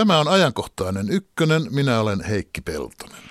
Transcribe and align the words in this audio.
Tämä 0.00 0.18
on 0.18 0.28
ajankohtainen 0.28 1.10
ykkönen. 1.10 1.66
Minä 1.70 2.00
olen 2.00 2.24
Heikki 2.24 2.60
Peltonen. 2.60 3.22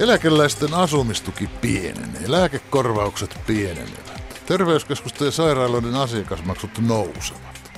Eläkeläisten 0.00 0.74
asumistuki 0.74 1.46
pienenee, 1.46 2.22
lääkekorvaukset 2.26 3.38
pienenevät, 3.46 4.42
terveyskeskusten 4.46 5.26
ja 5.26 5.32
sairaaloiden 5.32 5.94
asiakasmaksut 5.94 6.70
nousevat. 6.78 7.72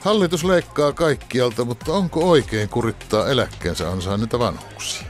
Hallitus 0.00 0.44
leikkaa 0.44 0.92
kaikkialta, 0.92 1.64
mutta 1.64 1.92
onko 1.92 2.30
oikein 2.30 2.68
kurittaa 2.68 3.28
eläkkeensä 3.28 3.90
ansainneita 3.90 4.38
vanhuksia? 4.38 5.06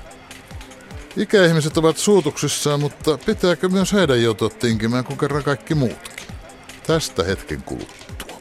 Ikäihmiset 1.17 1.77
ovat 1.77 1.97
suutuksissaan, 1.97 2.81
mutta 2.81 3.19
pitääkö 3.27 3.69
myös 3.69 3.93
heidän 3.93 4.23
joutua 4.23 4.51
tinkimään 4.51 5.05
kuin 5.05 5.19
kerran 5.19 5.45
kaikki 5.45 5.75
muutkin? 5.75 6.22
Tästä 6.87 7.25
hetken 7.25 7.63
kuluttua. 7.63 8.39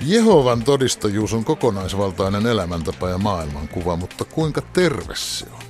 Jehovan 0.00 0.64
todistajuus 0.64 1.32
on 1.32 1.44
kokonaisvaltainen 1.44 2.46
elämäntapa 2.46 3.08
ja 3.08 3.18
maailmankuva, 3.18 3.96
mutta 3.96 4.24
kuinka 4.24 4.60
terve 4.60 5.14
se 5.16 5.46
on? 5.52 5.64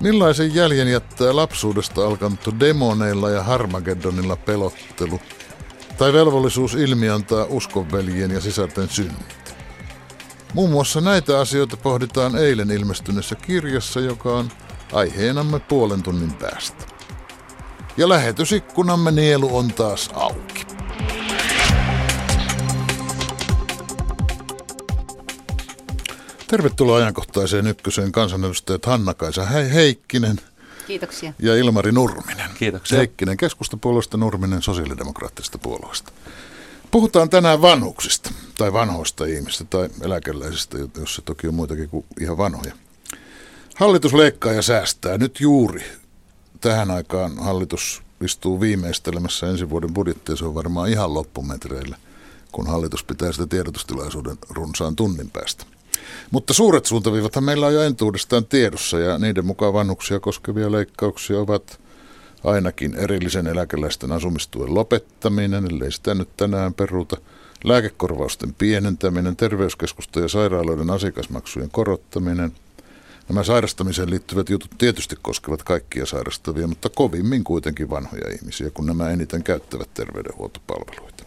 Millaisen 0.00 0.54
jäljen 0.54 0.88
jättää 0.88 1.36
lapsuudesta 1.36 2.06
alkanut 2.06 2.60
demoneilla 2.60 3.30
ja 3.30 3.42
Harmageddonilla 3.42 4.36
pelottelu 4.36 5.20
tai 5.98 6.12
velvollisuus 6.12 6.74
ilmiantaa 6.74 7.46
uskonveljien 7.48 8.30
ja 8.30 8.40
sisarten 8.40 8.88
synnit? 8.88 9.54
Muun 10.54 10.70
muassa 10.70 11.00
näitä 11.00 11.40
asioita 11.40 11.76
pohditaan 11.76 12.36
eilen 12.36 12.70
ilmestyneessä 12.70 13.34
kirjassa, 13.34 14.00
joka 14.00 14.36
on 14.36 14.50
aiheenamme 14.92 15.60
puolen 15.60 16.02
tunnin 16.02 16.32
päästä. 16.34 16.93
Ja 17.96 18.08
lähetysikkunamme 18.08 19.10
nielu 19.10 19.56
on 19.56 19.68
taas 19.68 20.10
auki. 20.14 20.66
Tervetuloa 26.48 26.96
ajankohtaiseen 26.96 27.66
ykköseen 27.66 28.12
kansanedustajat 28.12 28.86
Hanna-Kaisa 28.86 29.44
Heikkinen 29.46 30.36
Kiitoksia. 30.86 31.32
ja 31.38 31.56
Ilmari 31.56 31.92
Nurminen. 31.92 32.50
Kiitoksia. 32.58 32.98
Heikkinen 32.98 33.36
keskustapuolueesta, 33.36 34.16
Nurminen 34.16 34.62
sosiaalidemokraattisesta 34.62 35.58
puolueesta. 35.58 36.12
Puhutaan 36.90 37.30
tänään 37.30 37.62
vanhuksista, 37.62 38.30
tai 38.58 38.72
vanhoista 38.72 39.24
ihmistä, 39.24 39.64
tai 39.64 39.88
eläkeläisistä, 40.02 40.78
jos 40.98 41.14
se 41.14 41.22
toki 41.22 41.48
on 41.48 41.54
muitakin 41.54 41.88
kuin 41.88 42.04
ihan 42.20 42.38
vanhoja. 42.38 42.72
Hallitus 43.74 44.14
leikkaa 44.14 44.52
ja 44.52 44.62
säästää. 44.62 45.18
Nyt 45.18 45.40
juuri 45.40 45.84
tähän 46.64 46.90
aikaan 46.90 47.38
hallitus 47.38 48.02
istuu 48.20 48.60
viimeistelemässä 48.60 49.46
ensi 49.46 49.70
vuoden 49.70 49.94
budjettia. 49.94 50.36
Se 50.36 50.44
on 50.44 50.54
varmaan 50.54 50.88
ihan 50.88 51.14
loppumetreillä, 51.14 51.96
kun 52.52 52.66
hallitus 52.66 53.04
pitää 53.04 53.32
sitä 53.32 53.46
tiedotustilaisuuden 53.46 54.36
runsaan 54.50 54.96
tunnin 54.96 55.30
päästä. 55.30 55.64
Mutta 56.30 56.54
suuret 56.54 56.86
suuntaviivathan 56.86 57.44
meillä 57.44 57.66
on 57.66 57.74
jo 57.74 57.82
entuudestaan 57.82 58.44
tiedossa 58.44 58.98
ja 58.98 59.18
niiden 59.18 59.46
mukaan 59.46 59.72
vanhuksia 59.72 60.20
koskevia 60.20 60.72
leikkauksia 60.72 61.40
ovat 61.40 61.80
ainakin 62.44 62.94
erillisen 62.94 63.46
eläkeläisten 63.46 64.12
asumistuen 64.12 64.74
lopettaminen, 64.74 65.66
ellei 65.66 65.92
sitä 65.92 66.14
nyt 66.14 66.28
tänään 66.36 66.74
peruuta, 66.74 67.16
lääkekorvausten 67.64 68.54
pienentäminen, 68.54 69.36
terveyskeskusten 69.36 70.22
ja 70.22 70.28
sairaaloiden 70.28 70.90
asiakasmaksujen 70.90 71.70
korottaminen. 71.70 72.52
Nämä 73.28 73.44
sairastamiseen 73.44 74.10
liittyvät 74.10 74.50
jutut 74.50 74.70
tietysti 74.78 75.16
koskevat 75.22 75.62
kaikkia 75.62 76.06
sairastavia, 76.06 76.66
mutta 76.66 76.88
kovimmin 76.88 77.44
kuitenkin 77.44 77.90
vanhoja 77.90 78.30
ihmisiä, 78.32 78.70
kun 78.70 78.86
nämä 78.86 79.10
eniten 79.10 79.42
käyttävät 79.42 79.94
terveydenhuoltopalveluita. 79.94 81.24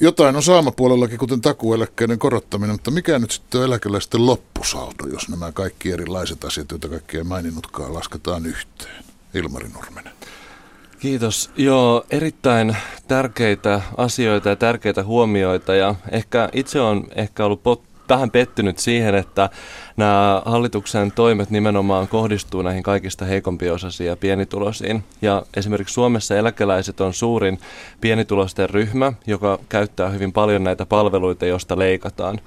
Jotain 0.00 0.36
on 0.36 0.42
saamapuolellakin, 0.42 1.18
kuten 1.18 1.40
takueläkkeiden 1.40 2.18
korottaminen, 2.18 2.74
mutta 2.74 2.90
mikä 2.90 3.18
nyt 3.18 3.30
sitten 3.30 3.60
on 3.60 3.66
eläkeläisten 3.66 4.26
loppusaldo, 4.26 5.06
jos 5.12 5.28
nämä 5.28 5.52
kaikki 5.52 5.90
erilaiset 5.90 6.44
asiat, 6.44 6.70
joita 6.70 6.88
kaikki 6.88 7.16
ei 7.16 7.24
maininnutkaan, 7.24 7.94
lasketaan 7.94 8.46
yhteen? 8.46 9.04
Ilmari 9.34 9.68
Nurminen. 9.68 10.12
Kiitos. 10.98 11.50
Joo, 11.56 12.04
erittäin 12.10 12.76
tärkeitä 13.08 13.80
asioita 13.96 14.48
ja 14.48 14.56
tärkeitä 14.56 15.04
huomioita 15.04 15.74
ja 15.74 15.94
ehkä 16.10 16.48
itse 16.52 16.80
on 16.80 17.06
ehkä 17.14 17.44
ollut 17.44 17.60
pot- 17.60 17.89
vähän 18.10 18.30
pettynyt 18.30 18.78
siihen, 18.78 19.14
että 19.14 19.50
nämä 19.96 20.42
hallituksen 20.44 21.12
toimet 21.12 21.50
nimenomaan 21.50 22.08
kohdistuu 22.08 22.62
näihin 22.62 22.82
kaikista 22.82 23.24
heikompiosaisiin 23.24 24.08
ja 24.08 24.16
pienituloisiin. 24.16 25.04
Ja 25.22 25.42
esimerkiksi 25.56 25.92
Suomessa 25.92 26.36
eläkeläiset 26.36 27.00
on 27.00 27.14
suurin 27.14 27.60
pienituloisten 28.00 28.70
ryhmä, 28.70 29.12
joka 29.26 29.58
käyttää 29.68 30.08
hyvin 30.08 30.32
paljon 30.32 30.64
näitä 30.64 30.86
palveluita, 30.86 31.46
joista 31.46 31.78
leikataan. 31.78 32.40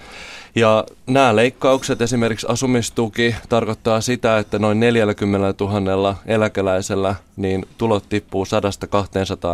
Ja 0.55 0.83
nämä 1.07 1.35
leikkaukset, 1.35 2.01
esimerkiksi 2.01 2.47
asumistuki, 2.49 3.35
tarkoittaa 3.49 4.01
sitä, 4.01 4.37
että 4.37 4.59
noin 4.59 4.79
40 4.79 5.65
000 5.65 6.15
eläkeläisellä 6.25 7.15
niin 7.35 7.65
tulot 7.77 8.03
tippuu 8.09 8.45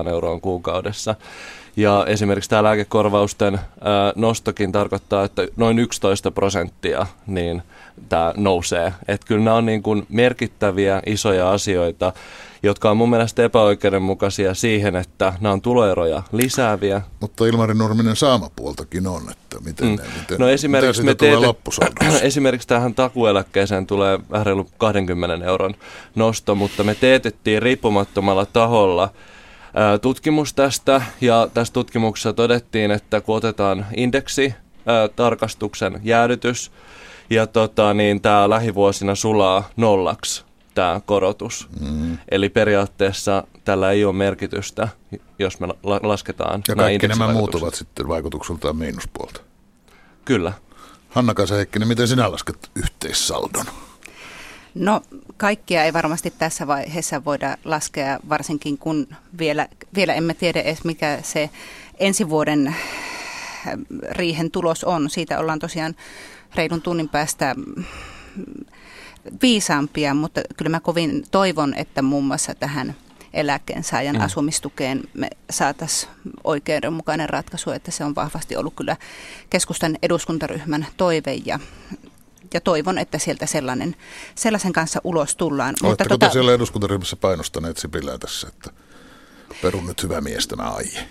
100-200 0.05 0.09
euroon 0.09 0.41
kuukaudessa. 0.41 1.15
Ja 1.75 2.05
esimerkiksi 2.07 2.49
tämä 2.49 2.63
lääkekorvausten 2.63 3.53
ää, 3.53 4.13
nostokin 4.15 4.71
tarkoittaa, 4.71 5.23
että 5.23 5.47
noin 5.57 5.79
11 5.79 6.31
prosenttia 6.31 7.07
niin 7.27 7.63
tämä 8.09 8.33
nousee. 8.37 8.93
Että 9.07 9.27
kyllä 9.27 9.43
nämä 9.43 9.57
on 9.57 9.65
niin 9.65 9.83
kuin 9.83 10.05
merkittäviä 10.09 11.01
isoja 11.05 11.51
asioita, 11.51 12.13
jotka 12.63 12.91
on 12.91 12.97
mun 12.97 13.09
mielestä 13.09 13.43
epäoikeudenmukaisia 13.43 14.53
siihen, 14.53 14.95
että 14.95 15.33
nämä 15.41 15.53
on 15.53 15.61
tuloeroja 15.61 16.23
lisääviä. 16.31 17.01
Mutta 17.19 17.45
Ilmari 17.45 17.73
Nurminen 17.73 18.15
saamapuoltakin 18.15 19.07
on, 19.07 19.21
että 19.31 19.57
miten, 19.65 19.87
mm. 19.87 19.95
ne, 19.95 20.03
miten, 20.19 20.39
no 20.39 20.49
esimerkiksi 20.49 21.03
mitä 21.03 21.25
me 21.25 21.39
teetet, 21.39 22.23
esimerkiksi 22.23 22.67
tähän 22.67 22.95
takueläkkeeseen 22.95 23.87
tulee 23.87 24.19
vähän 24.31 24.45
reilu 24.45 24.69
20 24.77 25.45
euron 25.45 25.75
nosto, 26.15 26.55
mutta 26.55 26.83
me 26.83 26.95
teetettiin 26.95 27.61
riippumattomalla 27.61 28.45
taholla 28.45 29.09
tutkimus 30.01 30.53
tästä 30.53 31.01
ja 31.21 31.47
tässä 31.53 31.73
tutkimuksessa 31.73 32.33
todettiin, 32.33 32.91
että 32.91 33.21
kun 33.21 33.35
otetaan 33.35 33.85
indeksi, 33.95 34.53
tarkastuksen 35.15 35.99
jäädytys 36.03 36.71
ja 37.29 37.47
tota, 37.47 37.93
niin 37.93 38.21
tämä 38.21 38.49
lähivuosina 38.49 39.15
sulaa 39.15 39.69
nollaksi 39.77 40.43
tämä 40.75 41.01
korotus. 41.05 41.67
Mm. 41.79 42.17
Eli 42.31 42.49
periaatteessa 42.49 43.43
tällä 43.65 43.91
ei 43.91 44.05
ole 44.05 44.13
merkitystä, 44.13 44.87
jos 45.39 45.59
me 45.59 45.67
la- 45.67 45.99
lasketaan 46.03 46.63
Ja 46.67 46.75
kaikki 46.75 47.07
nämä 47.07 47.33
muut 47.33 47.55
ovat 47.55 47.73
sitten 47.73 48.07
vaikutukseltaan 48.07 48.75
miinuspuolta. 48.75 49.41
Kyllä. 50.25 50.53
Hanna-Kaisa 51.09 51.55
Heikkinen, 51.55 51.87
miten 51.87 52.07
sinä 52.07 52.31
lasket 52.31 52.71
yhteissaldon? 52.75 53.65
No 54.75 55.01
kaikkia 55.37 55.83
ei 55.83 55.93
varmasti 55.93 56.33
tässä 56.37 56.67
vaiheessa 56.67 57.25
voida 57.25 57.57
laskea, 57.65 58.19
varsinkin 58.29 58.77
kun 58.77 59.07
vielä, 59.39 59.67
vielä 59.95 60.13
emme 60.13 60.33
tiedä 60.33 60.61
edes 60.61 60.83
mikä 60.83 61.19
se 61.23 61.49
ensi 61.99 62.29
vuoden 62.29 62.67
äh, 62.67 62.75
riihen 64.11 64.51
tulos 64.51 64.83
on. 64.83 65.09
Siitä 65.09 65.39
ollaan 65.39 65.59
tosiaan 65.59 65.95
reilun 66.55 66.81
tunnin 66.81 67.09
päästä 67.09 67.55
mm, 67.57 67.83
viisaampia, 69.41 70.13
mutta 70.13 70.41
kyllä 70.57 70.69
mä 70.69 70.79
kovin 70.79 71.23
toivon, 71.31 71.73
että 71.73 72.01
muun 72.01 72.25
muassa 72.25 72.55
tähän 72.55 72.95
eläkkeensaajan 73.33 74.15
mm. 74.15 74.21
asumistukeen 74.21 75.01
me 75.13 75.29
saataisiin 75.49 76.11
oikeudenmukainen 76.43 77.29
ratkaisu, 77.29 77.71
että 77.71 77.91
se 77.91 78.03
on 78.03 78.15
vahvasti 78.15 78.55
ollut 78.55 78.73
kyllä 78.75 78.97
keskustan 79.49 79.97
eduskuntaryhmän 80.01 80.87
toive 80.97 81.33
ja 81.45 81.59
ja 82.53 82.61
toivon, 82.61 82.97
että 82.97 83.17
sieltä 83.17 83.45
sellainen, 83.45 83.95
sellaisen 84.35 84.73
kanssa 84.73 85.01
ulos 85.03 85.35
tullaan. 85.35 85.75
Oletteko 85.83 85.89
Mutta 85.89 86.03
tota, 86.09 86.27
te 86.27 86.33
siellä 86.33 86.53
eduskuntaryhmässä 86.53 87.15
painostaneet 87.15 87.77
Sipilää 87.77 88.17
tässä, 88.17 88.47
että 88.47 88.71
perun 89.61 89.85
nyt 89.85 90.03
hyvä 90.03 90.21
mies 90.21 90.47
tämä 90.47 90.63
aihe? 90.63 91.09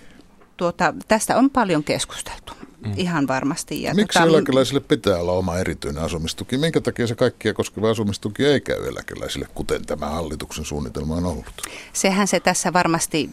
Tuota, 0.57 0.95
tästä 1.09 1.37
on 1.37 1.51
paljon 1.51 1.85
keskusteltu, 1.85 2.53
mm. 2.87 2.93
ihan 2.97 3.29
varmasti. 3.29 3.83
Ja 3.83 3.95
Miksi 3.95 4.19
tota, 4.19 4.31
eläkeläisille 4.31 4.81
pitää 4.81 5.19
olla 5.19 5.33
oma 5.33 5.59
erityinen 5.59 6.03
asumistuki? 6.03 6.59
Minkä 6.59 6.81
takia 6.81 7.07
se 7.07 7.15
kaikkia 7.15 7.55
koskeva 7.55 7.91
asumistuki 7.91 8.45
ei 8.45 8.61
käy 8.61 8.89
eläkeläisille, 8.89 9.47
kuten 9.55 9.87
tämä 9.87 10.07
hallituksen 10.07 10.65
suunnitelma 10.65 11.15
on 11.15 11.27
ollut? 11.27 11.47
Sehän 11.93 12.29
se 12.29 12.41
tässä 12.41 12.73
varmasti 12.73 13.31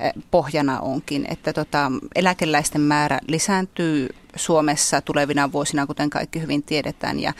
eh, 0.00 0.12
pohjana 0.30 0.80
onkin, 0.80 1.26
että 1.30 1.52
tota, 1.52 1.92
eläkeläisten 2.14 2.80
määrä 2.80 3.20
lisääntyy 3.28 4.08
Suomessa 4.36 5.00
tulevina 5.00 5.52
vuosina, 5.52 5.86
kuten 5.86 6.10
kaikki 6.10 6.40
hyvin 6.40 6.62
tiedetään. 6.62 7.20
Ja 7.20 7.32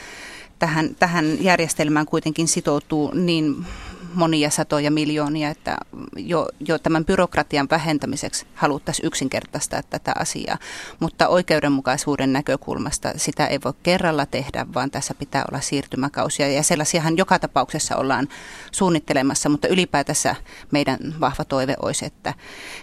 tähän, 0.59 0.97
tähän 0.99 1.45
järjestelmään 1.45 2.07
kuitenkin 2.07 2.49
sitoutuu 2.49 3.11
niin 3.15 3.67
monia 4.15 4.51
satoja 4.51 4.91
miljoonia, 4.91 5.51
että 5.51 5.77
jo, 6.17 6.49
jo 6.61 6.79
tämän 6.79 7.05
byrokratian 7.05 7.69
vähentämiseksi 7.71 8.47
haluttaisiin 8.55 9.07
yksinkertaistaa 9.07 9.83
tätä 9.83 10.13
asiaa. 10.19 10.59
Mutta 11.01 11.29
oikeudenmukaisuuden 11.29 12.33
näkökulmasta 12.33 13.13
sitä 13.17 13.47
ei 13.47 13.59
voi 13.65 13.73
kerralla 13.83 14.27
tehdä, 14.27 14.67
vaan 14.75 14.91
tässä 14.91 15.15
pitää 15.15 15.45
olla 15.51 15.61
siirtymäkausia. 15.61 16.49
Ja 16.49 16.63
sellaisiahan 16.63 17.17
joka 17.17 17.39
tapauksessa 17.39 17.97
ollaan 17.97 18.29
suunnittelemassa, 18.73 19.49
mutta 19.49 19.69
ylipäätänsä 19.69 20.37
meidän 20.71 20.99
vahva 21.21 21.45
toive 21.45 21.75
olisi, 21.83 22.07
että 22.07 22.35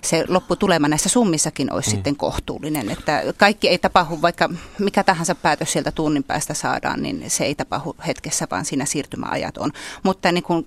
se 0.02 0.25
lopputulema 0.28 0.88
näissä 0.88 1.10
summissakin 1.10 1.74
olisi 1.74 1.90
mm. 1.90 1.96
sitten 1.96 2.16
kohtuullinen. 2.16 2.90
Että 2.90 3.24
kaikki 3.38 3.70
ei 3.70 3.78
tapahdu, 3.78 4.22
vaikka 4.22 4.50
mikä 4.80 5.04
tahansa 5.04 5.36
päätös 5.36 5.72
sieltä 5.72 5.92
tunnin 5.92 6.24
päästä 6.24 6.54
saadaan, 6.54 7.04
niin 7.04 7.30
se 7.30 7.44
ei 7.44 7.56
tapahdu 7.56 7.96
hetkessä, 8.08 8.48
vaan 8.52 8.66
siinä 8.66 8.86
siirtymäajat 8.86 9.58
on. 9.58 9.72
Mutta 10.04 10.32
niin 10.32 10.44
kuin 10.44 10.66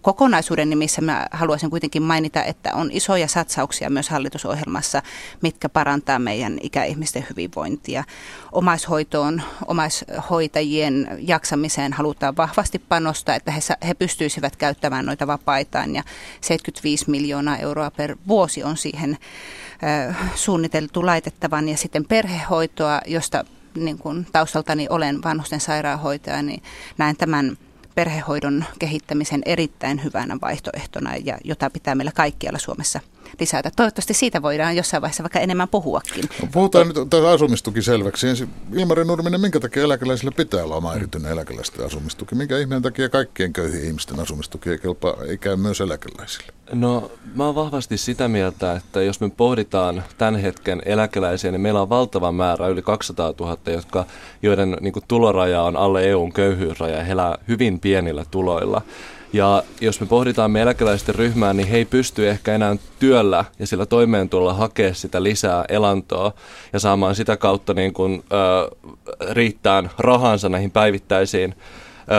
kokonaisuuden 0.52 0.70
nimissä 0.70 1.00
mä 1.02 1.26
haluaisin 1.30 1.70
kuitenkin 1.70 2.02
mainita, 2.02 2.44
että 2.44 2.74
on 2.74 2.90
isoja 2.92 3.28
satsauksia 3.28 3.90
myös 3.90 4.08
hallitusohjelmassa, 4.08 5.02
mitkä 5.42 5.68
parantaa 5.68 6.18
meidän 6.18 6.58
ikäihmisten 6.62 7.26
hyvinvointia. 7.30 8.04
Omaishoitoon, 8.52 9.42
omaishoitajien 9.66 11.08
jaksamiseen 11.20 11.92
halutaan 11.92 12.36
vahvasti 12.36 12.78
panostaa, 12.78 13.34
että 13.34 13.50
he, 13.50 13.60
he 13.86 13.94
pystyisivät 13.94 14.56
käyttämään 14.56 15.06
noita 15.06 15.26
vapaitaan 15.26 15.94
ja 15.94 16.02
75 16.40 17.10
miljoonaa 17.10 17.56
euroa 17.56 17.90
per 17.90 18.16
vuosi 18.28 18.62
on 18.62 18.76
siihen 18.76 19.18
suunniteltu 20.34 21.06
laitettavan 21.06 21.68
ja 21.68 21.76
sitten 21.76 22.04
perhehoitoa, 22.04 23.00
josta 23.06 23.44
niin 23.74 23.98
kuin 23.98 24.26
taustaltani 24.32 24.86
olen 24.90 25.22
vanhusten 25.22 25.60
sairaanhoitaja, 25.60 26.42
niin 26.42 26.62
näen 26.98 27.16
tämän 27.16 27.56
perhehoidon 27.94 28.64
kehittämisen 28.78 29.42
erittäin 29.46 30.04
hyvänä 30.04 30.38
vaihtoehtona, 30.42 31.16
ja 31.16 31.38
jota 31.44 31.70
pitää 31.70 31.94
meillä 31.94 32.12
kaikkialla 32.12 32.58
Suomessa 32.58 33.00
lisätä. 33.40 33.70
Toivottavasti 33.76 34.14
siitä 34.14 34.42
voidaan 34.42 34.76
jossain 34.76 35.00
vaiheessa 35.00 35.22
vaikka 35.22 35.40
enemmän 35.40 35.68
puhuakin. 35.68 36.24
No, 36.42 36.48
puhutaan 36.52 36.88
nyt 36.88 37.10
tämä 37.10 37.28
asumistuki 37.28 37.82
selväksi. 37.82 38.28
Ensin 38.28 38.48
Ilmari 38.74 39.04
Nurminen, 39.04 39.40
minkä 39.40 39.60
takia 39.60 39.82
eläkeläisillä 39.82 40.32
pitää 40.36 40.64
olla 40.64 40.76
oma 40.76 40.94
erityinen 40.94 41.32
eläkeläisten 41.32 41.86
asumistuki? 41.86 42.34
Minkä 42.34 42.58
ihmeen 42.58 42.82
takia 42.82 43.08
kaikkien 43.08 43.52
köyhien 43.52 43.84
ihmisten 43.84 44.20
asumistuki 44.20 44.70
ei 44.70 44.78
kelpaa, 44.78 45.16
ei 45.28 45.38
käy 45.38 45.56
myös 45.56 45.80
eläkeläisille? 45.80 46.52
No 46.72 47.10
mä 47.34 47.46
oon 47.46 47.54
vahvasti 47.54 47.98
sitä 47.98 48.28
mieltä, 48.28 48.72
että 48.72 49.02
jos 49.02 49.20
me 49.20 49.30
pohditaan 49.30 50.04
tämän 50.18 50.36
hetken 50.36 50.82
eläkeläisiä, 50.84 51.50
niin 51.50 51.60
meillä 51.60 51.82
on 51.82 51.88
valtava 51.88 52.32
määrä, 52.32 52.68
yli 52.68 52.82
200 52.82 53.34
000, 53.40 53.58
jotka, 53.66 54.06
joiden 54.42 54.76
niin 54.80 54.92
kuin, 54.92 55.04
tuloraja 55.08 55.62
on 55.62 55.76
alle 55.76 56.04
EUn 56.04 56.32
köyhyysraja 56.32 56.96
ja 56.96 57.04
he 57.04 57.12
elää 57.12 57.38
hyvin 57.48 57.80
pienillä 57.80 58.24
tuloilla. 58.30 58.82
Ja 59.32 59.62
jos 59.80 60.00
me 60.00 60.06
pohditaan 60.06 60.50
me 60.50 60.62
eläkeläisten 60.62 61.14
ryhmää, 61.14 61.52
niin 61.52 61.68
he 61.68 61.76
ei 61.76 61.84
pysty 61.84 62.28
ehkä 62.28 62.54
enää 62.54 62.76
työllä 62.98 63.44
ja 63.58 63.66
sillä 63.66 63.86
toimeentulolla 63.86 64.54
hakea 64.54 64.94
sitä 64.94 65.22
lisää 65.22 65.64
elantoa 65.68 66.32
ja 66.72 66.80
saamaan 66.80 67.14
sitä 67.14 67.36
kautta 67.36 67.74
niin 67.74 67.92
kuin, 67.92 68.24
ö, 68.32 68.70
riittää 69.30 69.82
rahansa 69.98 70.48
näihin 70.48 70.70
päivittäisiin 70.70 71.54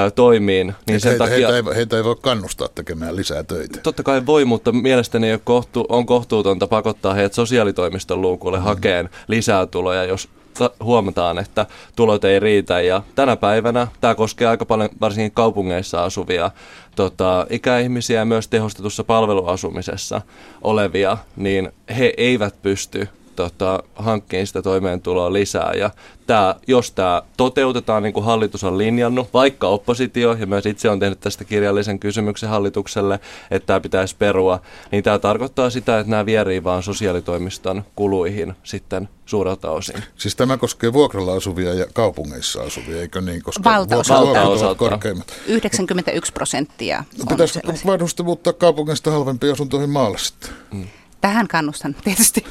ö, 0.08 0.12
toimiin. 0.12 0.74
Niin 0.88 1.00
sen 1.00 1.10
heitä, 1.10 1.24
takia, 1.24 1.52
heitä, 1.52 1.70
ei, 1.70 1.76
heitä 1.76 1.98
ei 1.98 2.04
voi 2.04 2.16
kannustaa 2.22 2.68
tekemään 2.76 3.16
lisää 3.16 3.44
töitä. 3.44 3.80
Totta 3.84 4.04
kai 4.04 4.26
voi, 4.26 4.46
mutta 4.46 4.72
mielestäni 4.72 5.34
on, 5.34 5.40
kohtu, 5.44 5.86
on 5.90 6.06
kohtuutonta 6.06 6.68
pakottaa 6.68 7.14
heidät 7.14 7.34
sosiaalitoimiston 7.34 8.22
luukulle 8.22 8.58
mm. 8.58 8.64
hakeen 8.64 9.10
lisää 9.28 9.66
tuloja, 9.66 10.04
jos 10.04 10.30
huomataan, 10.84 11.38
että 11.38 11.66
tulot 11.96 12.24
ei 12.24 12.40
riitä. 12.40 12.82
Ja 12.82 13.04
tänä 13.16 13.36
päivänä 13.36 13.88
tämä 14.02 14.16
koskee 14.16 14.48
aika 14.48 14.66
paljon 14.66 14.90
varsinkin 15.02 15.32
kaupungeissa 15.32 16.04
asuvia 16.04 16.52
tota, 16.96 17.48
ikäihmisiä 17.50 18.20
ja 18.20 18.26
myös 18.26 18.48
tehostetussa 18.48 19.04
palveluasumisessa 19.04 20.22
olevia, 20.62 21.18
niin 21.36 21.72
he 21.98 22.14
eivät 22.18 22.62
pysty 22.62 23.08
tota, 23.36 23.84
hankkiin 23.96 24.48
sitä 24.48 24.62
toimeentuloa 24.62 25.34
lisää. 25.34 25.72
Ja 25.78 25.90
tää, 26.28 26.56
jos 26.68 26.92
tämä 26.92 27.22
toteutetaan 27.38 28.04
niin 28.04 28.14
kuin 28.14 28.26
hallitus 28.26 28.64
on 28.64 28.78
linjannut, 28.78 29.34
vaikka 29.34 29.68
oppositio 29.68 30.34
ja 30.34 30.46
myös 30.46 30.66
itse 30.66 30.90
on 30.90 31.00
tehnyt 31.00 31.20
tästä 31.20 31.46
kirjallisen 31.46 32.00
kysymyksen 32.00 32.50
hallitukselle, 32.50 33.20
että 33.52 33.68
tämä 33.68 33.80
pitäisi 33.80 34.16
perua, 34.20 34.62
niin 34.92 35.04
tämä 35.04 35.20
tarkoittaa 35.20 35.70
sitä, 35.70 36.00
että 36.00 36.12
nämä 36.12 36.26
vierii 36.26 36.64
vaan 36.64 36.84
sosiaalitoimiston 36.84 37.84
kuluihin 37.96 38.54
sitten 38.64 39.10
suurelta 39.26 39.72
osin. 39.72 40.04
Siis 40.18 40.36
tämä 40.36 40.58
koskee 40.58 40.94
vuokralla 40.94 41.34
asuvia 41.34 41.74
ja 41.74 41.86
kaupungeissa 41.94 42.62
asuvia, 42.62 43.02
eikö 43.02 43.22
niin? 43.22 43.44
Koska 43.44 43.64
Valtaosalta. 43.64 44.76
korkeimmat. 44.76 45.34
91 45.48 46.34
prosenttia. 46.34 47.04
Pitäisikö 47.30 47.74
vanhusten 47.86 48.26
muuttaa 48.26 48.54
kaupungista 48.54 49.12
halvempiin 49.12 49.54
asuntoihin 49.54 49.90
maalle 49.90 50.18
sitten? 50.18 50.50
Mm 50.72 50.88
tähän 51.24 51.48
kannustan 51.48 51.96
tietysti 52.04 52.46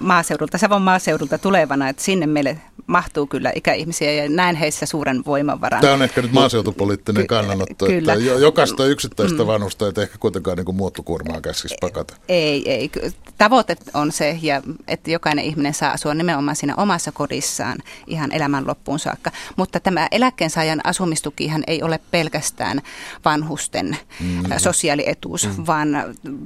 maaseudulta, 0.00 0.58
Savon 0.58 0.82
maaseudulta 0.82 1.38
tulevana, 1.38 1.88
että 1.88 2.02
sinne 2.02 2.26
meille 2.26 2.58
mahtuu 2.86 3.26
kyllä 3.26 3.52
ikäihmisiä 3.54 4.12
ja 4.12 4.28
näen 4.28 4.56
heissä 4.56 4.86
suuren 4.86 5.22
voimavaran. 5.26 5.80
Tämä 5.80 5.92
on 5.92 6.02
ehkä 6.02 6.22
nyt 6.22 6.32
maaseutupoliittinen 6.32 7.26
kannanotto, 7.26 7.86
kyllä. 7.86 8.12
että 8.12 8.24
jokaista 8.24 8.86
yksittäistä 8.86 9.42
mm. 9.42 9.46
vanhusta 9.46 9.86
ei 9.86 10.02
ehkä 10.02 10.18
kuitenkaan 10.18 10.56
niin 10.56 10.76
muottokuormaa 10.76 11.40
käskisi 11.40 11.74
pakata. 11.80 12.14
Ei, 12.28 12.70
ei. 12.70 12.90
Tavoite 13.38 13.76
on 13.94 14.12
se, 14.12 14.38
ja 14.42 14.62
että 14.88 15.10
jokainen 15.10 15.44
ihminen 15.44 15.74
saa 15.74 15.92
asua 15.92 16.14
nimenomaan 16.14 16.56
siinä 16.56 16.74
omassa 16.76 17.12
kodissaan 17.12 17.78
ihan 18.06 18.32
elämän 18.32 18.66
loppuun 18.66 18.98
saakka. 18.98 19.30
Mutta 19.56 19.80
tämä 19.80 20.08
eläkkeensaajan 20.10 20.80
asumistukihan 20.84 21.64
ei 21.66 21.82
ole 21.82 22.00
pelkästään 22.10 22.82
vanhusten 23.24 23.96
mm. 24.20 24.42
sosiaalietuus, 24.58 25.48
mm. 25.48 25.66
vaan 25.66 25.88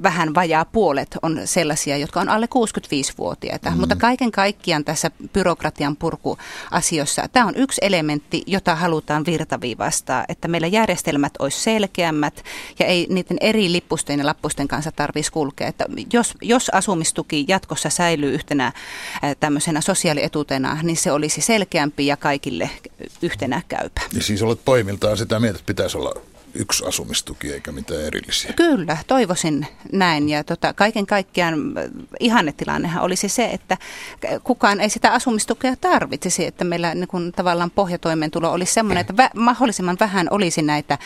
vähän 0.03 0.35
vajaa 0.35 0.65
puolet 0.65 1.17
on 1.21 1.28
sellaisia, 1.45 1.97
jotka 1.97 2.21
on 2.21 2.29
alle 2.29 2.45
65-vuotiaita. 2.45 3.71
Mm. 3.71 3.79
Mutta 3.79 3.95
kaiken 3.95 4.31
kaikkiaan 4.31 4.85
tässä 4.85 5.11
byrokratian 5.33 5.95
purkuasioissa, 5.95 7.27
tämä 7.31 7.45
on 7.45 7.55
yksi 7.55 7.81
elementti, 7.83 8.43
jota 8.47 8.75
halutaan 8.75 9.25
virtaviivastaa, 9.25 10.25
että 10.29 10.47
meillä 10.47 10.67
järjestelmät 10.67 11.33
olisi 11.39 11.59
selkeämmät 11.59 12.43
ja 12.79 12.85
ei 12.85 13.07
niiden 13.09 13.37
eri 13.41 13.71
lippusten 13.71 14.19
ja 14.19 14.25
lappusten 14.25 14.67
kanssa 14.67 14.91
tarvitsisi 14.91 15.31
kulkea. 15.31 15.67
Että 15.67 15.85
jos, 16.13 16.33
jos 16.41 16.69
asumistuki 16.69 17.45
jatkossa 17.47 17.89
säilyy 17.89 18.33
yhtenä 18.33 18.71
tämmöisenä 19.39 19.81
sosiaalietuutena, 19.81 20.77
niin 20.83 20.97
se 20.97 21.11
olisi 21.11 21.41
selkeämpi 21.41 22.07
ja 22.07 22.17
kaikille 22.17 22.69
yhtenä 23.21 23.61
käypä. 23.67 24.01
Ja 24.13 24.23
siis 24.23 24.41
olet 24.41 24.65
poimiltaan 24.65 25.17
sitä 25.17 25.39
mieltä, 25.39 25.59
että 25.59 25.67
pitäisi 25.67 25.97
olla 25.97 26.13
yksi 26.53 26.85
asumistuki 26.85 27.53
eikä 27.53 27.71
mitään 27.71 28.01
erillisiä. 28.01 28.53
Kyllä, 28.53 28.97
toivoisin 29.07 29.67
näin. 29.91 30.29
Ja 30.29 30.43
tota, 30.43 30.73
kaiken 30.73 31.05
kaikkiaan 31.05 31.53
äh, 31.53 31.83
ihannetilannehan 32.19 33.03
olisi 33.03 33.29
se, 33.29 33.45
että 33.45 33.77
kukaan 34.43 34.81
ei 34.81 34.89
sitä 34.89 35.11
asumistukea 35.11 35.75
tarvitsisi, 35.75 36.45
että 36.45 36.63
meillä 36.63 36.95
niin 36.95 37.07
kun, 37.07 37.31
tavallaan 37.35 37.71
pohjatoimeentulo 37.71 38.51
olisi 38.51 38.73
sellainen, 38.73 39.01
että 39.01 39.13
vä- 39.23 39.39
mahdollisimman 39.39 39.97
vähän 39.99 40.27
olisi 40.31 40.61
näitä 40.61 40.97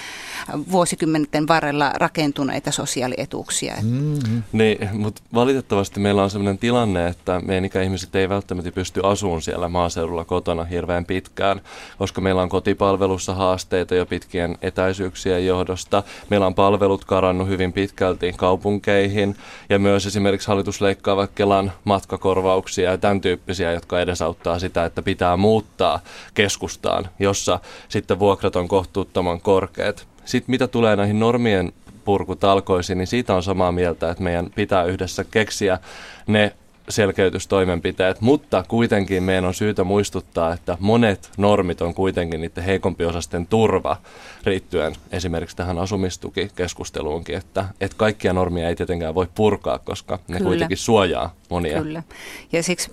vuosikymmenten 0.72 1.48
varrella 1.48 1.92
rakentuneita 1.96 2.72
sosiaalietuuksia. 2.72 3.76
Mm-hmm. 3.82 4.44
Niin, 4.52 4.90
mutta 4.94 5.22
valitettavasti 5.34 6.00
meillä 6.00 6.24
on 6.24 6.30
sellainen 6.30 6.58
tilanne, 6.58 7.08
että 7.08 7.42
meidän 7.46 7.66
ikäihmiset 7.66 8.16
ei 8.16 8.30
välttämättä 8.30 8.72
pysty 8.72 9.02
asuun 9.04 9.42
siellä 9.42 9.70
maaseudulla 9.70 10.26
kotona 10.26 10.64
hirveän 10.64 11.06
pitkään, 11.06 11.62
koska 11.98 12.22
meillä 12.22 12.42
on 12.42 12.50
kotipalvelussa 12.50 13.34
haasteita 13.36 13.96
jo 13.96 14.06
pitkien 14.06 14.58
etäisyyksiä 14.62 15.33
muutoksien 15.34 15.48
johdosta. 15.48 16.04
Meillä 16.30 16.48
on 16.48 16.56
palvelut 16.56 17.06
karannut 17.06 17.48
hyvin 17.48 17.74
pitkälti 17.74 18.34
kaupunkeihin 18.38 19.36
ja 19.70 19.80
myös 19.80 20.06
esimerkiksi 20.06 20.48
hallitus 20.48 20.82
leikkaa 20.82 21.28
Kelan 21.28 21.72
matkakorvauksia 21.84 22.92
ja 22.92 22.98
tämän 22.98 23.22
tyyppisiä, 23.22 23.72
jotka 23.72 24.02
edesauttaa 24.02 24.60
sitä, 24.60 24.86
että 24.86 25.02
pitää 25.02 25.38
muuttaa 25.38 26.00
keskustaan, 26.34 27.10
jossa 27.20 27.60
sitten 27.90 28.20
vuokrat 28.20 28.56
on 28.56 28.68
kohtuuttoman 28.68 29.42
korkeat. 29.42 30.08
Sitten 30.26 30.52
mitä 30.52 30.68
tulee 30.68 30.96
näihin 30.96 31.20
normien 31.20 31.74
purkutalkoisiin, 32.06 32.98
niin 32.98 33.08
siitä 33.08 33.36
on 33.36 33.44
samaa 33.44 33.72
mieltä, 33.72 34.12
että 34.12 34.24
meidän 34.24 34.50
pitää 34.56 34.84
yhdessä 34.84 35.24
keksiä 35.24 35.80
ne 36.28 36.54
selkeytystoimenpiteet, 36.90 38.22
mutta 38.22 38.64
kuitenkin 38.68 39.24
meidän 39.24 39.46
on 39.46 39.54
syytä 39.54 39.84
muistuttaa, 39.84 40.54
että 40.54 40.78
monet 40.80 41.32
normit 41.38 41.82
on 41.82 41.94
kuitenkin 41.94 42.42
niiden 42.42 42.64
heikompiosasten 42.64 43.48
turva 43.48 43.98
riittyen 44.44 44.96
esimerkiksi 45.12 45.56
tähän 45.56 45.78
asumistukikeskusteluunkin, 45.78 47.38
että, 47.38 47.66
että 47.82 47.98
kaikkia 47.98 48.34
normia 48.34 48.68
ei 48.68 48.76
tietenkään 48.76 49.16
voi 49.16 49.28
purkaa, 49.36 49.80
koska 49.80 50.20
ne 50.28 50.38
Kyllä. 50.38 50.48
kuitenkin 50.50 50.78
suojaa 50.78 51.34
monia. 51.50 51.84
Kyllä. 51.84 52.04
Ja 52.52 52.64
siksi 52.64 52.92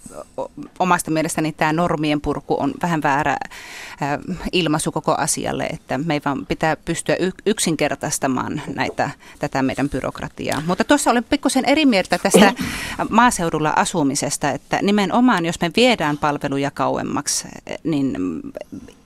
omasta 0.78 1.10
mielestäni 1.10 1.52
tämä 1.52 1.72
normien 1.72 2.20
purku 2.20 2.56
on 2.60 2.74
vähän 2.82 3.02
väärä 3.02 3.36
ilmaisu 4.52 4.92
koko 4.92 5.14
asialle, 5.14 5.64
että 5.64 5.98
meidän 5.98 6.46
pitää 6.46 6.76
pystyä 6.76 7.16
yksinkertaistamaan 7.46 8.62
näitä, 8.74 9.10
tätä 9.38 9.62
meidän 9.62 9.88
byrokratiaa. 9.88 10.62
Mutta 10.66 10.84
tuossa 10.84 11.10
olen 11.10 11.24
pikkusen 11.24 11.64
eri 11.64 11.86
mieltä 11.86 12.18
tästä 12.18 12.52
maaseudulla 13.10 13.72
asumisesta, 13.80 14.50
että 14.50 14.78
nimenomaan 14.82 15.46
jos 15.46 15.60
me 15.60 15.70
viedään 15.76 16.18
palveluja 16.18 16.70
kauemmaksi, 16.70 17.48
niin 17.84 18.16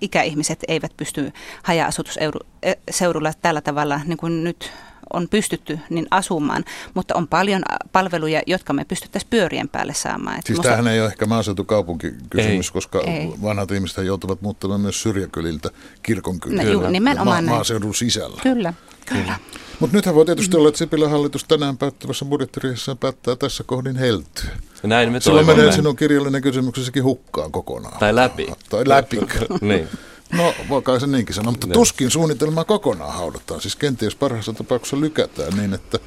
ikäihmiset 0.01 0.65
eivät 0.69 0.93
pysty 0.97 1.33
haja-asutusseudulla 1.63 3.33
tällä 3.43 3.61
tavalla 3.61 4.01
niin 4.05 4.19
kuin 4.19 4.45
nyt 4.45 4.73
on 5.15 5.29
pystytty 5.29 5.79
niin 5.91 6.07
asumaan, 6.11 6.65
mutta 6.95 7.15
on 7.15 7.29
paljon 7.29 7.63
palveluja, 7.93 8.43
jotka 8.47 8.73
me 8.73 8.85
pystyttäisiin 8.85 9.31
pyörien 9.31 9.69
päälle 9.69 9.95
saamaan. 9.95 10.41
Siis 10.45 10.59
musta... 10.59 10.63
tämähän 10.63 10.95
ei 10.95 11.01
ole 11.01 11.09
ehkä 11.09 11.27
maaseutukaupunkikysymys, 11.27 12.67
ei. 12.67 12.73
koska 12.73 13.01
ei. 13.01 13.35
vanhat 13.43 13.71
ihmiset 13.71 14.05
joutuvat 14.05 14.43
muuttamaan 14.43 14.81
myös 14.81 15.03
syrjäkyliltä 15.03 15.71
kirkonkyliltä 16.03 16.65
no, 16.65 16.71
juu, 16.71 16.89
nimenomaan 16.89 17.45
ma- 17.45 17.51
maaseudun 17.51 17.95
sisällä. 17.95 18.41
Kyllä, 18.43 18.75
kyllä. 19.07 19.37
Mutta 19.81 19.97
nythän 19.97 20.15
voi 20.15 20.27
tietysti 20.27 20.57
olla, 20.57 20.69
että 20.69 20.79
Sipilän 20.79 21.11
hallitus 21.11 21.45
tänään 21.45 21.79
päättävässä 21.79 22.25
budjettiriihessä 22.25 22.97
päättää 22.97 23.37
tässä 23.37 23.65
kohdin 23.65 23.97
heltyä. 23.97 24.51
Näin 24.83 25.13
me 25.13 25.21
Silloin 25.21 25.47
menee 25.47 25.73
sinun 25.73 25.97
kirjallinen 25.97 26.43
kysymyksessäkin 26.43 27.05
hukkaan 27.05 27.53
kokonaan. 27.53 27.99
Tai 27.99 28.15
läpi. 28.15 28.47
Tai 28.71 28.89
läpi. 28.89 29.19
niin. 29.61 29.89
No, 30.37 30.55
voi 30.69 30.83
kai 30.83 31.01
se 31.01 31.07
niinkin 31.07 31.35
sanoa, 31.35 31.51
mutta 31.51 31.67
tuskin 31.67 32.11
suunnitelmaa 32.11 32.65
kokonaan 32.65 33.15
haudataan. 33.15 33.61
Siis 33.61 33.77
kenties 33.77 34.15
parhaassa 34.15 34.53
tapauksessa 34.53 35.01
lykätään 35.01 35.57
niin, 35.57 35.75
että 35.75 35.99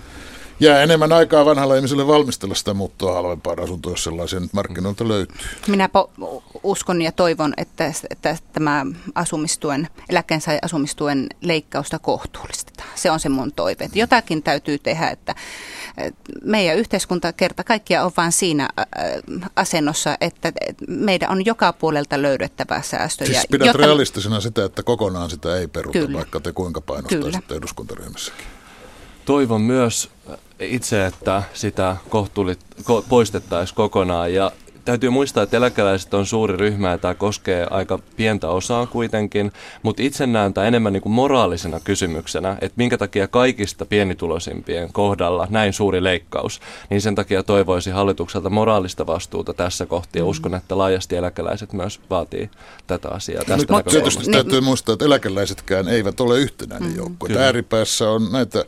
jää 0.60 0.84
enemmän 0.84 1.12
aikaa 1.12 1.46
vanhalle 1.46 1.76
ihmiselle 1.76 2.08
valmistella 2.08 2.56
sitä 2.56 2.74
muuttoa 2.74 3.14
halvempaan 3.14 3.60
asuntoa, 3.60 3.92
jos 3.92 4.04
sellaisia 4.04 4.40
nyt 4.40 4.54
markkinoilta 4.54 5.08
löytyy. 5.08 5.38
Minä 5.68 5.90
po- 5.98 6.42
uskon 6.64 7.02
ja 7.02 7.12
toivon, 7.12 7.54
että, 7.58 7.92
että 8.10 8.38
tämä 8.54 8.86
asumistuen, 9.16 9.88
eläkkeensaajan 10.10 10.60
asumistuen 10.64 11.28
leikkausta 11.42 12.00
kohtuullistetaan. 12.00 12.90
Se 12.96 13.12
on 13.12 13.20
se 13.20 13.30
mun 13.30 13.52
toive. 13.52 13.84
Että 13.84 14.00
jotakin 14.00 14.44
täytyy 14.44 14.80
tehdä, 14.80 15.10
että 15.10 15.36
meidän 16.44 16.78
yhteiskunta 16.78 17.34
kerta 17.34 17.64
kaikkia 17.64 18.04
on 18.04 18.12
vain 18.18 18.32
siinä 18.32 18.70
asennossa, 19.56 20.18
että 20.22 20.52
meidän 20.88 21.32
on 21.32 21.46
joka 21.46 21.74
puolelta 21.74 22.22
löydettävä 22.22 22.82
säästöjä. 22.82 23.32
Siis 23.32 23.48
pidät 23.52 23.68
jotta... 23.68 23.82
realistisena 23.82 24.40
sitä, 24.40 24.66
että 24.66 24.84
kokonaan 24.84 25.30
sitä 25.30 25.58
ei 25.58 25.68
peruta, 25.68 26.00
Kyllä. 26.00 26.18
vaikka 26.18 26.40
te 26.40 26.52
kuinka 26.52 26.82
painostaisitte 26.82 27.56
eduskuntaryhmässäkin. 27.56 28.46
Toivon 29.26 29.62
myös 29.62 30.10
itse, 30.60 31.06
että 31.06 31.44
sitä 31.54 31.98
kohtuulit, 32.10 32.60
ko, 32.84 33.06
poistettaisiin 33.10 33.76
kokonaan 33.76 34.34
ja 34.34 34.52
täytyy 34.88 35.10
muistaa, 35.10 35.44
että 35.44 35.58
eläkeläiset 35.58 36.14
on 36.14 36.26
suuri 36.26 36.58
ryhmä 36.58 36.92
ja 36.92 36.98
tämä 36.98 37.14
koskee 37.14 37.68
aika 37.70 38.00
pientä 38.16 38.50
osaa 38.50 38.86
kuitenkin, 38.86 39.52
mutta 39.84 40.04
itse 40.04 40.28
näen 40.28 40.54
tämä 40.54 40.68
enemmän 40.68 40.94
niin 40.94 41.02
kuin 41.02 41.14
moraalisena 41.14 41.80
kysymyksenä, 41.80 42.58
että 42.62 42.74
minkä 42.76 42.98
takia 42.98 43.28
kaikista 43.28 43.86
pienituloisimpien 43.86 44.94
kohdalla 44.94 45.48
näin 45.50 45.74
suuri 45.74 46.04
leikkaus, 46.04 46.60
niin 46.90 47.02
sen 47.02 47.16
takia 47.16 47.44
toivoisi 47.44 47.90
hallitukselta 47.90 48.50
moraalista 48.50 49.08
vastuuta 49.08 49.54
tässä 49.54 49.86
kohti 49.86 50.20
ja 50.20 50.26
mm. 50.26 50.30
uskon, 50.30 50.56
että 50.56 50.78
laajasti 50.78 51.16
eläkeläiset 51.16 51.74
myös 51.74 52.00
vaatii 52.10 52.50
tätä 52.88 53.10
asiaa. 53.10 53.44
Tästä 53.44 53.74
Nyt 53.74 53.86
tietysti 53.86 54.32
täytyy 54.32 54.62
muistaa, 54.62 54.94
että 54.94 55.06
eläkeläisetkään 55.06 55.88
eivät 55.88 56.20
ole 56.20 56.40
yhtenäinen 56.40 56.90
mm. 56.90 56.98
joukko. 56.98 57.28
Ääripäässä 57.40 58.10
on 58.10 58.32
näitä 58.32 58.66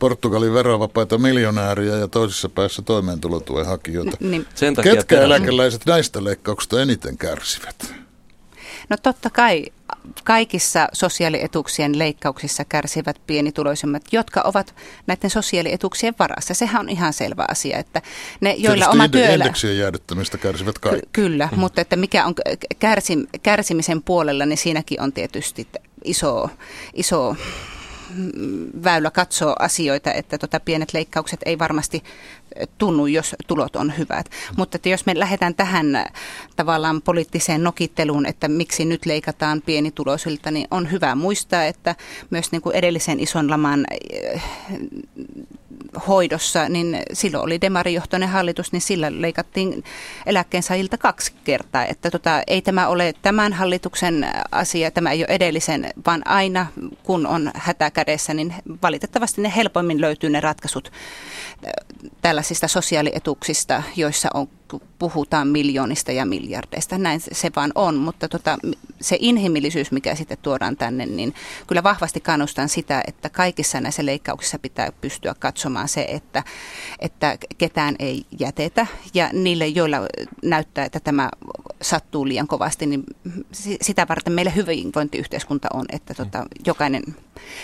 Portugalin 0.00 0.54
verovapaita 0.54 1.18
miljonääriä 1.18 1.96
ja 1.96 2.08
toisessa 2.08 2.48
päässä 2.48 2.82
toimeentulotuen 2.82 3.66
hakijoita. 3.66 4.16
Niin. 4.20 4.46
Sen 4.54 4.74
takia 4.74 4.92
Ketkä 4.94 5.16
tehdään. 5.16 5.26
eläkeläiset 5.26 5.86
näistä 5.86 6.24
leikkauksista 6.24 6.82
eniten 6.82 7.18
kärsivät? 7.18 7.94
No 8.88 8.96
totta 9.02 9.30
kai 9.30 9.66
kaikissa 10.24 10.88
sosiaalietuuksien 10.92 11.98
leikkauksissa 11.98 12.64
kärsivät 12.64 13.20
pienituloisimmat, 13.26 14.02
jotka 14.12 14.40
ovat 14.44 14.74
näiden 15.06 15.30
sosiaalietuuksien 15.30 16.14
varassa. 16.18 16.54
Sehän 16.54 16.80
on 16.80 16.88
ihan 16.88 17.12
selvä 17.12 17.44
asia, 17.48 17.78
että 17.78 18.02
ne, 18.40 18.50
joilla 18.50 18.84
Tietysti 18.84 18.96
oma 18.96 19.08
työllä... 19.08 19.44
indeksien 19.44 19.78
jäädyttämistä 19.78 20.38
kärsivät 20.38 20.78
kaikki. 20.78 21.00
Ky- 21.00 21.08
kyllä, 21.12 21.48
mm. 21.52 21.58
mutta 21.58 21.80
että 21.80 21.96
mikä 21.96 22.26
on 22.26 22.34
kärsim, 22.78 23.26
kärsimisen 23.42 24.02
puolella, 24.02 24.46
niin 24.46 24.58
siinäkin 24.58 25.00
on 25.00 25.12
tietysti 25.12 25.68
iso, 26.04 26.48
iso 26.94 27.36
väylä 28.84 29.10
katsoa 29.10 29.56
asioita, 29.58 30.12
että 30.12 30.38
tota 30.38 30.60
pienet 30.60 30.94
leikkaukset 30.94 31.40
ei 31.46 31.58
varmasti 31.58 32.04
tunnu, 32.78 33.06
jos 33.06 33.36
tulot 33.46 33.76
on 33.76 33.98
hyvät. 33.98 34.30
Mutta 34.56 34.76
että 34.76 34.88
jos 34.88 35.06
me 35.06 35.18
lähdetään 35.18 35.54
tähän 35.54 36.06
tavallaan 36.56 37.02
poliittiseen 37.02 37.62
nokitteluun, 37.62 38.26
että 38.26 38.48
miksi 38.48 38.84
nyt 38.84 39.06
leikataan 39.06 39.62
pienituloisilta, 39.62 40.50
niin 40.50 40.68
on 40.70 40.90
hyvä 40.90 41.14
muistaa, 41.14 41.64
että 41.64 41.94
myös 42.30 42.52
niin 42.52 42.62
kuin 42.62 42.76
edellisen 42.76 43.20
ison 43.20 43.50
laman 43.50 43.86
hoidossa, 46.08 46.68
niin 46.68 47.02
silloin 47.12 47.44
oli 47.44 47.60
demarijohtoinen 47.60 48.28
hallitus, 48.28 48.72
niin 48.72 48.80
sillä 48.80 49.06
leikattiin 49.10 49.84
eläkkeensaajilta 50.26 50.98
kaksi 50.98 51.32
kertaa. 51.44 51.84
Että 51.84 52.10
tota, 52.10 52.42
ei 52.46 52.62
tämä 52.62 52.88
ole 52.88 53.14
tämän 53.22 53.52
hallituksen 53.52 54.26
asia, 54.52 54.90
tämä 54.90 55.10
ei 55.10 55.20
ole 55.20 55.28
edellisen, 55.28 55.90
vaan 56.06 56.22
aina 56.26 56.66
kun 57.02 57.26
on 57.26 57.50
hätä 57.54 57.90
kädessä, 57.90 58.34
niin 58.34 58.54
valitettavasti 58.82 59.42
ne 59.42 59.52
helpoimmin 59.56 60.00
löytyy 60.00 60.30
ne 60.30 60.40
ratkaisut 60.40 60.92
tällaisista 62.22 62.68
sosiaalietuuksista, 62.68 63.82
joissa 63.96 64.28
on 64.34 64.48
puhutaan 64.98 65.48
miljoonista 65.48 66.12
ja 66.12 66.26
miljardeista. 66.26 66.98
Näin 66.98 67.20
se 67.32 67.50
vaan 67.56 67.72
on, 67.74 67.96
mutta 67.96 68.28
tota, 68.28 68.58
se 69.00 69.16
inhimillisyys, 69.20 69.92
mikä 69.92 70.14
sitten 70.14 70.38
tuodaan 70.42 70.76
tänne, 70.76 71.06
niin 71.06 71.34
kyllä 71.66 71.82
vahvasti 71.82 72.20
kannustan 72.20 72.68
sitä, 72.68 73.02
että 73.06 73.28
kaikissa 73.28 73.80
näissä 73.80 74.06
leikkauksissa 74.06 74.58
pitää 74.58 74.92
pystyä 75.00 75.34
katsomaan 75.38 75.88
se, 75.88 76.06
että, 76.08 76.44
että 76.98 77.38
ketään 77.58 77.96
ei 77.98 78.24
jätetä. 78.40 78.86
Ja 79.14 79.30
niille, 79.32 79.66
joilla 79.66 79.96
näyttää, 80.42 80.84
että 80.84 81.00
tämä 81.00 81.30
sattuu 81.82 82.28
liian 82.28 82.46
kovasti, 82.46 82.86
niin 82.86 83.04
sitä 83.82 84.06
varten 84.08 84.32
meillä 84.32 84.50
hyvinvointiyhteiskunta 84.50 85.68
on, 85.74 85.84
että 85.92 86.14
tota, 86.14 86.44
jokainen, 86.66 87.02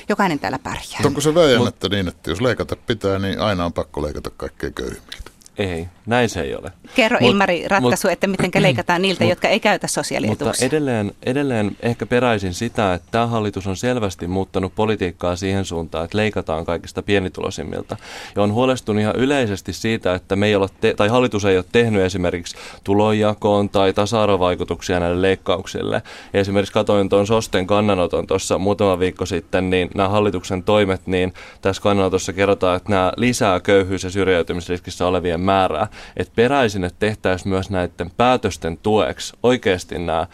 jokainen 0.08 0.38
täällä 0.38 0.58
pärjää. 0.58 1.00
Onko 1.04 1.20
se 1.20 1.34
väijämättä 1.34 1.88
niin, 1.88 2.08
että 2.08 2.30
jos 2.30 2.40
leikata 2.40 2.76
pitää, 2.76 3.18
niin 3.18 3.40
aina 3.40 3.64
on 3.64 3.72
pakko 3.72 4.02
leikata 4.02 4.30
kaikkein 4.48 4.74
köyhimmiltä? 4.74 5.30
Ei, 5.58 5.88
näin 6.06 6.28
se 6.28 6.40
ei 6.40 6.54
ole. 6.54 6.72
Kerro 6.94 7.18
mut, 7.20 7.30
Ilmari 7.30 7.68
ratkaisu, 7.68 8.06
mut, 8.06 8.12
että 8.12 8.26
miten 8.26 8.50
leikataan 8.62 9.02
niiltä, 9.02 9.24
mut, 9.24 9.30
jotka 9.30 9.48
ei 9.48 9.60
käytä 9.60 9.86
sosiaalietuuksia. 9.86 10.46
Mutta 10.46 10.64
edelleen, 10.64 11.12
edelleen 11.22 11.76
ehkä 11.82 12.06
peräisin 12.06 12.54
sitä, 12.54 12.94
että 12.94 13.08
tämä 13.10 13.26
hallitus 13.26 13.66
on 13.66 13.76
selvästi 13.76 14.26
muuttanut 14.26 14.74
politiikkaa 14.74 15.36
siihen 15.36 15.64
suuntaan, 15.64 16.04
että 16.04 16.18
leikataan 16.18 16.64
kaikista 16.64 17.02
pienituloisimmilta. 17.02 17.96
Ja 18.36 18.42
on 18.42 18.52
huolestunut 18.52 19.00
ihan 19.00 19.16
yleisesti 19.16 19.72
siitä, 19.72 20.14
että 20.14 20.36
me 20.36 20.46
ei 20.46 20.56
ole 20.56 20.68
te- 20.80 20.94
tai 20.94 21.08
hallitus 21.08 21.44
ei 21.44 21.56
ole 21.56 21.64
tehnyt 21.72 22.02
esimerkiksi 22.02 22.56
tulonjakoon 22.84 23.68
tai 23.68 23.92
tasa-arvovaikutuksia 23.92 25.00
näille 25.00 25.22
leikkauksille. 25.22 26.02
Ja 26.32 26.40
esimerkiksi 26.40 26.72
katoin 26.72 27.08
tuon 27.08 27.26
SOSTen 27.26 27.66
kannanoton 27.66 28.26
tuossa 28.26 28.58
muutama 28.58 28.98
viikko 28.98 29.26
sitten, 29.26 29.70
niin 29.70 29.90
nämä 29.94 30.08
hallituksen 30.08 30.62
toimet, 30.62 31.06
niin 31.06 31.34
tässä 31.62 31.82
kannanotossa 31.82 32.32
kerrotaan, 32.32 32.76
että 32.76 32.90
nämä 32.90 33.12
lisää 33.16 33.60
köyhyys- 33.60 34.04
ja 34.04 34.10
syrjäytymisriskissä 34.10 35.06
olevien 35.06 35.45
määrää. 35.46 35.86
Että 36.16 36.32
peräisin, 36.36 36.84
että 36.84 36.98
tehtäisiin 36.98 37.48
myös 37.48 37.70
näiden 37.70 38.10
päätösten 38.16 38.78
tueksi 38.82 39.32
oikeasti 39.42 39.98
nämä 39.98 40.26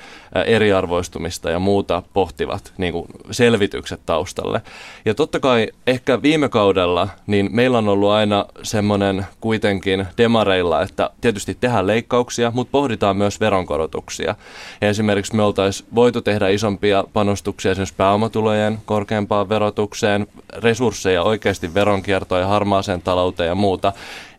eriarvoistumista 0.44 1.50
ja 1.50 1.58
muuta 1.58 2.02
pohtivat 2.12 2.72
niin 2.78 2.92
kuin 2.92 3.06
selvitykset 3.30 4.00
taustalle. 4.06 4.62
Ja 5.04 5.14
totta 5.14 5.40
kai 5.40 5.68
ehkä 5.86 6.22
viime 6.22 6.48
kaudella 6.48 7.08
niin 7.26 7.48
meillä 7.52 7.78
on 7.78 7.88
ollut 7.88 8.10
aina 8.10 8.46
semmoinen 8.62 9.26
kuitenkin 9.40 10.06
demareilla, 10.18 10.82
että 10.82 11.10
tietysti 11.20 11.56
tehdään 11.60 11.86
leikkauksia, 11.86 12.50
mutta 12.54 12.72
pohditaan 12.72 13.16
myös 13.16 13.40
veronkorotuksia. 13.40 14.34
Ja 14.80 14.88
esimerkiksi 14.88 15.36
me 15.36 15.42
oltaisiin 15.42 15.88
voitu 15.94 16.22
tehdä 16.22 16.48
isompia 16.48 17.04
panostuksia 17.12 17.70
esimerkiksi 17.70 17.94
pääomatulojen 17.96 18.78
korkeampaan 18.86 19.48
verotukseen, 19.48 20.26
resursseja 20.52 21.22
oikeasti 21.22 21.74
veronkiertoon 21.74 22.40
ja 22.40 22.46
harmaaseen 22.46 23.02
talouteen 23.02 23.48
ja 23.48 23.54
muuta 23.54 23.92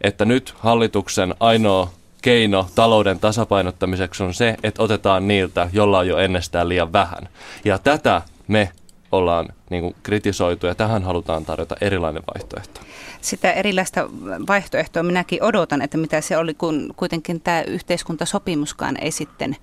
että 0.04 0.26
nyt 0.26 0.54
hallituksen 0.60 1.36
ainoa 1.40 1.92
keino 2.22 2.68
talouden 2.76 3.20
tasapainottamiseksi 3.20 4.24
on 4.24 4.34
se, 4.34 4.56
että 4.64 4.84
otetaan 4.84 5.28
niiltä, 5.28 5.70
jolla 5.74 6.00
on 6.00 6.08
jo 6.08 6.18
ennestään 6.18 6.70
liian 6.70 6.94
vähän. 6.94 7.30
Ja 7.66 7.80
tätä 7.80 8.22
me 8.48 8.70
ollaan 9.12 9.50
niin 9.70 9.82
kuin 9.82 9.96
kritisoitu 10.04 10.68
ja 10.68 10.76
tähän 10.76 11.04
halutaan 11.04 11.46
tarjota 11.46 11.76
erilainen 11.82 12.24
vaihtoehto. 12.36 12.82
Sitä 13.22 13.52
erilaista 13.52 14.10
vaihtoehtoa 14.48 15.04
minäkin 15.04 15.44
odotan, 15.44 15.82
että 15.82 15.98
mitä 15.98 16.22
se 16.22 16.38
oli, 16.38 16.54
kun 16.54 16.94
kuitenkin 16.98 17.42
tämä 17.42 17.62
yhteiskuntasopimuskaan 17.62 18.98
ei 19.02 19.12
sitten 19.12 19.58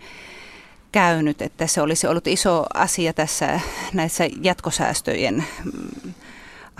käynyt, 0.93 1.43
että 1.43 1.67
se 1.67 1.81
olisi 1.81 2.07
ollut 2.07 2.27
iso 2.27 2.67
asia 2.75 3.13
tässä 3.13 3.61
näissä 3.93 4.29
jatkosäästöjen 4.43 5.45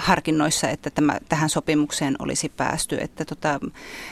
harkinnoissa, 0.01 0.69
että 0.69 0.91
tämä, 0.91 1.19
tähän 1.29 1.49
sopimukseen 1.49 2.17
olisi 2.19 2.49
päästy. 2.49 2.99
Että 3.01 3.25
tota, 3.25 3.61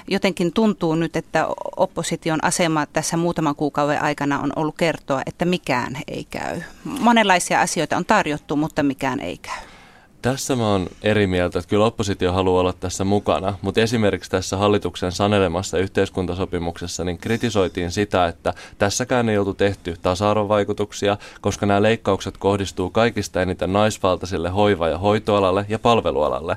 jotenkin 0.08 0.52
tuntuu 0.52 0.94
nyt, 0.94 1.16
että 1.16 1.46
opposition 1.76 2.44
asema 2.44 2.86
tässä 2.86 3.16
muutaman 3.16 3.56
kuukauden 3.56 4.02
aikana 4.02 4.40
on 4.40 4.52
ollut 4.56 4.76
kertoa, 4.76 5.22
että 5.26 5.44
mikään 5.44 5.96
ei 6.08 6.26
käy. 6.30 6.60
Monenlaisia 6.84 7.60
asioita 7.60 7.96
on 7.96 8.04
tarjottu, 8.04 8.56
mutta 8.56 8.82
mikään 8.82 9.20
ei 9.20 9.38
käy. 9.38 9.77
Tässä 10.22 10.56
mä 10.56 10.70
oon 10.70 10.86
eri 11.02 11.26
mieltä, 11.26 11.58
että 11.58 11.68
kyllä 11.68 11.84
oppositio 11.84 12.32
haluaa 12.32 12.60
olla 12.60 12.72
tässä 12.72 13.04
mukana, 13.04 13.54
mutta 13.62 13.80
esimerkiksi 13.80 14.30
tässä 14.30 14.56
hallituksen 14.56 15.12
sanelemassa 15.12 15.78
yhteiskuntasopimuksessa 15.78 17.04
niin 17.04 17.18
kritisoitiin 17.18 17.90
sitä, 17.90 18.26
että 18.26 18.54
tässäkään 18.78 19.28
ei 19.28 19.38
oltu 19.38 19.54
tehty 19.54 19.96
tasa-arvovaikutuksia, 20.02 21.16
koska 21.40 21.66
nämä 21.66 21.82
leikkaukset 21.82 22.36
kohdistuu 22.38 22.90
kaikista 22.90 23.42
eniten 23.42 23.72
naisvaltaisille 23.72 24.48
hoiva- 24.48 24.88
ja 24.88 24.98
hoitoalalle 24.98 25.66
ja 25.68 25.78
palvelualalle. 25.78 26.56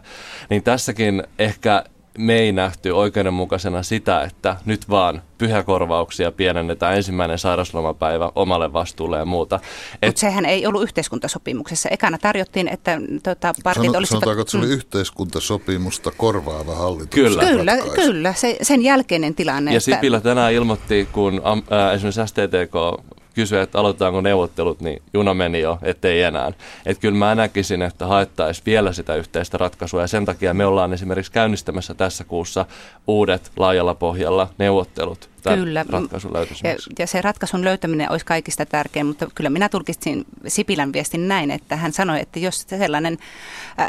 Niin 0.49 0.63
tässäkin 0.63 1.23
ehkä 1.39 1.83
me 2.17 2.39
ei 2.39 2.51
nähty 2.51 2.89
oikeudenmukaisena 2.89 3.83
sitä, 3.83 4.21
että 4.21 4.55
nyt 4.65 4.89
vaan 4.89 5.21
pyhäkorvauksia 5.37 6.31
pienennetään 6.31 6.95
ensimmäinen 6.97 7.37
sairauslomapäivä 7.37 8.31
omalle 8.35 8.73
vastuulle 8.73 9.17
ja 9.17 9.25
muuta. 9.25 9.59
Mutta 10.05 10.19
sehän 10.19 10.45
ei 10.45 10.67
ollut 10.67 10.83
yhteiskuntasopimuksessa. 10.83 11.89
Ekana 11.89 12.17
tarjottiin, 12.17 12.67
että 12.67 13.01
tota, 13.23 13.53
partit 13.63 13.85
Sano, 13.85 13.97
olisivat... 13.97 14.19
Sanotaanko, 14.19 14.41
että 14.41 14.51
se 14.51 14.57
oli 14.57 14.65
mm. 14.65 14.71
yhteiskuntasopimusta 14.71 16.11
korvaava 16.17 16.75
hallitus? 16.75 17.09
Kyllä, 17.09 17.45
kyllä, 17.45 17.77
kyllä 17.95 18.33
se, 18.33 18.57
sen 18.61 18.83
jälkeinen 18.83 19.35
tilanne. 19.35 19.71
Ja 19.71 19.77
että... 19.77 19.91
Sipilä 19.91 20.21
tänään 20.21 20.53
ilmoitti, 20.53 21.09
kun 21.11 21.41
äh, 21.45 21.93
esimerkiksi 21.93 22.27
STTK 22.27 23.05
kysyä, 23.41 23.61
että 23.61 23.79
aloitetaanko 23.79 24.21
neuvottelut, 24.21 24.81
niin 24.81 25.01
juna 25.13 25.33
meni 25.33 25.59
jo, 25.59 25.77
ettei 25.81 26.21
enää. 26.21 26.51
Että 26.85 27.01
kyllä 27.01 27.17
mä 27.17 27.35
näkisin, 27.35 27.81
että 27.81 28.07
haettaisiin 28.07 28.65
vielä 28.65 28.93
sitä 28.93 29.15
yhteistä 29.15 29.57
ratkaisua 29.57 30.01
ja 30.01 30.07
sen 30.07 30.25
takia 30.25 30.53
me 30.53 30.65
ollaan 30.65 30.93
esimerkiksi 30.93 31.31
käynnistämässä 31.31 31.93
tässä 31.93 32.23
kuussa 32.23 32.65
uudet 33.07 33.51
laajalla 33.57 33.95
pohjalla 33.95 34.49
neuvottelut 34.57 35.30
Kyllä. 35.43 35.85
ratkaisun 35.89 36.31
Ja, 36.63 36.75
ja 36.99 37.07
se 37.07 37.21
ratkaisun 37.21 37.63
löytäminen 37.63 38.11
olisi 38.11 38.25
kaikista 38.25 38.65
tärkein, 38.65 39.05
mutta 39.05 39.27
kyllä 39.35 39.49
minä 39.49 39.69
tulkitsin 39.69 40.25
Sipilän 40.47 40.93
viestin 40.93 41.27
näin, 41.27 41.51
että 41.51 41.75
hän 41.75 41.93
sanoi, 41.93 42.21
että 42.21 42.39
jos 42.39 42.65
sellainen 42.67 43.17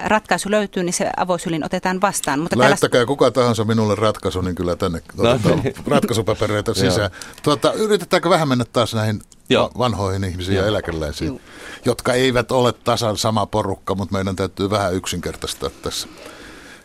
ratkaisu 0.04 0.50
löytyy, 0.50 0.82
niin 0.82 0.92
se 0.92 1.10
avosylin 1.16 1.64
otetaan 1.64 2.00
vastaan. 2.00 2.40
Mutta 2.40 2.58
Lähettäkää 2.58 2.90
tällä... 2.98 3.06
kuka 3.06 3.30
tahansa 3.30 3.64
minulle 3.64 3.94
ratkaisu, 3.94 4.40
niin 4.40 4.54
kyllä 4.54 4.76
tänne 4.76 5.02
no, 5.16 5.38
niin. 5.62 5.74
ratkaisupapereita 5.86 6.74
sisään. 6.74 7.10
tuota, 7.42 7.72
yritetäänkö 7.72 8.30
vähän 8.30 8.48
mennä 8.48 8.64
taas 8.72 8.94
näihin 8.94 9.20
Joo. 9.48 9.70
vanhoihin 9.78 10.24
ihmisiin 10.24 10.54
Joo. 10.54 10.64
ja 10.64 10.68
eläkeläisiin, 10.68 11.28
Joo. 11.28 11.40
jotka 11.84 12.12
eivät 12.12 12.52
ole 12.52 12.72
tasan 12.72 13.16
sama 13.16 13.46
porukka, 13.46 13.94
mutta 13.94 14.12
meidän 14.12 14.36
täytyy 14.36 14.70
vähän 14.70 14.94
yksinkertaistaa 14.94 15.70
tässä. 15.82 16.08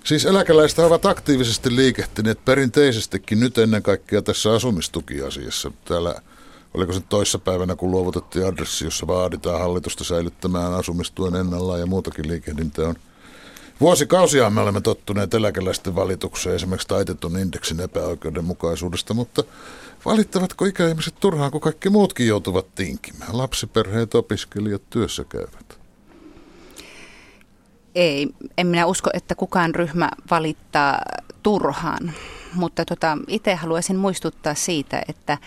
Siis 0.08 0.26
eläkeläiset 0.26 0.80
ovat 0.80 1.06
aktiivisesti 1.06 1.76
liikehtineet 1.76 2.46
perinteisestikin 2.46 3.40
nyt 3.40 3.58
ennen 3.58 3.84
kaikkea 3.84 4.22
tässä 4.22 4.54
asumistukiasiassa. 4.54 5.72
Täällä, 5.86 6.16
oliko 6.74 6.94
se 6.94 7.02
toissapäivänä, 7.10 7.76
kun 7.76 7.92
luovutettiin 7.92 8.46
adressi, 8.46 8.86
jossa 8.86 9.08
vaaditaan 9.08 9.60
hallitusta 9.60 10.04
säilyttämään 10.04 10.74
asumistuen 10.74 11.36
ennallaan 11.36 11.80
ja 11.80 11.86
muutakin 11.86 12.28
liikehdintää 12.28 12.88
on. 12.88 12.96
Vuosikausia 13.82 14.50
me 14.50 14.62
olemme 14.62 14.82
tottuneet 14.82 15.34
eläkeläisten 15.34 15.96
valitukseen 15.96 16.56
esimerkiksi 16.56 16.88
taitetun 16.88 17.40
indeksin 17.40 17.80
epäoikeudenmukaisuudesta, 17.80 19.14
mutta 19.14 19.44
valittavatko 20.06 20.66
ikäihmiset 20.66 21.16
turhaan, 21.20 21.52
kun 21.52 21.62
kaikki 21.62 21.90
muutkin 21.90 22.28
joutuvat 22.28 22.76
tinkimään? 22.76 23.38
Lapsiperheet, 23.38 24.16
opiskelijat, 24.16 24.82
työssä 24.90 25.24
käyvät. 25.24 25.77
Ei, 27.98 28.28
en 28.58 28.68
minä 28.68 28.86
usko, 28.86 29.10
että 29.14 29.36
kukaan 29.36 29.76
ryhmä 29.76 30.10
valittaa 30.32 31.02
turhaan, 31.44 32.12
mutta 32.54 32.86
tota, 32.86 33.18
itse 33.28 33.56
haluaisin 33.56 33.96
muistuttaa 33.96 34.54
siitä, 34.54 35.02
että 35.08 35.38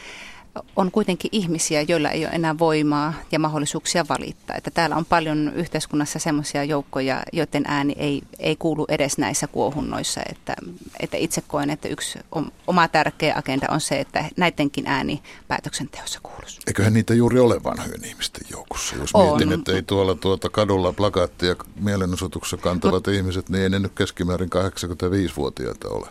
on 0.76 0.90
kuitenkin 0.90 1.28
ihmisiä, 1.32 1.82
joilla 1.82 2.10
ei 2.10 2.24
ole 2.24 2.32
enää 2.32 2.58
voimaa 2.58 3.14
ja 3.32 3.38
mahdollisuuksia 3.38 4.04
valittaa. 4.08 4.56
Että 4.56 4.70
täällä 4.70 4.96
on 4.96 5.04
paljon 5.04 5.52
yhteiskunnassa 5.54 6.18
sellaisia 6.18 6.64
joukkoja, 6.64 7.22
joiden 7.32 7.64
ääni 7.66 7.94
ei, 7.96 8.22
ei 8.38 8.56
kuulu 8.56 8.86
edes 8.88 9.18
näissä 9.18 9.46
kuohunnoissa. 9.46 10.20
Että, 10.30 10.54
että 11.00 11.16
itse 11.16 11.40
koen, 11.40 11.70
että 11.70 11.88
yksi 11.88 12.18
oma 12.66 12.88
tärkeä 12.88 13.34
agenda 13.36 13.66
on 13.70 13.80
se, 13.80 14.00
että 14.00 14.24
näidenkin 14.36 14.86
ääni 14.86 15.22
päätöksenteossa 15.48 16.20
kuuluisi. 16.22 16.60
Eiköhän 16.66 16.92
niitä 16.92 17.14
juuri 17.14 17.38
ole 17.38 17.62
vanhojen 17.64 18.04
ihmisten 18.04 18.46
joukossa. 18.50 18.96
Jos 18.96 19.10
on. 19.14 19.26
mietin, 19.26 19.52
että 19.52 19.72
ei 19.72 19.82
tuolla 19.82 20.14
tuota 20.14 20.48
kadulla 20.48 20.92
plakaattia 20.92 21.56
mielenosoituksessa 21.80 22.56
kantavat 22.56 23.06
Mut, 23.06 23.14
ihmiset, 23.14 23.48
niin 23.48 23.62
ei 23.62 23.68
ne 23.70 23.78
nyt 23.78 23.92
keskimäärin 23.94 24.50
85-vuotiaita 24.50 25.88
ole. 25.88 26.08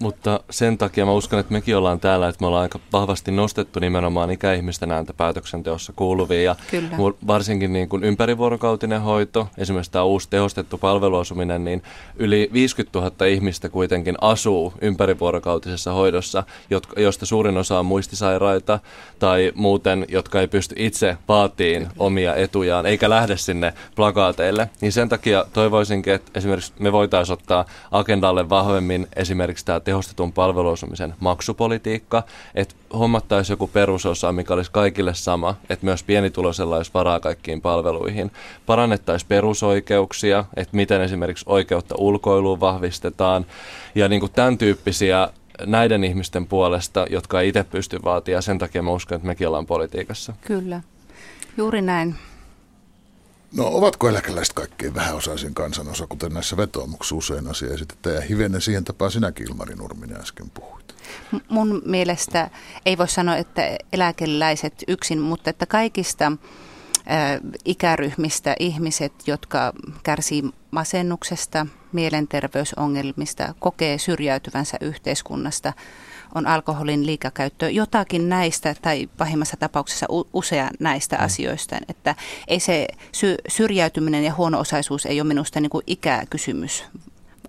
Mutta 0.00 0.40
sen 0.50 0.78
takia 0.78 1.06
mä 1.06 1.12
uskon, 1.12 1.38
että 1.38 1.52
mekin 1.52 1.76
ollaan 1.76 2.00
täällä, 2.00 2.28
että 2.28 2.42
me 2.42 2.46
ollaan 2.46 2.62
aika 2.62 2.78
vahvasti 2.92 3.30
nostettu 3.30 3.80
nimenomaan 3.80 4.30
ikäihmisten 4.30 4.90
ääntä 4.90 5.12
päätöksenteossa 5.12 5.92
kuuluviin. 5.96 6.44
Ja 6.44 6.56
Kyllä. 6.70 6.96
varsinkin 7.26 7.72
niin 7.72 7.88
kuin 7.88 8.04
ympärivuorokautinen 8.04 9.00
hoito, 9.00 9.48
esimerkiksi 9.58 9.92
tämä 9.92 10.04
uusi 10.04 10.28
tehostettu 10.30 10.78
palveluasuminen, 10.78 11.64
niin 11.64 11.82
yli 12.16 12.50
50 12.52 12.98
000 12.98 13.26
ihmistä 13.26 13.68
kuitenkin 13.68 14.16
asuu 14.20 14.72
ympärivuorokautisessa 14.80 15.92
hoidossa, 15.92 16.44
josta 16.96 17.26
suurin 17.26 17.56
osa 17.56 17.78
on 17.78 17.86
muistisairaita 17.86 18.78
tai 19.18 19.52
muuten, 19.54 20.06
jotka 20.08 20.40
ei 20.40 20.48
pysty 20.48 20.74
itse 20.78 21.16
vaatiin 21.28 21.88
omia 21.98 22.34
etujaan, 22.34 22.86
eikä 22.86 23.10
lähde 23.10 23.36
sinne 23.36 23.74
plakaateille. 23.96 24.70
Niin 24.80 24.92
sen 24.92 25.08
takia 25.08 25.44
toivoisinkin, 25.52 26.14
että 26.14 26.30
esimerkiksi 26.34 26.72
me 26.78 26.92
voitaisiin 26.92 27.34
ottaa 27.34 27.64
agendalle 27.90 28.48
vahvemmin 28.48 29.06
esimerkiksi 29.16 29.64
tämä 29.64 29.80
tehostetun 29.84 30.32
palveluasumisen 30.32 31.14
maksupolitiikka, 31.20 32.22
että 32.54 32.74
hommattaisiin 32.98 33.54
joku 33.54 33.66
perusosa, 33.66 34.32
mikä 34.32 34.54
olisi 34.54 34.70
kaikille 34.70 35.14
sama, 35.14 35.54
että 35.70 35.86
myös 35.86 36.02
pienituloisella 36.02 36.76
olisi 36.76 36.90
varaa 36.94 37.20
kaikkiin 37.20 37.60
palveluihin. 37.60 38.30
Parannettaisiin 38.66 39.28
perusoikeuksia, 39.28 40.44
että 40.56 40.76
miten 40.76 41.00
esimerkiksi 41.00 41.44
oikeutta 41.48 41.94
ulkoiluun 41.98 42.60
vahvistetaan 42.60 43.46
ja 43.94 44.08
niin 44.08 44.20
kuin 44.20 44.32
tämän 44.32 44.58
tyyppisiä 44.58 45.28
näiden 45.66 46.04
ihmisten 46.04 46.46
puolesta, 46.46 47.06
jotka 47.10 47.40
ei 47.40 47.48
itse 47.48 47.64
pysty 47.64 47.98
vaatia. 48.04 48.40
Sen 48.40 48.58
takia 48.58 48.82
mä 48.82 48.90
uskon, 48.90 49.16
että 49.16 49.28
mekin 49.28 49.46
ollaan 49.46 49.66
politiikassa. 49.66 50.32
Kyllä, 50.40 50.80
juuri 51.56 51.82
näin. 51.82 52.14
No 53.56 53.66
ovatko 53.66 54.08
eläkeläiset 54.08 54.54
kaikkein 54.54 54.94
vähäosaisin 54.94 55.54
kansanosa, 55.54 56.06
kuten 56.06 56.32
näissä 56.34 56.56
vetoomuksissa 56.56 57.14
usein 57.14 57.50
asia 57.50 57.74
esitetään, 57.74 58.16
ja 58.16 58.20
hivenen 58.22 58.60
siihen 58.60 58.84
tapaan 58.84 59.10
sinäkin 59.10 59.48
Ilmari 59.48 59.74
Nurminen 59.74 60.20
äsken 60.20 60.50
puhuit? 60.50 60.94
Mun 61.48 61.82
mielestä 61.84 62.50
ei 62.86 62.98
voi 62.98 63.08
sanoa, 63.08 63.36
että 63.36 63.76
eläkeläiset 63.92 64.84
yksin, 64.88 65.18
mutta 65.18 65.50
että 65.50 65.66
kaikista 65.66 66.32
ikäryhmistä 67.64 68.56
ihmiset, 68.58 69.12
jotka 69.26 69.72
kärsii 70.02 70.42
masennuksesta, 70.70 71.66
mielenterveysongelmista, 71.92 73.54
kokee 73.58 73.98
syrjäytyvänsä 73.98 74.76
yhteiskunnasta, 74.80 75.72
on 76.34 76.46
alkoholin 76.46 77.06
liikakäyttö, 77.06 77.70
jotakin 77.70 78.28
näistä 78.28 78.74
tai 78.82 79.08
pahimmassa 79.18 79.56
tapauksessa 79.56 80.06
usea 80.32 80.70
näistä 80.80 81.16
mm. 81.16 81.24
asioista. 81.24 81.76
Että 81.88 82.14
ei 82.48 82.60
se 82.60 82.86
sy- 83.12 83.36
syrjäytyminen 83.48 84.24
ja 84.24 84.34
huono-osaisuus 84.34 85.06
ei 85.06 85.20
ole 85.20 85.28
minusta 85.28 85.60
niin 85.60 85.70
kuin 85.70 85.84
ikäkysymys. 85.86 86.84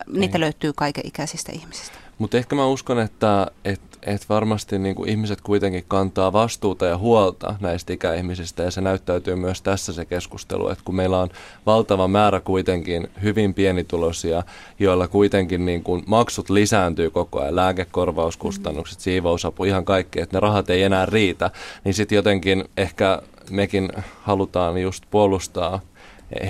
Niitä 0.07 0.37
ei. 0.37 0.39
löytyy 0.39 0.73
kaikenikäisistä 0.75 1.51
ihmisistä. 1.51 1.97
Mutta 2.17 2.37
ehkä 2.37 2.55
mä 2.55 2.65
uskon, 2.65 2.99
että, 2.99 3.47
että 3.65 3.92
että 4.05 4.25
varmasti 4.29 4.79
niin 4.79 4.95
kuin 4.95 5.09
ihmiset 5.09 5.41
kuitenkin 5.41 5.83
kantaa 5.87 6.33
vastuuta 6.33 6.85
ja 6.85 6.97
huolta 6.97 7.55
näistä 7.59 7.93
ikäihmisistä 7.93 8.63
ja 8.63 8.71
se 8.71 8.81
näyttäytyy 8.81 9.35
myös 9.35 9.61
tässä 9.61 9.93
se 9.93 10.05
keskustelu, 10.05 10.69
että 10.69 10.83
kun 10.85 10.95
meillä 10.95 11.19
on 11.19 11.29
valtava 11.65 12.07
määrä 12.07 12.39
kuitenkin 12.39 13.07
hyvin 13.21 13.53
pienituloisia, 13.53 14.43
joilla 14.79 15.07
kuitenkin 15.07 15.65
niin 15.65 15.83
kuin 15.83 16.03
maksut 16.05 16.49
lisääntyy 16.49 17.09
koko 17.09 17.41
ajan, 17.41 17.55
lääkekorvauskustannukset, 17.55 18.99
mm. 18.99 19.01
siivousapu, 19.01 19.63
ihan 19.63 19.85
kaikki, 19.85 20.21
että 20.21 20.37
ne 20.37 20.39
rahat 20.39 20.69
ei 20.69 20.83
enää 20.83 21.05
riitä, 21.05 21.51
niin 21.83 21.93
sitten 21.93 22.15
jotenkin 22.15 22.65
ehkä 22.77 23.21
mekin 23.49 23.89
halutaan 24.21 24.81
just 24.81 25.03
puolustaa 25.11 25.79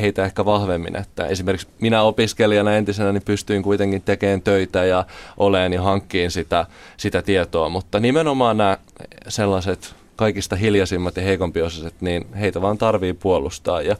heitä 0.01 0.25
ehkä 0.25 0.45
vahvemmin. 0.45 0.95
Että 0.95 1.27
esimerkiksi 1.27 1.67
minä 1.79 2.01
opiskelijana 2.01 2.75
entisenä 2.75 3.11
niin 3.11 3.23
pystyin 3.25 3.63
kuitenkin 3.63 4.01
tekemään 4.01 4.41
töitä 4.41 4.85
ja 4.85 5.05
oleen 5.37 5.73
ja 5.73 5.81
hankkiin 5.81 6.31
sitä, 6.31 6.65
sitä 6.97 7.21
tietoa, 7.21 7.69
mutta 7.69 7.99
nimenomaan 7.99 8.57
nämä 8.57 8.77
sellaiset 9.27 9.95
kaikista 10.15 10.55
hiljaisimmat 10.55 11.15
ja 11.15 11.23
heikompiosaiset, 11.23 11.93
niin 12.01 12.25
heitä 12.39 12.61
vaan 12.61 12.77
tarvii 12.77 13.13
puolustaa 13.13 13.81
ja, 13.81 13.95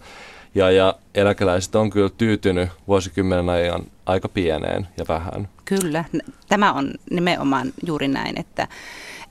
ja, 0.56 0.72
ja 0.72 0.96
eläkeläiset 1.16 1.76
on 1.76 1.90
kyllä 1.90 2.10
tyytynyt 2.18 2.70
vuosikymmenen 2.88 3.50
ajan 3.50 3.84
aika 4.06 4.30
pieneen 4.30 4.88
ja 4.98 5.06
vähän. 5.08 5.48
Kyllä, 5.66 6.06
tämä 6.50 6.74
on 6.74 6.92
nimenomaan 7.12 7.74
juuri 7.86 8.08
näin, 8.08 8.40
että 8.40 8.68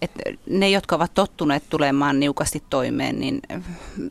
että 0.03 0.23
ne, 0.47 0.71
jotka 0.71 0.97
ovat 0.97 1.15
tottuneet 1.15 1.63
tulemaan 1.69 2.21
niukasti 2.21 2.63
toimeen, 2.71 3.21
niin 3.21 3.41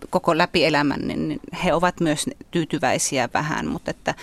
koko 0.10 0.38
läpi 0.38 0.65
elämän, 0.65 0.99
niin 1.08 1.39
he 1.63 1.73
ovat 1.73 1.99
myös 1.99 2.25
tyytyväisiä 2.51 3.30
vähän, 3.34 3.67
mutta 3.67 3.91
että 3.91 4.15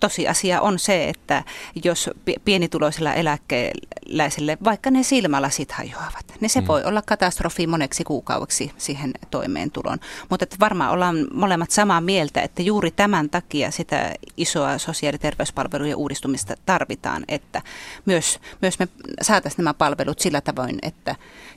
tosiasia 0.00 0.60
on 0.60 0.78
se, 0.78 1.08
että 1.08 1.44
jos 1.84 2.10
pienituloisella 2.44 3.14
eläkeläiselle, 3.14 4.58
vaikka 4.64 4.90
ne 4.90 5.02
silmälasit 5.02 5.72
hajoavat, 5.72 6.34
niin 6.40 6.50
se 6.50 6.60
mm. 6.60 6.66
voi 6.66 6.84
olla 6.84 7.02
katastrofi 7.02 7.66
moneksi 7.66 8.04
kuukaudeksi 8.04 8.72
siihen 8.76 9.12
toimeentuloon. 9.30 9.98
Mutta 10.28 10.46
varmaan 10.60 10.90
ollaan 10.90 11.26
molemmat 11.34 11.70
samaa 11.70 12.00
mieltä, 12.00 12.42
että 12.42 12.62
juuri 12.62 12.90
tämän 12.90 13.30
takia 13.30 13.70
sitä 13.70 14.14
isoa 14.36 14.78
sosiaali- 14.78 15.14
ja 15.14 15.18
terveyspalvelujen 15.18 15.96
uudistumista 15.96 16.54
tarvitaan, 16.66 17.24
että 17.28 17.62
myös, 18.06 18.40
myös 18.62 18.78
me 18.78 18.88
saataisiin 19.22 19.58
nämä 19.58 19.74
palvelut 19.74 20.20
sillä 20.20 20.40
tavoin, 20.40 20.78
että 20.82 20.99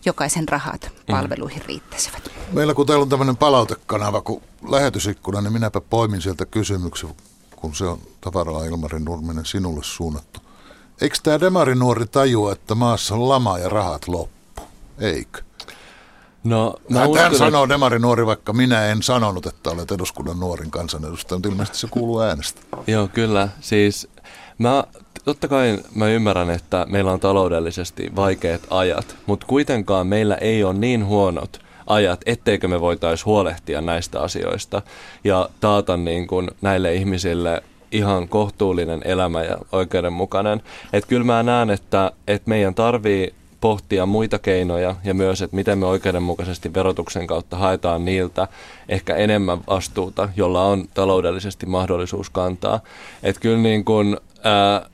jokaisen 0.05 0.49
rahat 0.49 0.81
mm. 0.91 1.11
palveluihin 1.11 1.61
riittäisivät. 1.65 2.31
Meillä 2.51 2.73
kun 2.73 2.85
täällä 2.85 3.03
on 3.03 3.09
tämmöinen 3.09 3.37
palautekanava 3.37 4.21
kuin 4.21 4.43
lähetysikkuna, 4.69 5.41
niin 5.41 5.53
minäpä 5.53 5.81
poimin 5.81 6.21
sieltä 6.21 6.45
kysymyksen, 6.45 7.09
kun 7.55 7.75
se 7.75 7.85
on 7.85 7.99
tavaralla 8.21 8.65
Ilmarin 8.65 9.05
Nurminen 9.05 9.45
sinulle 9.45 9.83
suunnattu. 9.83 10.39
Eikö 11.01 11.17
tämä 11.23 11.39
demarinuori 11.39 12.05
tajua, 12.07 12.51
että 12.51 12.75
maassa 12.75 13.15
on 13.15 13.29
lama 13.29 13.59
ja 13.59 13.69
rahat 13.69 14.07
loppu? 14.07 14.61
Eikö? 14.99 15.41
No, 16.43 16.75
mä 16.89 16.99
Tämän 16.99 17.11
uskon, 17.11 17.35
sanoo 17.35 17.69
Demari 17.69 17.99
nuori, 17.99 18.25
vaikka 18.25 18.53
minä 18.53 18.85
en 18.85 19.03
sanonut, 19.03 19.45
että 19.45 19.69
olet 19.69 19.91
eduskunnan 19.91 20.39
nuorin 20.39 20.71
kansanedustaja, 20.71 21.37
mutta 21.37 21.49
ilmeisesti 21.49 21.77
se 21.77 21.87
kuuluu 21.87 22.21
äänestä. 22.21 22.61
Joo, 22.87 23.07
kyllä. 23.07 23.49
Siis 23.61 24.07
mä, 24.57 24.83
totta 25.25 25.47
kai 25.47 25.77
mä 25.95 26.07
ymmärrän, 26.07 26.49
että 26.49 26.85
meillä 26.89 27.11
on 27.11 27.19
taloudellisesti 27.19 28.11
vaikeat 28.15 28.61
ajat, 28.69 29.15
mutta 29.25 29.45
kuitenkaan 29.47 30.07
meillä 30.07 30.35
ei 30.35 30.63
ole 30.63 30.73
niin 30.73 31.05
huonot 31.05 31.59
ajat, 31.87 32.21
etteikö 32.25 32.67
me 32.67 32.81
voitaisiin 32.81 33.25
huolehtia 33.25 33.81
näistä 33.81 34.21
asioista 34.21 34.81
ja 35.23 35.49
taata 35.59 35.97
niin 35.97 36.27
kuin 36.27 36.51
näille 36.61 36.93
ihmisille 36.93 37.63
ihan 37.91 38.27
kohtuullinen 38.27 39.01
elämä 39.05 39.43
ja 39.43 39.57
oikeudenmukainen. 39.71 40.61
Että 40.93 41.07
kyllä 41.07 41.23
mä 41.23 41.43
näen, 41.43 41.69
että, 41.69 42.11
että 42.27 42.49
meidän 42.49 42.75
tarvii 42.75 43.33
pohtia 43.61 44.05
muita 44.05 44.39
keinoja 44.39 44.95
ja 45.03 45.13
myös, 45.13 45.41
että 45.41 45.55
miten 45.55 45.77
me 45.77 45.85
oikeudenmukaisesti 45.85 46.73
verotuksen 46.73 47.27
kautta 47.27 47.57
haetaan 47.57 48.05
niiltä 48.05 48.47
ehkä 48.89 49.15
enemmän 49.15 49.59
vastuuta, 49.67 50.29
jolla 50.35 50.65
on 50.65 50.85
taloudellisesti 50.93 51.65
mahdollisuus 51.65 52.29
kantaa. 52.29 52.79
Että 53.23 53.41
kyllä 53.41 53.57
niin 53.57 53.85
kuin, 53.85 54.17
ää, 54.43 54.89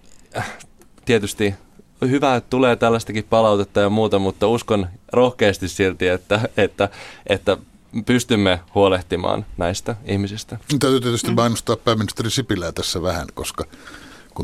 tietysti 1.05 1.53
hyvä, 2.01 2.35
että 2.35 2.49
tulee 2.49 2.75
tällaistakin 2.75 3.23
palautetta 3.23 3.79
ja 3.79 3.89
muuta, 3.89 4.19
mutta 4.19 4.47
uskon 4.47 4.87
rohkeasti 5.13 5.67
silti, 5.69 6.07
että, 6.07 6.49
että, 6.57 6.89
että 7.27 7.57
pystymme 8.05 8.59
huolehtimaan 8.75 9.45
näistä 9.57 9.95
ihmisistä. 10.05 10.57
Täytyy 10.79 11.01
tietysti 11.01 11.31
mainostaa 11.31 11.75
pääministeri 11.75 12.29
Sipilää 12.29 12.71
tässä 12.71 13.01
vähän, 13.01 13.27
koska 13.33 13.65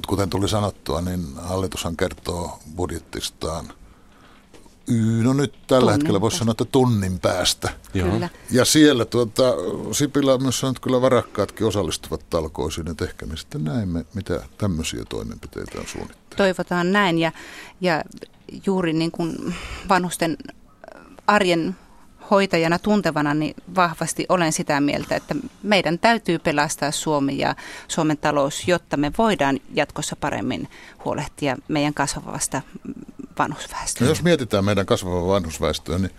kuten 0.08 0.30
tuli 0.30 0.50
sanottua, 0.50 1.02
niin 1.02 1.21
hallitushan 1.36 1.98
kertoo 1.98 2.60
budjettistaan– 2.76 3.65
No 5.24 5.34
nyt 5.34 5.54
tällä 5.67 5.82
tunnin 5.82 5.93
hetkellä 5.93 6.21
voisi 6.21 6.38
sanoa, 6.38 6.52
että 6.52 6.65
tunnin 6.65 7.19
päästä. 7.19 7.69
Kyllä. 7.93 8.30
Ja 8.52 8.65
siellä 8.65 9.06
tuota, 9.06 9.43
Sipilä 9.91 10.34
on 10.34 10.41
myös 10.41 10.60
sanonut, 10.60 10.78
että 10.78 10.84
kyllä 10.84 11.02
varakkaatkin 11.02 11.67
osallistuvat 11.67 12.30
talkoisiin, 12.30 12.91
että 12.91 13.06
ehkä 13.06 13.26
me 13.26 13.38
sitten 13.38 13.63
näemme, 13.63 14.06
mitä 14.13 14.41
tämmöisiä 14.58 15.04
toimenpiteitä 15.10 15.80
on 15.80 15.88
suunnitteilla. 15.88 16.38
Toivotaan 16.38 16.91
näin 16.91 17.17
ja, 17.17 17.32
ja 17.82 18.04
juuri 18.65 18.93
niin 18.93 19.12
kuin 19.12 19.56
vanhusten 19.89 20.38
arjen 21.28 21.76
hoitajana 22.32 22.80
tuntevana 22.80 23.34
niin 23.34 23.56
vahvasti 23.76 24.26
olen 24.30 24.54
sitä 24.54 24.82
mieltä, 24.82 25.15
että 25.15 25.36
meidän 25.63 26.00
täytyy 26.00 26.39
pelastaa 26.39 26.91
Suomi 26.91 27.38
ja 27.38 27.56
Suomen 27.88 28.17
talous, 28.17 28.67
jotta 28.67 28.98
me 28.98 29.12
voidaan 29.17 29.60
jatkossa 29.74 30.15
paremmin 30.15 30.67
huolehtia 31.06 31.58
meidän 31.67 31.93
kasvavasta 31.93 32.62
vanhusväestöstä. 33.39 34.04
No 34.04 34.12
jos 34.12 34.24
mietitään 34.24 34.65
meidän 34.65 34.86
kasvavaa 34.86 35.28
vanhusväestöä, 35.28 35.98
niin 35.98 36.12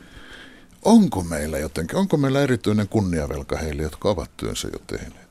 onko 0.85 1.22
meillä 1.22 1.59
jotenkin, 1.59 1.96
onko 1.96 2.16
meillä 2.16 2.40
erityinen 2.40 2.88
kunniavelka 2.88 3.57
heille, 3.57 3.83
jotka 3.83 4.09
ovat 4.11 4.31
työnsä 4.37 4.68
jo 4.72 4.79
tehneet? 4.87 5.26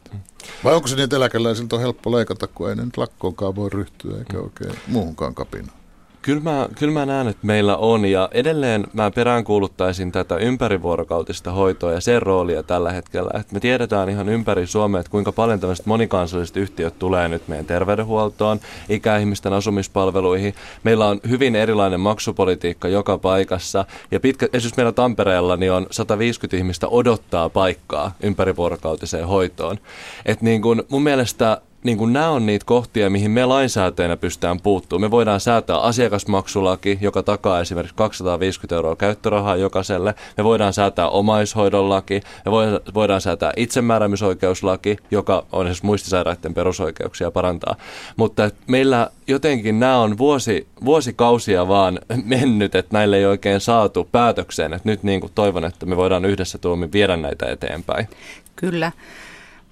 Vai 0.63 0.75
onko 0.75 0.87
se 0.87 1.03
että 1.03 1.15
eläkeläisiltä 1.15 1.75
on 1.75 1.81
helppo 1.81 2.11
leikata, 2.11 2.47
kun 2.47 2.69
ei 2.69 2.75
ne 2.75 2.85
nyt 2.85 2.97
lakkoonkaan 2.97 3.55
voi 3.55 3.69
ryhtyä 3.69 4.17
eikä 4.17 4.39
oikein 4.39 4.79
muuhunkaan 4.87 5.35
kapinaan? 5.35 5.84
Kyllä 6.25 6.41
mä, 6.41 6.69
kyllä 6.75 6.93
mä 6.93 7.05
näen, 7.05 7.27
että 7.27 7.47
meillä 7.47 7.77
on 7.77 8.05
ja 8.05 8.29
edelleen 8.31 8.87
mä 8.93 9.11
peräänkuuluttaisin 9.11 10.11
tätä 10.11 10.35
ympärivuorokautista 10.37 11.51
hoitoa 11.51 11.93
ja 11.93 12.01
sen 12.01 12.21
roolia 12.21 12.63
tällä 12.63 12.91
hetkellä. 12.91 13.31
Että 13.39 13.53
me 13.53 13.59
tiedetään 13.59 14.09
ihan 14.09 14.29
ympäri 14.29 14.67
Suomea, 14.67 14.99
että 14.99 15.11
kuinka 15.11 15.31
paljon 15.31 15.59
tämmöiset 15.59 15.85
monikansalliset 15.85 16.57
yhtiöt 16.57 16.99
tulee 16.99 17.27
nyt 17.27 17.47
meidän 17.47 17.65
terveydenhuoltoon, 17.65 18.59
ikäihmisten 18.89 19.53
asumispalveluihin. 19.53 20.55
Meillä 20.83 21.07
on 21.07 21.19
hyvin 21.29 21.55
erilainen 21.55 21.99
maksupolitiikka 21.99 22.87
joka 22.87 23.17
paikassa 23.17 23.85
ja 24.11 24.19
pitkä, 24.19 24.45
esimerkiksi 24.53 24.77
meillä 24.77 24.91
Tampereella 24.91 25.57
niin 25.57 25.71
on 25.71 25.87
150 25.91 26.57
ihmistä 26.57 26.87
odottaa 26.87 27.49
paikkaa 27.49 28.15
ympärivuorokautiseen 28.23 29.27
hoitoon. 29.27 29.77
Että 30.25 30.45
niin 30.45 30.61
kun 30.61 30.83
mun 30.89 31.03
mielestä 31.03 31.61
niin 31.85 31.97
kuin 31.97 32.13
nämä 32.13 32.29
on 32.29 32.45
niitä 32.45 32.65
kohtia, 32.65 33.09
mihin 33.09 33.31
me 33.31 33.45
lainsäätäjänä 33.45 34.17
pystytään 34.17 34.59
puuttumaan. 34.59 35.01
Me 35.01 35.11
voidaan 35.11 35.39
säätää 35.39 35.77
asiakasmaksulaki, 35.77 36.97
joka 37.01 37.23
takaa 37.23 37.59
esimerkiksi 37.59 37.95
250 37.95 38.75
euroa 38.75 38.95
käyttörahaa 38.95 39.55
jokaiselle. 39.55 40.15
Me 40.37 40.43
voidaan 40.43 40.73
säätää 40.73 41.09
omaishoidon 41.09 41.89
laki. 41.89 42.21
Me 42.45 42.51
voidaan 42.93 43.21
säätää 43.21 43.53
itsemääräämisoikeuslaki, 43.57 44.97
joka 45.11 45.45
on 45.51 45.61
esimerkiksi 45.61 45.85
muistisairaiden 45.85 46.53
perusoikeuksia 46.53 47.31
parantaa. 47.31 47.75
Mutta 48.17 48.51
meillä 48.67 49.09
jotenkin 49.27 49.79
nämä 49.79 49.97
on 49.97 50.17
vuosi, 50.17 50.67
vuosikausia 50.85 51.67
vaan 51.67 51.99
mennyt, 52.23 52.75
että 52.75 52.97
näille 52.97 53.17
ei 53.17 53.25
oikein 53.25 53.59
saatu 53.59 54.09
päätökseen. 54.11 54.73
Että 54.73 54.89
nyt 54.89 55.03
niin 55.03 55.21
kuin 55.21 55.31
toivon, 55.35 55.65
että 55.65 55.85
me 55.85 55.97
voidaan 55.97 56.25
yhdessä 56.25 56.57
tuomi 56.57 56.89
viedä 56.93 57.17
näitä 57.17 57.45
eteenpäin. 57.45 58.07
Kyllä. 58.55 58.91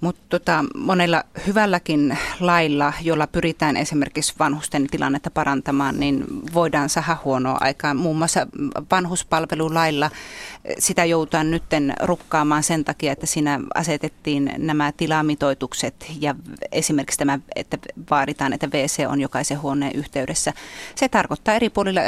Mutta 0.04 0.22
tota, 0.30 0.66
monella 0.76 1.24
hyvälläkin 1.48 2.18
lailla, 2.40 2.94
jolla 3.02 3.28
pyritään 3.28 3.78
esimerkiksi 3.78 4.34
vanhusten 4.40 4.88
tilannetta 4.88 5.32
parantamaan, 5.32 6.00
niin 6.00 6.26
voidaan 6.54 6.90
saada 6.90 7.18
huonoa 7.26 7.58
aikaa. 7.60 7.94
Muun 7.94 8.18
muassa 8.18 8.48
vanhuspalvelulailla 8.92 10.12
sitä 10.80 11.06
joudutaan 11.06 11.52
nytten 11.52 11.94
rukkaamaan 12.04 12.64
sen 12.64 12.86
takia, 12.86 13.12
että 13.12 13.26
siinä 13.26 13.60
asetettiin 13.76 14.54
nämä 14.58 14.92
tilamitoitukset 14.92 16.12
ja 16.20 16.36
esimerkiksi 16.72 17.20
tämä, 17.20 17.40
että 17.56 17.78
vaaditaan, 18.12 18.54
että 18.54 18.68
WC 18.68 19.06
on 19.10 19.22
jokaisen 19.22 19.62
huoneen 19.62 19.96
yhteydessä. 19.96 20.54
Se 20.96 21.10
tarkoittaa 21.10 21.56
eri 21.56 21.70
puolilla 21.70 22.02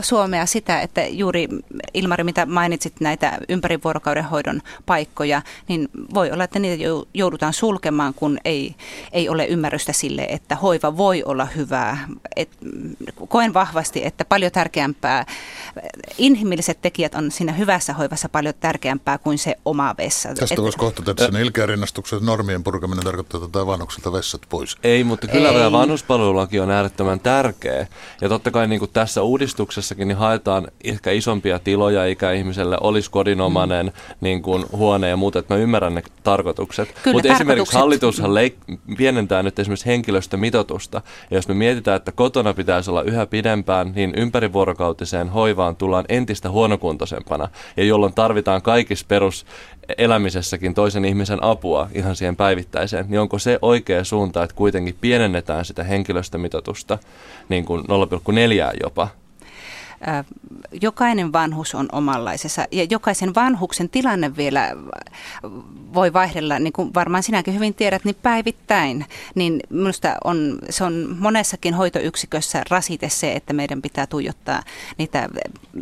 Suomea 0.00 0.46
sitä, 0.46 0.80
että 0.80 1.06
juuri 1.06 1.48
Ilmari, 1.94 2.24
mitä 2.24 2.46
mainitsit 2.46 3.00
näitä 3.00 3.38
ympärivuorokauden 3.48 4.24
hoidon 4.24 4.60
paikkoja, 4.86 5.42
niin 5.68 5.88
voi 6.14 6.30
olla, 6.30 6.44
että 6.44 6.58
niitä 6.58 6.84
joudutaan 6.84 7.23
sulkemaan, 7.52 8.14
kun 8.14 8.38
ei, 8.44 8.74
ei 9.12 9.28
ole 9.28 9.46
ymmärrystä 9.46 9.92
sille, 9.92 10.26
että 10.28 10.56
hoiva 10.56 10.96
voi 10.96 11.22
olla 11.24 11.44
hyvää. 11.44 12.08
Et, 12.36 12.48
koen 13.28 13.54
vahvasti, 13.54 14.04
että 14.04 14.24
paljon 14.24 14.52
tärkeämpää, 14.52 15.26
inhimilliset 16.18 16.78
tekijät 16.82 17.14
on 17.14 17.30
siinä 17.30 17.52
hyvässä 17.52 17.92
hoivassa 17.92 18.28
paljon 18.28 18.54
tärkeämpää 18.60 19.18
kuin 19.18 19.38
se 19.38 19.56
oma 19.64 19.94
vessa. 19.98 20.34
Tästä 20.34 20.62
voisi 20.62 20.78
kohta 20.78 21.02
tehdä 21.02 21.32
sen 21.32 21.42
ilkeä 21.42 21.66
rinnastuksen, 21.66 22.16
että 22.16 22.26
normien 22.26 22.64
purkaminen 22.64 23.04
tarkoittaa, 23.04 23.44
että 23.44 23.66
vanhuksilta 23.66 24.12
vessat 24.12 24.40
pois. 24.48 24.76
Ei, 24.84 25.04
mutta 25.04 25.26
kyllä 25.26 25.52
tämä 25.52 25.72
vanhuspalvelulaki 25.72 26.60
on 26.60 26.70
äärettömän 26.70 27.20
tärkeä. 27.20 27.86
Ja 28.20 28.28
totta 28.28 28.50
kai 28.50 28.68
niin 28.68 28.78
kuin 28.78 28.90
tässä 28.90 29.22
uudistuksessakin 29.22 30.08
niin 30.08 30.18
haetaan 30.18 30.68
ehkä 30.84 31.10
isompia 31.10 31.58
tiloja 31.58 32.06
ikäihmiselle, 32.06 32.78
olisi 32.80 33.10
kodinomainen 33.10 33.86
mm. 33.86 33.92
niin 34.20 34.42
kuin 34.42 34.64
huone 34.72 35.08
ja 35.08 35.16
muuta, 35.16 35.38
että 35.38 35.54
mä 35.54 35.60
ymmärrän 35.60 35.94
ne 35.94 36.02
tarkoitukset. 36.22 36.94
Mutta 37.12 37.32
esimerkiksi 37.32 37.78
hallitushan 37.78 38.34
leik- 38.34 38.78
pienentää 38.96 39.42
nyt 39.42 39.58
esimerkiksi 39.58 39.86
henkilöstömitoitusta. 39.86 41.02
Ja 41.30 41.36
jos 41.36 41.48
me 41.48 41.54
mietitään, 41.54 41.96
että 41.96 42.12
kotona 42.12 42.54
pitäisi 42.54 42.90
olla 42.90 43.02
yhä 43.02 43.26
pidempään, 43.26 43.92
niin 43.94 44.14
ympärivuorokautiseen 44.16 45.28
hoivaan 45.28 45.76
tullaan 45.76 46.04
entistä 46.08 46.50
huonokuntoisempana. 46.50 47.48
Ja 47.76 47.84
jolloin 47.84 48.14
tarvitaan 48.14 48.62
kaikissa 48.62 49.06
peruselämisessäkin 49.08 50.74
toisen 50.74 51.04
ihmisen 51.04 51.42
apua 51.42 51.88
ihan 51.94 52.16
siihen 52.16 52.36
päivittäiseen, 52.36 53.06
niin 53.08 53.20
onko 53.20 53.38
se 53.38 53.58
oikea 53.62 54.04
suunta, 54.04 54.42
että 54.42 54.56
kuitenkin 54.56 54.96
pienennetään 55.00 55.64
sitä 55.64 55.84
henkilöstömitoitusta 55.84 56.98
niin 57.48 57.64
kuin 57.64 57.80
0,4 57.80 57.86
jopa 58.82 59.08
jokainen 60.80 61.32
vanhus 61.32 61.74
on 61.74 61.88
omanlaisessa 61.92 62.66
ja 62.72 62.86
jokaisen 62.90 63.34
vanhuksen 63.34 63.88
tilanne 63.88 64.36
vielä 64.36 64.70
voi 65.94 66.12
vaihdella, 66.12 66.58
niin 66.58 66.72
kuin 66.72 66.94
varmaan 66.94 67.22
sinäkin 67.22 67.54
hyvin 67.54 67.74
tiedät, 67.74 68.04
niin 68.04 68.16
päivittäin. 68.22 69.06
Niin 69.34 69.60
minusta 69.70 70.16
on, 70.24 70.58
se 70.70 70.84
on 70.84 71.16
monessakin 71.18 71.74
hoitoyksikössä 71.74 72.62
rasite 72.70 73.08
se, 73.08 73.32
että 73.32 73.52
meidän 73.52 73.82
pitää 73.82 74.06
tuijottaa 74.06 74.62
niitä 74.98 75.28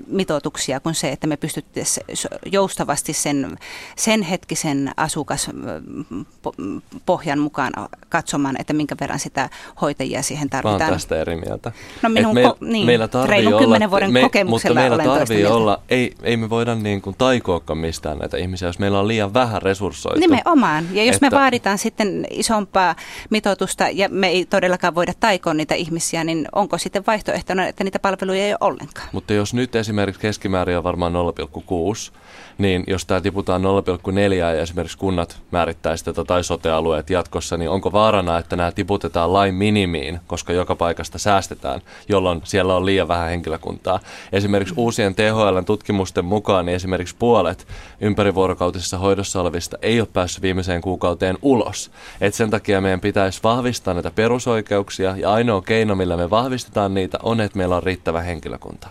mitoituksia 0.06 0.80
kuin 0.80 0.94
se, 0.94 1.08
että 1.08 1.26
me 1.26 1.36
pystyttäisiin 1.36 2.06
joustavasti 2.52 3.12
sen, 3.12 3.58
sen 3.96 4.22
hetkisen 4.22 4.90
asukaspohjan 4.96 7.38
mukaan 7.38 7.72
katsomaan, 8.08 8.56
että 8.58 8.72
minkä 8.72 8.96
verran 9.00 9.18
sitä 9.18 9.50
hoitajia 9.80 10.22
siihen 10.22 10.50
tarvitaan. 10.50 10.80
Mä 10.80 10.90
tästä 10.90 11.20
eri 11.20 11.36
mieltä. 11.36 11.72
No 12.02 12.08
minun, 12.08 12.34
me, 12.34 12.42
ko- 12.42 12.56
niin, 12.60 12.86
meillä 12.86 13.08
reilun 13.26 13.58
kymmenen 13.58 13.90
vuoden 14.08 14.12
me, 14.12 14.22
kokemuksella 14.22 14.80
Mutta 14.80 14.96
meillä 14.96 15.18
tarvii 15.18 15.46
olla, 15.46 15.82
ei, 15.88 16.14
ei 16.22 16.36
me 16.36 16.50
voida 16.50 16.74
niin 16.74 17.02
kuin 17.02 17.16
taikoakaan 17.18 17.78
mistään 17.78 18.18
näitä 18.18 18.36
ihmisiä, 18.36 18.68
jos 18.68 18.78
meillä 18.78 19.00
on 19.00 19.08
liian 19.08 19.34
vähän 19.34 19.62
resurssoitu. 19.62 20.20
Nimenomaan. 20.20 20.84
Ja 20.92 21.04
jos 21.04 21.16
että, 21.16 21.30
me 21.30 21.36
vaaditaan 21.36 21.78
sitten 21.78 22.26
isompaa 22.30 22.96
mitoitusta 23.30 23.88
ja 23.92 24.08
me 24.08 24.28
ei 24.28 24.44
todellakaan 24.44 24.94
voida 24.94 25.12
taikoa 25.20 25.54
niitä 25.54 25.74
ihmisiä, 25.74 26.24
niin 26.24 26.48
onko 26.52 26.78
sitten 26.78 27.04
vaihtoehtona, 27.06 27.66
että 27.66 27.84
niitä 27.84 27.98
palveluja 27.98 28.44
ei 28.44 28.52
ole 28.52 28.58
ollenkaan? 28.60 29.08
Mutta 29.12 29.32
jos 29.32 29.54
nyt 29.54 29.74
esimerkiksi 29.74 30.20
keskimäärin 30.20 30.78
on 30.78 30.84
varmaan 30.84 31.12
0,6, 31.12 32.12
niin 32.58 32.84
jos 32.86 33.06
tämä 33.06 33.20
tiputaan 33.20 33.62
0,4 33.62 34.32
ja 34.32 34.52
esimerkiksi 34.52 34.98
kunnat 34.98 35.42
määrittäisi 35.50 36.04
tätä 36.04 36.24
tai 36.24 36.44
sotealueet 36.44 37.10
jatkossa, 37.10 37.56
niin 37.56 37.70
onko 37.70 37.92
vaarana, 37.92 38.38
että 38.38 38.56
nämä 38.56 38.72
tiputetaan 38.72 39.32
lain 39.32 39.54
minimiin, 39.54 40.20
koska 40.26 40.52
joka 40.52 40.74
paikasta 40.74 41.18
säästetään, 41.18 41.80
jolloin 42.08 42.40
siellä 42.44 42.76
on 42.76 42.86
liian 42.86 43.08
vähän 43.08 43.28
henkilökuntaa. 43.28 44.00
Esimerkiksi 44.32 44.74
uusien 44.76 45.14
THL-tutkimusten 45.14 46.24
mukaan 46.24 46.66
niin 46.66 46.76
esimerkiksi 46.76 47.16
puolet 47.18 47.66
ympärivuorokautisessa 48.00 48.98
hoidossa 48.98 49.40
olevista 49.40 49.78
ei 49.82 50.00
ole 50.00 50.08
päässyt 50.12 50.42
viimeiseen 50.42 50.80
kuukauteen 50.80 51.38
ulos. 51.42 51.90
Et 52.20 52.34
sen 52.34 52.50
takia 52.50 52.80
meidän 52.80 53.00
pitäisi 53.00 53.40
vahvistaa 53.42 53.94
näitä 53.94 54.10
perusoikeuksia 54.10 55.16
ja 55.16 55.32
ainoa 55.32 55.62
keino, 55.62 55.94
millä 55.94 56.16
me 56.16 56.30
vahvistetaan 56.30 56.94
niitä, 56.94 57.18
on, 57.22 57.40
että 57.40 57.58
meillä 57.58 57.76
on 57.76 57.82
riittävä 57.82 58.20
henkilökunta. 58.20 58.88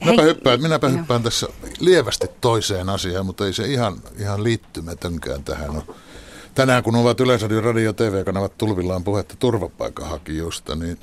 Minäpä 0.00 0.22
hyppään, 0.22 0.62
minäpä 0.62 0.88
hyppään 0.88 1.22
tässä 1.22 1.46
lievästi 1.80 2.26
toiseen 2.40 2.88
asiaan, 2.88 3.26
mutta 3.26 3.46
ei 3.46 3.52
se 3.52 3.66
ihan, 3.66 3.96
ihan 4.18 4.44
liittymätönkään 4.44 5.44
tähän 5.44 5.70
ole. 5.70 5.82
Tänään 6.54 6.82
kun 6.82 6.96
ovat 6.96 7.20
Yleisradion 7.20 7.64
radio- 7.64 7.84
ja 7.84 7.92
TV-kanavat 7.92 8.58
tulvillaan 8.58 9.04
puhetta 9.04 9.36
turvapaikanhakijoista, 9.38 10.76
niin 10.76 10.98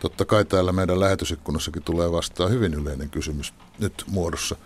totta 0.00 0.24
kai 0.24 0.44
täällä 0.44 0.72
meidän 0.72 1.00
lähetysikkunassakin 1.00 1.82
tulee 1.82 2.12
vastaan 2.12 2.50
hyvin 2.50 2.74
yleinen 2.74 3.10
kysymys 3.10 3.54
nyt 3.78 4.04
muodossa. 4.06 4.56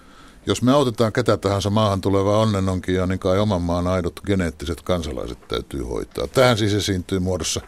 Jos 0.47 0.63
me 0.63 0.73
autetaan 0.73 1.13
ketä 1.13 1.37
tahansa 1.37 1.71
maahan 1.71 2.01
tulevaa 2.01 2.39
onnenonkia, 2.39 3.07
niin 3.07 3.19
kai 3.19 3.39
oman 3.39 3.63
maan 3.63 3.87
aidot 3.87 4.21
geneettiset 4.27 4.81
kansalaiset 4.81 5.49
täytyy 5.49 5.83
hoitaa. 5.83 6.27
Tähän 6.27 6.59
siis 6.59 6.75
esiintyy 6.75 7.19
muodossa, 7.19 7.61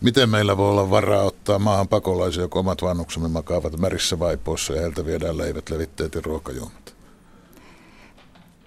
miten 0.00 0.28
meillä 0.28 0.56
voi 0.56 0.70
olla 0.70 0.90
varaa 0.90 1.22
ottaa 1.22 1.58
maahan 1.58 1.88
pakolaisia, 1.88 2.48
kun 2.48 2.60
omat 2.60 2.82
vanhuksemme 2.82 3.28
makaavat 3.28 3.78
märissä 3.78 4.18
vaipoissa 4.18 4.72
ja 4.72 4.80
heiltä 4.80 5.06
viedään 5.06 5.38
leivät, 5.38 5.70
levitteet 5.70 6.14
ja 6.14 6.20
ruokajuomat. 6.24 6.94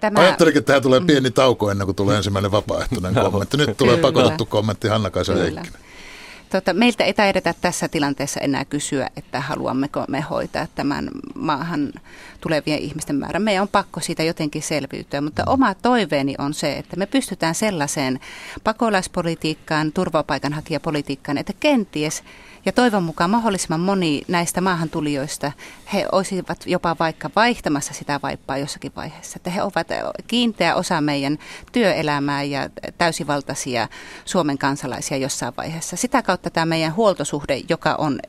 Tämä... 0.00 0.20
Ajattelinkin, 0.20 0.58
että 0.58 0.66
tähän 0.66 0.82
tulee 0.82 1.00
pieni 1.00 1.30
tauko 1.30 1.70
ennen 1.70 1.86
kuin 1.86 1.96
tulee 1.96 2.16
ensimmäinen 2.16 2.50
vapaaehtoinen 2.50 3.14
kommentti. 3.24 3.56
Nyt 3.56 3.76
tulee 3.76 3.96
pakotettu 3.96 4.46
kommentti 4.46 4.88
Hanna-Kaisa 4.88 5.34
Heikkinen. 5.34 5.84
Tota, 6.50 6.74
meiltä 6.74 7.04
ei 7.04 7.14
taidetä 7.14 7.54
tässä 7.60 7.88
tilanteessa 7.88 8.40
enää 8.40 8.64
kysyä, 8.64 9.10
että 9.16 9.40
haluammeko 9.40 10.04
me 10.08 10.20
hoitaa 10.20 10.66
tämän 10.74 11.10
maahan 11.34 11.92
tulevien 12.44 12.78
ihmisten 12.78 13.16
määrän. 13.16 13.42
Meidän 13.42 13.62
on 13.62 13.68
pakko 13.68 14.00
siitä 14.00 14.22
jotenkin 14.22 14.62
selviytyä, 14.62 15.20
mutta 15.20 15.42
oma 15.46 15.74
toiveeni 15.74 16.34
on 16.38 16.54
se, 16.54 16.72
että 16.72 16.96
me 16.96 17.06
pystytään 17.06 17.54
sellaiseen 17.54 18.20
pakolaispolitiikkaan, 18.64 19.92
turvapaikanhakijapolitiikkaan, 19.92 21.38
että 21.38 21.52
kenties 21.60 22.22
ja 22.66 22.72
toivon 22.72 23.02
mukaan 23.02 23.30
mahdollisimman 23.30 23.80
moni 23.80 24.22
näistä 24.28 24.60
maahantulijoista, 24.60 25.52
he 25.92 26.06
olisivat 26.12 26.58
jopa 26.66 26.96
vaikka 26.98 27.30
vaihtamassa 27.36 27.94
sitä 27.94 28.20
vaippaa 28.22 28.58
jossakin 28.58 28.92
vaiheessa. 28.96 29.36
Että 29.36 29.50
he 29.50 29.62
ovat 29.62 29.86
kiinteä 30.26 30.74
osa 30.74 31.00
meidän 31.00 31.38
työelämää 31.72 32.42
ja 32.42 32.68
täysivaltaisia 32.98 33.88
Suomen 34.24 34.58
kansalaisia 34.58 35.16
jossain 35.16 35.54
vaiheessa. 35.56 35.96
Sitä 35.96 36.22
kautta 36.22 36.50
tämä 36.50 36.66
meidän 36.66 36.96
huoltosuhde, 36.96 37.60
joka 37.68 37.94
on, 37.94 38.20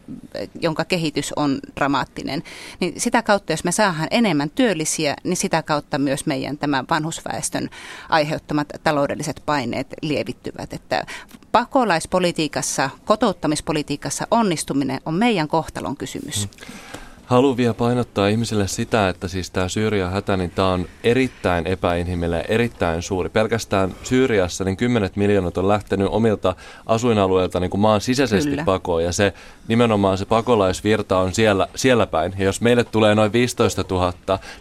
jonka 0.62 0.86
kehitys 0.86 1.34
on 1.36 1.60
dramaattinen, 1.76 2.44
niin 2.80 3.02
sitä 3.02 3.22
kautta, 3.22 3.54
jos 3.54 3.64
me 3.64 3.72
saadaan 3.72 4.05
enemmän 4.12 4.50
työllisiä, 4.50 5.16
niin 5.24 5.38
sitä 5.38 5.64
kautta 5.64 5.98
myös 5.98 6.26
meidän 6.26 6.58
tämä 6.58 6.84
vanhusväestön 6.90 7.70
aiheuttamat 8.10 8.68
taloudelliset 8.84 9.42
paineet 9.46 9.88
lievittyvät. 10.02 10.74
Että 10.74 11.06
pakolaispolitiikassa, 11.52 12.90
kotouttamispolitiikassa 13.06 14.28
onnistuminen 14.32 15.02
on 15.06 15.14
meidän 15.14 15.48
kohtalon 15.48 15.98
kysymys. 15.98 16.50
Haluan 17.26 17.58
vielä 17.58 17.74
painottaa 17.74 18.28
ihmisille 18.28 18.68
sitä, 18.68 19.10
että 19.10 19.28
siis 19.28 19.52
tämä 19.52 19.70
Syyrian 19.70 20.12
hätä, 20.12 20.38
niin 20.38 20.52
tämä 20.52 20.70
on 20.70 20.86
erittäin 21.04 21.68
epäinhimillinen, 21.68 22.46
erittäin 22.48 23.02
suuri. 23.02 23.30
Pelkästään 23.30 23.96
Syyriassa 24.04 24.64
niin 24.64 24.78
kymmenet 24.78 25.16
miljoonat 25.16 25.58
on 25.58 25.68
lähtenyt 25.68 26.08
omilta 26.12 26.56
asuinalueilta 26.86 27.60
niin 27.60 27.70
kuin 27.70 27.82
maan 27.82 28.02
sisäisesti 28.02 28.50
Kyllä. 28.50 28.64
pakoon. 28.64 29.04
Ja 29.04 29.12
se 29.12 29.34
nimenomaan 29.68 30.18
se 30.18 30.26
pakolaisvirta 30.26 31.18
on 31.18 31.34
siellä, 31.34 31.68
siellä 31.76 32.06
päin. 32.06 32.34
Ja 32.38 32.46
jos 32.46 32.62
meille 32.62 32.84
tulee 32.84 33.16
noin 33.16 33.34
15 33.34 33.86
000, 33.90 34.14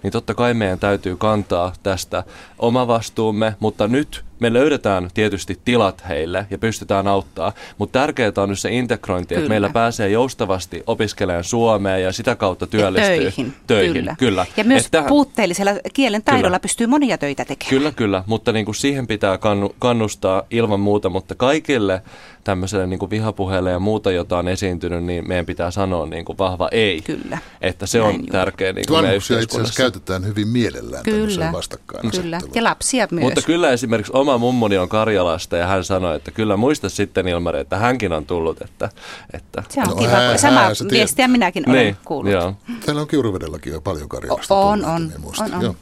niin 0.02 0.12
totta 0.12 0.34
kai 0.34 0.54
meidän 0.54 0.78
täytyy 0.78 1.16
kantaa 1.16 1.72
tästä 1.82 2.24
oma 2.58 2.86
vastuumme. 2.86 3.56
Mutta 3.60 3.88
nyt 3.88 4.24
me 4.40 4.52
löydetään 4.52 5.10
tietysti 5.14 5.58
tilat 5.64 6.08
heille 6.08 6.46
ja 6.50 6.58
pystytään 6.58 7.06
auttaa, 7.06 7.52
mutta 7.78 7.98
tärkeää 7.98 8.32
on 8.36 8.48
nyt 8.48 8.58
se 8.58 8.70
integrointi, 8.70 9.28
kyllä. 9.28 9.38
että 9.38 9.48
meillä 9.48 9.70
pääsee 9.70 10.08
joustavasti 10.08 10.82
opiskelemaan 10.86 11.44
Suomeen 11.44 12.02
ja 12.02 12.12
sitä 12.12 12.36
kautta 12.36 12.66
työllistyy. 12.66 13.14
Ja 13.14 13.20
töihin. 13.20 13.54
töihin 13.66 13.92
kyllä. 13.92 14.16
kyllä. 14.18 14.46
Ja 14.56 14.64
myös 14.64 14.84
että, 14.84 15.02
puutteellisella 15.08 15.70
kielen 15.92 16.22
taidolla 16.22 16.48
kyllä. 16.48 16.60
pystyy 16.60 16.86
monia 16.86 17.18
töitä 17.18 17.44
tekemään. 17.44 17.70
Kyllä, 17.70 17.92
kyllä, 17.92 18.24
mutta 18.26 18.52
niin 18.52 18.64
kuin 18.64 18.74
siihen 18.74 19.06
pitää 19.06 19.38
kannustaa 19.78 20.42
ilman 20.50 20.80
muuta, 20.80 21.08
mutta 21.08 21.34
kaikille 21.34 22.02
tämmöiselle 22.44 22.86
niin 22.86 22.98
kuin 22.98 23.10
vihapuheelle 23.10 23.70
ja 23.70 23.78
muuta, 23.78 24.12
jota 24.12 24.38
on 24.38 24.48
esiintynyt, 24.48 25.04
niin 25.04 25.28
meidän 25.28 25.46
pitää 25.46 25.70
sanoa 25.70 26.06
niin 26.06 26.24
kuin 26.24 26.38
vahva 26.38 26.68
ei. 26.72 27.00
Kyllä. 27.02 27.38
Että 27.60 27.86
se 27.86 28.00
on 28.00 28.26
tärkeä 28.26 28.72
niin 28.72 28.84
kuin 28.88 29.14
itse 29.14 29.36
asiassa 29.36 29.74
käytetään 29.76 30.26
hyvin 30.26 30.48
mielellään 30.48 31.02
kyllä. 31.02 31.52
vastakkain. 31.52 32.10
Kyllä, 32.10 32.40
ja 32.54 32.64
lapsia 32.64 33.08
myös. 33.10 33.24
Mutta 33.24 33.42
kyllä 33.42 33.70
esimerkiksi 33.70 34.12
oma 34.14 34.38
mummoni 34.38 34.78
on 34.78 34.88
Karjalasta 34.88 35.56
ja 35.56 35.66
hän 35.66 35.84
sanoi, 35.84 36.16
että 36.16 36.30
kyllä 36.30 36.56
muista 36.56 36.88
sitten 36.88 37.28
Ilmari, 37.28 37.60
että 37.60 37.78
hänkin 37.78 38.12
on 38.12 38.26
tullut. 38.26 38.62
Että, 38.62 38.90
että... 39.32 39.62
Se 39.68 39.80
on 39.80 39.86
no, 39.86 39.94
kiva, 39.94 40.10
hää, 40.10 40.36
sama 40.36 40.60
hää, 40.60 40.72
viestiä 40.90 41.28
minäkin 41.28 41.70
olen 41.70 41.84
niin, 41.84 41.96
kuullut. 42.04 42.32
Joo. 42.32 42.54
Teillä 42.86 43.00
on 43.00 43.08
Kiuruvedelläkin 43.08 43.72
jo 43.72 43.80
paljon 43.80 44.08
Karjalasta. 44.08 44.54
On, 44.54 44.84
on, 44.84 45.12
on, 45.40 45.64
on. 45.64 45.76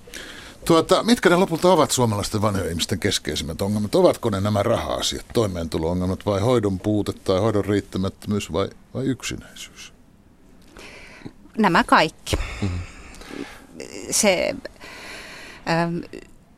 Tuota, 0.65 1.03
mitkä 1.03 1.29
ne 1.29 1.37
lopulta 1.37 1.73
ovat 1.73 1.91
suomalaisten 1.91 2.43
vanhojen 2.43 2.69
ihmisten 2.69 2.99
keskeisimmät 2.99 3.63
ongelmat? 3.63 3.95
Ovatko 3.95 4.31
ne 4.31 4.41
nämä 4.41 4.63
raha-asiat, 4.63 5.27
toimeentulo-ongelmat 5.33 6.27
vai 6.27 6.41
hoidon 6.41 6.81
puute 6.81 7.13
tai 7.13 7.41
hoidon 7.41 7.65
riittämättömyys 7.65 8.53
vai, 8.53 8.69
vai 8.95 9.05
yksinäisyys? 9.05 9.93
Nämä 11.59 11.85
kaikki. 11.85 12.37
Mm-hmm. 12.63 12.79
Se, 14.11 14.55
ähm, 15.69 15.99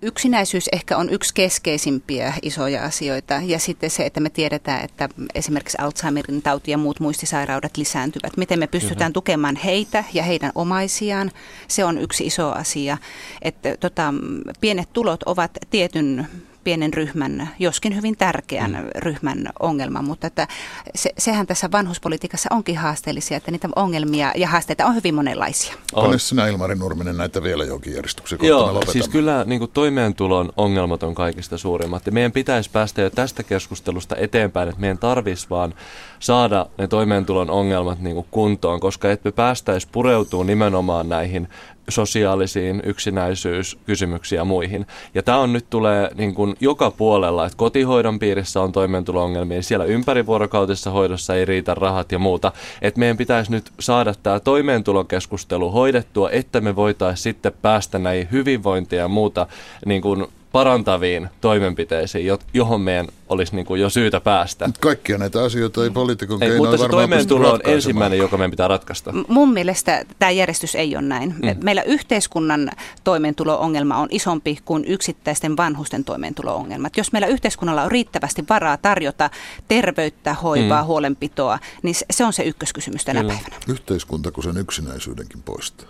yksinäisyys 0.04 0.68
ehkä 0.72 0.96
on 0.96 1.10
yksi 1.10 1.34
keskeisimpiä 1.34 2.34
isoja 2.42 2.84
asioita 2.84 3.34
ja 3.34 3.58
sitten 3.58 3.90
se, 3.90 4.06
että 4.06 4.20
me 4.20 4.30
tiedetään, 4.30 4.84
että 4.84 5.08
esimerkiksi 5.34 5.78
Alzheimerin 5.80 6.42
tauti 6.42 6.70
ja 6.70 6.78
muut 6.78 7.00
muistisairaudet 7.00 7.76
lisääntyvät. 7.76 8.36
Miten 8.36 8.58
me 8.58 8.66
pystytään 8.66 9.10
Kyllä. 9.10 9.14
tukemaan 9.14 9.56
heitä 9.56 10.04
ja 10.12 10.22
heidän 10.22 10.52
omaisiaan, 10.54 11.30
se 11.68 11.84
on 11.84 11.98
yksi 11.98 12.26
iso 12.26 12.52
asia. 12.52 12.98
Että 13.42 13.76
tota, 13.76 14.14
pienet 14.60 14.88
tulot 14.92 15.22
ovat 15.22 15.50
tietyn 15.70 16.28
pienen 16.64 16.94
ryhmän, 16.94 17.48
joskin 17.58 17.96
hyvin 17.96 18.16
tärkeän 18.16 18.70
mm. 18.70 18.88
ryhmän 18.96 19.48
ongelma, 19.60 20.02
mutta 20.02 20.26
että 20.26 20.48
se, 20.94 21.10
sehän 21.18 21.46
tässä 21.46 21.70
vanhuspolitiikassa 21.72 22.48
onkin 22.52 22.78
haasteellisia, 22.78 23.36
että 23.36 23.50
niitä 23.50 23.68
ongelmia 23.76 24.32
ja 24.36 24.48
haasteita 24.48 24.86
on 24.86 24.94
hyvin 24.94 25.14
monenlaisia. 25.14 25.74
Paljon 25.94 26.20
sinä 26.20 26.46
Ilmari 26.46 26.74
Nurminen 26.74 27.16
näitä 27.16 27.42
vielä 27.42 27.64
jokin 27.64 27.94
järjestyksen 27.94 28.38
Joo, 28.42 28.82
siis 28.92 29.08
kyllä 29.08 29.44
niin 29.44 29.58
kuin 29.58 29.70
toimeentulon 29.70 30.52
ongelmat 30.56 31.02
on 31.02 31.14
kaikista 31.14 31.58
suurimmat. 31.58 32.06
Ja 32.06 32.12
meidän 32.12 32.32
pitäisi 32.32 32.70
päästä 32.70 33.02
jo 33.02 33.10
tästä 33.10 33.42
keskustelusta 33.42 34.16
eteenpäin, 34.16 34.68
että 34.68 34.80
meidän 34.80 34.98
tarvitsisi 34.98 35.50
vaan 35.50 35.74
saada 36.20 36.66
ne 36.78 36.86
toimeentulon 36.86 37.50
ongelmat 37.50 38.00
niin 38.00 38.14
kuin 38.14 38.26
kuntoon, 38.30 38.80
koska 38.80 39.10
et 39.10 39.24
me 39.24 39.32
päästäisi 39.32 39.88
pureutuu 39.92 40.42
nimenomaan 40.42 41.08
näihin 41.08 41.48
sosiaalisiin 41.88 42.82
yksinäisyyskysymyksiin 42.84 44.36
ja 44.36 44.44
muihin. 44.44 44.86
Ja 45.14 45.22
tämä 45.22 45.38
on 45.38 45.52
nyt 45.52 45.66
tulee 45.70 46.10
niin 46.14 46.34
kuin 46.34 46.56
joka 46.60 46.90
puolella, 46.90 47.46
että 47.46 47.56
kotihoidon 47.56 48.18
piirissä 48.18 48.60
on 48.60 48.72
toimeentulo-ongelmia, 48.72 49.62
siellä 49.62 49.84
ympärivuorokautisessa 49.84 50.90
hoidossa 50.90 51.34
ei 51.34 51.44
riitä 51.44 51.74
rahat 51.74 52.12
ja 52.12 52.18
muuta. 52.18 52.52
Että 52.82 53.00
meidän 53.00 53.16
pitäisi 53.16 53.50
nyt 53.50 53.72
saada 53.80 54.14
tämä 54.22 54.40
toimeentulokeskustelu 54.40 55.70
hoidettua, 55.70 56.30
että 56.30 56.60
me 56.60 56.76
voitaisiin 56.76 57.22
sitten 57.22 57.52
päästä 57.62 57.98
näihin 57.98 58.28
hyvinvointia 58.32 58.98
ja 58.98 59.08
muuta 59.08 59.46
niin 59.86 60.02
kuin 60.02 60.26
parantaviin 60.54 61.28
toimenpiteisiin, 61.40 62.26
johon 62.54 62.80
meidän 62.80 63.06
olisi 63.28 63.56
niin 63.56 63.66
kuin 63.66 63.80
jo 63.80 63.90
syytä 63.90 64.20
päästä. 64.20 64.70
Kaikkia 64.80 65.18
näitä 65.18 65.42
asioita 65.42 65.84
ei 65.84 65.90
poliitikon 65.90 66.42
ei, 66.42 66.56
Mutta 66.56 66.76
se 66.76 66.88
toimeentulo 66.88 67.52
on 67.52 67.60
ensimmäinen, 67.64 68.18
joka 68.18 68.36
meidän 68.36 68.50
pitää 68.50 68.68
ratkaista. 68.68 69.12
Mun 69.28 69.52
mielestä 69.52 70.04
tämä 70.18 70.30
järjestys 70.30 70.74
ei 70.74 70.96
ole 70.96 71.02
näin. 71.02 71.34
Mm. 71.42 71.64
Meillä 71.64 71.82
yhteiskunnan 71.82 72.70
toimeentulo-ongelma 73.04 73.96
on 73.96 74.08
isompi 74.10 74.58
kuin 74.64 74.84
yksittäisten 74.84 75.56
vanhusten 75.56 76.04
toimeentulo-ongelmat. 76.04 76.96
Jos 76.96 77.12
meillä 77.12 77.26
yhteiskunnalla 77.26 77.82
on 77.82 77.90
riittävästi 77.90 78.44
varaa 78.50 78.76
tarjota 78.76 79.30
terveyttä, 79.68 80.34
hoivaa, 80.34 80.82
mm. 80.82 80.86
huolenpitoa, 80.86 81.58
niin 81.82 81.94
se 82.10 82.24
on 82.24 82.32
se 82.32 82.42
ykköskysymys 82.42 83.04
tänä 83.04 83.20
Kyllä. 83.20 83.34
päivänä. 83.34 83.56
Yhteiskunta, 83.68 84.32
kun 84.32 84.44
sen 84.44 84.56
yksinäisyydenkin 84.56 85.42
poistaa. 85.42 85.88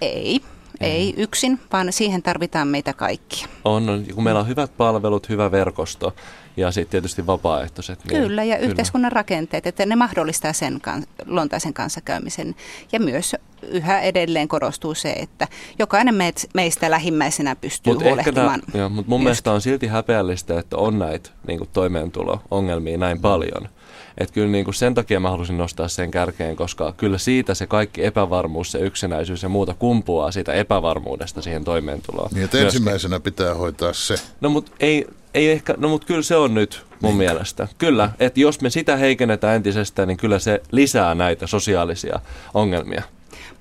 Ei. 0.00 0.40
Ei 0.80 1.14
yksin, 1.16 1.60
vaan 1.72 1.92
siihen 1.92 2.22
tarvitaan 2.22 2.68
meitä 2.68 2.92
kaikkia. 2.92 3.48
On, 3.64 3.88
on 3.88 4.04
kun 4.14 4.24
meillä 4.24 4.40
on 4.40 4.48
hyvät 4.48 4.76
palvelut, 4.76 5.28
hyvä 5.28 5.50
verkosto 5.50 6.14
ja 6.56 6.70
sitten 6.70 6.90
tietysti 6.90 7.26
vapaaehtoiset. 7.26 7.98
Niin 8.04 8.22
kyllä, 8.22 8.44
ja 8.44 8.56
kyllä. 8.56 8.68
yhteiskunnan 8.68 9.12
rakenteet, 9.12 9.66
että 9.66 9.86
ne 9.86 9.96
mahdollistaa 9.96 10.52
sen 10.52 10.80
kan, 10.80 11.04
luontaisen 11.26 11.74
kanssakäymisen. 11.74 12.54
Ja 12.92 13.00
myös 13.00 13.36
yhä 13.62 14.00
edelleen 14.00 14.48
korostuu 14.48 14.94
se, 14.94 15.10
että 15.10 15.48
jokainen 15.78 16.14
meistä 16.54 16.90
lähimmäisenä 16.90 17.56
pystyy 17.56 17.92
mut 17.92 18.04
huolehtimaan. 18.04 18.62
Mutta 18.90 19.10
mun 19.10 19.22
mielestä 19.22 19.52
on 19.52 19.60
silti 19.60 19.86
häpeällistä, 19.86 20.58
että 20.58 20.76
on 20.76 20.98
näitä 20.98 21.30
niin 21.46 21.60
toimeentulo-ongelmia 21.72 22.98
näin 22.98 23.20
paljon. 23.20 23.68
Että 24.18 24.34
kyllä 24.34 24.48
niin 24.48 24.64
kuin 24.64 24.74
sen 24.74 24.94
takia 24.94 25.20
mä 25.20 25.30
halusin 25.30 25.58
nostaa 25.58 25.88
sen 25.88 26.10
kärkeen, 26.10 26.56
koska 26.56 26.94
kyllä 26.96 27.18
siitä 27.18 27.54
se 27.54 27.66
kaikki 27.66 28.04
epävarmuus, 28.04 28.72
se 28.72 28.78
yksinäisyys 28.78 29.42
ja 29.42 29.48
muuta 29.48 29.74
kumpuaa 29.74 30.32
siitä 30.32 30.52
epävarmuudesta 30.52 31.42
siihen 31.42 31.64
toimeentuloon. 31.64 32.30
Niin, 32.34 32.44
että 32.44 32.58
ensimmäisenä 32.58 33.20
pitää 33.20 33.54
hoitaa 33.54 33.92
se. 33.92 34.14
No 34.40 34.50
mutta 34.50 34.72
ei, 34.80 35.06
ei 35.34 35.50
ehkä, 35.50 35.74
no 35.76 35.88
mutta 35.88 36.06
kyllä 36.06 36.22
se 36.22 36.36
on 36.36 36.54
nyt 36.54 36.84
mun 37.00 37.10
niin. 37.10 37.18
mielestä. 37.18 37.68
Kyllä, 37.78 38.10
että 38.20 38.40
jos 38.40 38.60
me 38.60 38.70
sitä 38.70 38.96
heikennetään 38.96 39.56
entisestään, 39.56 40.08
niin 40.08 40.18
kyllä 40.18 40.38
se 40.38 40.62
lisää 40.72 41.14
näitä 41.14 41.46
sosiaalisia 41.46 42.20
ongelmia 42.54 43.02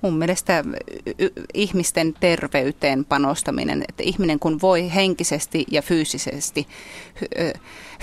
mun 0.01 0.17
mielestä 0.17 0.63
ihmisten 1.53 2.13
terveyteen 2.19 3.05
panostaminen, 3.05 3.83
että 3.89 4.03
ihminen 4.03 4.39
kun 4.39 4.61
voi 4.61 4.93
henkisesti 4.95 5.65
ja 5.71 5.81
fyysisesti 5.81 6.67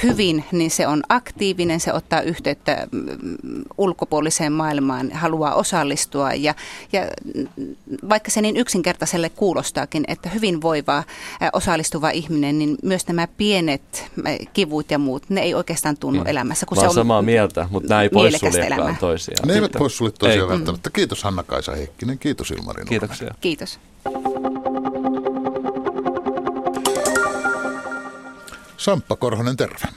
hyvin, 0.02 0.44
niin 0.52 0.70
se 0.70 0.87
on 0.87 1.02
aktiivinen, 1.09 1.80
se 1.80 1.92
ottaa 1.92 2.20
yhteyttä 2.20 2.87
mm, 2.92 3.37
ulkopuoliseen 3.78 4.52
maailmaan, 4.52 5.12
haluaa 5.12 5.54
osallistua 5.54 6.33
ja, 6.33 6.54
ja 6.92 7.02
vaikka 8.09 8.30
se 8.30 8.40
niin 8.40 8.57
yksinkertaiselle 8.57 9.28
kuulostaakin, 9.28 10.04
että 10.09 10.28
hyvinvoiva 10.28 11.04
osallistuva 11.52 12.11
ihminen, 12.11 12.59
niin 12.59 12.76
myös 12.83 13.07
nämä 13.07 13.28
pienet 13.37 14.11
kivut 14.52 14.90
ja 14.90 14.98
muut, 14.98 15.22
ne 15.28 15.40
ei 15.40 15.54
oikeastaan 15.54 15.96
tunnu 15.96 16.20
mm. 16.20 16.26
elämässä. 16.26 16.66
Kun 16.66 16.78
Mä 16.78 16.80
se 16.80 16.88
on 16.88 16.94
samaa 16.94 17.22
mieltä, 17.22 17.68
mutta 17.70 17.88
nämä 17.88 18.02
ei 18.02 18.09
poissuljekaan 18.09 18.96
toisiaan. 18.96 19.48
Ne 19.48 19.54
eivät 19.54 19.72
poissulje 19.72 20.12
toisiaan 20.18 20.50
ei. 20.50 20.59
välttämättä. 20.59 20.90
Kiitos 20.90 21.22
Hanna-Kaisa 21.22 21.72
Heikkinen, 21.72 22.18
kiitos 22.18 22.50
Ilmari 22.50 22.85
Kiitoksia. 22.85 23.35
Kiitos. 23.40 23.78
Samppa 28.85 29.16
Korhonen, 29.16 29.57
terve. 29.57 29.88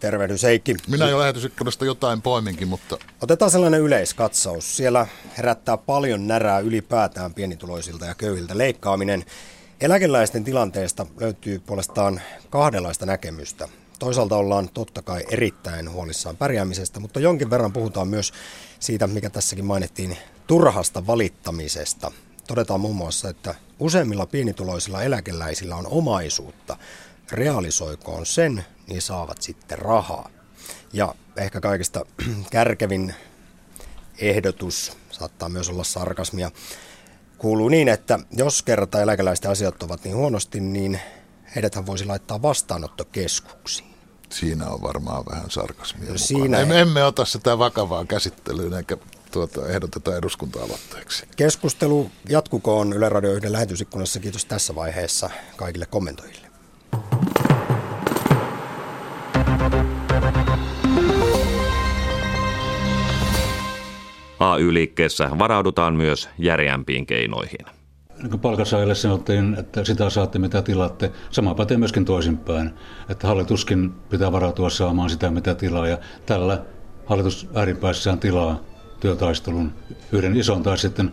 Tervehdys 0.00 0.42
Heikki. 0.42 0.76
Minä 0.88 1.08
jo 1.08 1.18
lähetysikkunasta 1.18 1.84
jotain 1.84 2.22
poiminkin, 2.22 2.68
mutta... 2.68 2.98
Otetaan 3.22 3.50
sellainen 3.50 3.80
yleiskatsaus. 3.80 4.76
Siellä 4.76 5.06
herättää 5.36 5.76
paljon 5.76 6.26
närää 6.26 6.58
ylipäätään 6.58 7.34
pienituloisilta 7.34 8.04
ja 8.04 8.14
köyhiltä 8.14 8.58
leikkaaminen. 8.58 9.24
Eläkeläisten 9.80 10.44
tilanteesta 10.44 11.06
löytyy 11.20 11.58
puolestaan 11.58 12.20
kahdenlaista 12.50 13.06
näkemystä. 13.06 13.68
Toisaalta 13.98 14.36
ollaan 14.36 14.68
totta 14.68 15.02
kai 15.02 15.24
erittäin 15.30 15.90
huolissaan 15.90 16.36
pärjäämisestä, 16.36 17.00
mutta 17.00 17.20
jonkin 17.20 17.50
verran 17.50 17.72
puhutaan 17.72 18.08
myös 18.08 18.32
siitä, 18.80 19.06
mikä 19.06 19.30
tässäkin 19.30 19.64
mainittiin, 19.64 20.16
turhasta 20.46 21.06
valittamisesta. 21.06 22.12
Todetaan 22.46 22.80
muun 22.80 22.96
muassa, 22.96 23.28
että 23.28 23.54
useimmilla 23.78 24.26
pienituloisilla 24.26 25.02
eläkeläisillä 25.02 25.76
on 25.76 25.86
omaisuutta. 25.86 26.76
Realisoikoon 27.32 28.26
sen, 28.26 28.64
niin 28.86 29.02
saavat 29.02 29.42
sitten 29.42 29.78
rahaa. 29.78 30.30
Ja 30.92 31.14
ehkä 31.36 31.60
kaikista 31.60 32.06
kärkevin 32.50 33.14
ehdotus, 34.18 34.92
saattaa 35.10 35.48
myös 35.48 35.68
olla 35.68 35.84
sarkasmia, 35.84 36.50
kuuluu 37.38 37.68
niin, 37.68 37.88
että 37.88 38.18
jos 38.32 38.62
kerta 38.62 39.02
eläkeläisten 39.02 39.50
asiat 39.50 39.82
ovat 39.82 40.04
niin 40.04 40.16
huonosti, 40.16 40.60
niin 40.60 41.00
heidäthän 41.54 41.86
voisi 41.86 42.04
laittaa 42.04 42.42
vastaanottokeskuksiin. 42.42 43.88
Siinä 44.30 44.66
on 44.66 44.82
varmaan 44.82 45.24
vähän 45.30 45.50
sarkasmia 45.50 46.10
no 46.10 46.18
siinä 46.18 46.60
emme, 46.60 46.80
emme 46.80 47.04
ota 47.04 47.24
sitä 47.24 47.58
vakavaa 47.58 48.04
käsittelyyn 48.04 48.74
eikä 48.74 48.96
tuota, 49.30 49.68
ehdoteta 49.68 50.16
eduskunta-aloitteeksi. 50.16 51.26
Keskustelu 51.36 52.10
jatkukoon 52.28 52.92
Yle 52.92 53.08
Radio 53.08 53.32
1 53.32 53.52
lähetysikkunassa. 53.52 54.20
Kiitos 54.20 54.44
tässä 54.44 54.74
vaiheessa 54.74 55.30
kaikille 55.56 55.86
kommentoijille. 55.86 56.47
AY-liikkeessä 64.40 65.30
varaudutaan 65.38 65.94
myös 65.94 66.28
järeämpiin 66.38 67.06
keinoihin. 67.06 67.66
Niin 68.22 68.40
palkansaajille 68.40 68.94
sanottiin, 68.94 69.56
että 69.58 69.84
sitä 69.84 70.10
saatte 70.10 70.38
mitä 70.38 70.62
tilaatte. 70.62 71.12
Sama 71.30 71.54
pätee 71.54 71.76
myöskin 71.76 72.04
toisinpäin, 72.04 72.70
että 73.08 73.26
hallituskin 73.26 73.90
pitää 73.90 74.32
varautua 74.32 74.70
saamaan 74.70 75.10
sitä 75.10 75.30
mitä 75.30 75.54
tilaa. 75.54 75.88
Ja 75.88 75.98
tällä 76.26 76.64
hallitus 77.06 77.48
ääripäissään 77.54 78.18
tilaa 78.18 78.60
työtaistelun, 79.00 79.72
yhden 80.12 80.36
ison 80.36 80.62
tai 80.62 80.78
sitten 80.78 81.12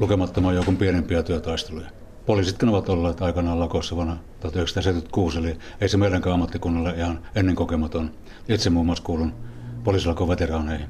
lukemattoman 0.00 0.54
joukon 0.54 0.76
pienempiä 0.76 1.22
työtaisteluja. 1.22 1.97
Poliisitkin 2.28 2.68
ovat 2.68 2.88
olleet 2.88 3.22
aikanaan 3.22 3.60
lakossa 3.60 3.96
vuonna 3.96 4.16
1976, 4.40 5.38
eli 5.38 5.58
ei 5.80 5.88
se 5.88 5.96
meidänkään 5.96 6.34
ammattikunnalle 6.34 6.94
ihan 6.96 7.26
ennen 7.34 7.54
kokematon. 7.54 8.14
Itse 8.48 8.70
muun 8.70 8.86
muassa 8.86 9.04
kuulun 9.04 9.34
poliisilakon 9.84 10.28
veteraaneihin. 10.28 10.88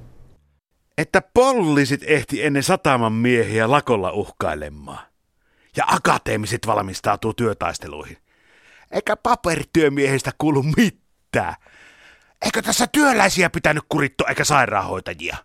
Että 0.99 1.23
poliisit 1.35 2.01
ehti 2.07 2.45
ennen 2.45 2.63
sataman 2.63 3.13
miehiä 3.13 3.71
lakolla 3.71 4.13
uhkailemaan. 4.13 5.07
Ja 5.77 5.85
akateemiset 5.87 6.67
valmistautuu 6.67 7.35
työtaisteluihin. 7.35 8.17
Eikä 8.91 9.17
paperityömiehistä 9.17 10.31
kuulu 10.39 10.63
mitään. 10.63 11.55
Eikö 12.43 12.63
tässä 12.63 12.87
työläisiä 12.87 13.51
pitänyt 13.51 13.85
kurittua 13.89 14.29
eikä 14.29 14.45
sairaanhoitajia? 14.45 15.37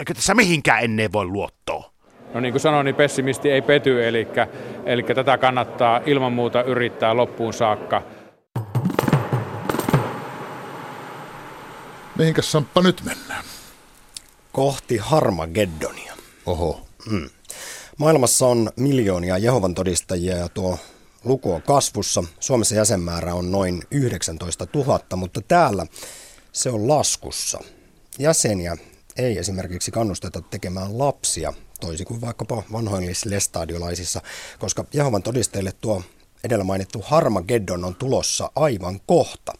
Eikö 0.00 0.14
tässä 0.14 0.34
mihinkään 0.34 0.84
ennen 0.84 1.12
voi 1.12 1.24
luottoa? 1.24 1.93
No 2.34 2.40
niin 2.40 2.52
kuin 2.52 2.60
sanoin, 2.60 2.84
niin 2.84 2.94
pessimisti 2.94 3.50
ei 3.50 3.62
pety, 3.62 4.06
eli, 4.06 4.28
eli 4.86 5.02
tätä 5.02 5.38
kannattaa 5.38 6.00
ilman 6.06 6.32
muuta 6.32 6.62
yrittää 6.62 7.16
loppuun 7.16 7.52
saakka. 7.52 8.02
Mihinkäs 12.18 12.52
Samppa 12.52 12.82
nyt 12.82 13.02
mennään? 13.04 13.44
Kohti 14.52 14.96
Harmageddonia. 14.96 16.14
Oho. 16.46 16.86
Mm. 17.10 17.30
Maailmassa 17.98 18.46
on 18.46 18.70
miljoonia 18.76 19.38
Jehovan 19.38 19.74
todistajia 19.74 20.36
ja 20.36 20.48
tuo 20.48 20.78
luku 21.24 21.52
on 21.52 21.62
kasvussa. 21.62 22.24
Suomessa 22.40 22.74
jäsenmäärä 22.74 23.34
on 23.34 23.52
noin 23.52 23.82
19 23.90 24.66
000, 24.74 25.00
mutta 25.16 25.40
täällä 25.40 25.86
se 26.52 26.70
on 26.70 26.88
laskussa. 26.88 27.60
Jäseniä 28.18 28.76
ei 29.16 29.38
esimerkiksi 29.38 29.90
kannusteta 29.90 30.42
tekemään 30.42 30.98
lapsia, 30.98 31.52
toisin 31.80 32.06
kuin 32.06 32.20
vaikkapa 32.20 32.62
vanhoillisille 32.72 33.40
stadiolaisissa, 33.40 34.22
koska 34.58 34.84
Jehovan 34.92 35.22
todistajille 35.22 35.72
tuo 35.80 36.02
edellä 36.44 36.64
mainittu 36.64 37.04
Harmageddon 37.04 37.84
on 37.84 37.94
tulossa 37.94 38.50
aivan 38.54 39.00
kohta. 39.06 39.52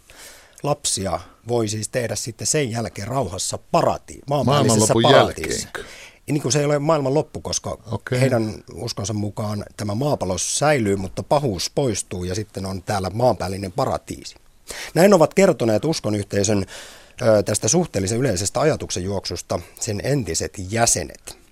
Lapsia 0.62 1.20
voi 1.48 1.68
siis 1.68 1.88
tehdä 1.88 2.16
sitten 2.16 2.46
sen 2.46 2.70
jälkeen 2.70 3.09
rauhassa 3.09 3.59
parati, 3.59 4.20
maanpäällisessä 4.27 4.94
paratiissa. 5.03 5.68
Niin 6.27 6.42
kuin 6.42 6.53
se 6.53 6.59
ei 6.59 6.64
ole 6.64 6.79
maailman 6.79 7.14
loppu, 7.14 7.40
koska 7.40 7.79
okay. 7.92 8.20
heidän 8.20 8.55
uskonsa 8.74 9.12
mukaan 9.12 9.64
tämä 9.77 9.94
maapallo 9.94 10.38
säilyy, 10.38 10.96
mutta 10.96 11.22
pahuus 11.22 11.70
poistuu 11.74 12.24
ja 12.24 12.35
sitten 12.35 12.66
on 12.66 12.83
täällä 12.83 13.11
maanpäällinen 13.11 13.72
paratiisi. 13.72 14.37
Näin 14.94 15.14
ovat 15.14 15.35
kertoneet 15.35 15.85
uskonyhteisön 15.85 16.66
tästä 17.44 17.68
suhteellisen 17.68 18.18
yleisestä 18.18 18.61
ajatuksen 18.61 19.05
juoksusta 19.05 19.61
sen 19.81 20.00
entiset 20.05 20.53
jäsenet. 20.70 21.43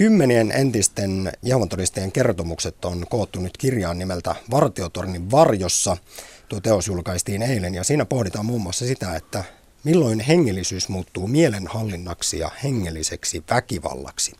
Kymmenien 0.00 0.52
entisten 0.52 1.32
Jehovan 1.42 1.68
kertomukset 2.12 2.84
on 2.84 3.06
koottu 3.10 3.40
nyt 3.40 3.56
kirjaan 3.56 3.98
nimeltä 3.98 4.34
Vartiotornin 4.50 5.30
varjossa. 5.30 5.96
Tuo 6.48 6.60
teos 6.60 6.86
julkaistiin 6.86 7.42
eilen 7.42 7.74
ja 7.74 7.84
siinä 7.84 8.04
pohditaan 8.04 8.46
muun 8.46 8.60
muassa 8.60 8.86
sitä, 8.86 9.16
että 9.16 9.44
milloin 9.84 10.20
hengellisyys 10.20 10.88
muuttuu 10.88 11.26
mielenhallinnaksi 11.26 12.38
ja 12.38 12.50
hengelliseksi 12.64 13.44
väkivallaksi. 13.50 14.32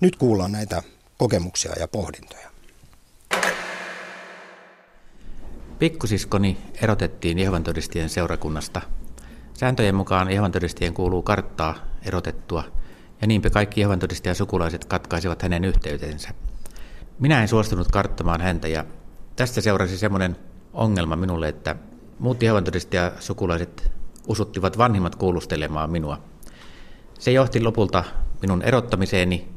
Nyt 0.00 0.16
kuullaan 0.16 0.52
näitä 0.52 0.82
kokemuksia 1.18 1.72
ja 1.80 1.88
pohdintoja. 1.88 2.50
Pikkusiskoni 5.78 6.58
erotettiin 6.82 7.38
Jehovan 7.38 7.64
todistien 7.64 8.08
seurakunnasta. 8.08 8.80
Sääntöjen 9.54 9.94
mukaan 9.94 10.30
Jehovan 10.30 10.52
todistien 10.52 10.94
kuuluu 10.94 11.22
karttaa 11.22 11.74
erotettua, 12.04 12.79
ja 13.20 13.26
niinpä 13.26 13.50
kaikki 13.50 13.80
Jehovan 13.80 13.98
todistajan 13.98 14.36
sukulaiset 14.36 14.84
katkaisivat 14.84 15.42
hänen 15.42 15.64
yhteytensä. 15.64 16.28
Minä 17.18 17.42
en 17.42 17.48
suostunut 17.48 17.88
karttamaan 17.88 18.40
häntä, 18.40 18.68
ja 18.68 18.84
tästä 19.36 19.60
seurasi 19.60 19.98
semmoinen 19.98 20.36
ongelma 20.72 21.16
minulle, 21.16 21.48
että 21.48 21.76
muut 22.18 22.42
Jehovan 22.42 22.64
sukulaiset 23.18 23.92
usuttivat 24.26 24.78
vanhimmat 24.78 25.16
kuulustelemaan 25.16 25.90
minua. 25.90 26.22
Se 27.18 27.32
johti 27.32 27.60
lopulta 27.60 28.04
minun 28.42 28.62
erottamiseeni, 28.62 29.48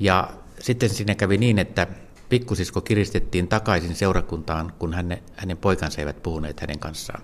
ja 0.00 0.30
sitten 0.60 0.88
siinä 0.88 1.14
kävi 1.14 1.38
niin, 1.38 1.58
että 1.58 1.86
pikkusisko 2.28 2.80
kiristettiin 2.80 3.48
takaisin 3.48 3.94
seurakuntaan, 3.94 4.72
kun 4.78 4.94
hänen, 4.94 5.22
hänen 5.36 5.56
poikansa 5.56 6.00
eivät 6.00 6.22
puhuneet 6.22 6.60
hänen 6.60 6.78
kanssaan. 6.78 7.22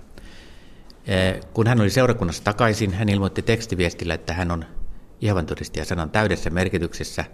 Kun 1.55 1.67
hän 1.67 1.81
oli 1.81 1.91
seurakunnassa 1.91 2.45
takaisin, 2.45 2.95
hän 2.95 3.09
ilmoitti 3.09 3.43
tekstiviestillä, 3.43 4.15
että 4.15 4.35
hän 4.35 4.51
on 4.51 4.65
Jehovan 5.21 5.47
todistaja 5.47 5.85
sanan 5.85 6.11
täydessä 6.11 6.51
merkityksessä, 6.51 7.25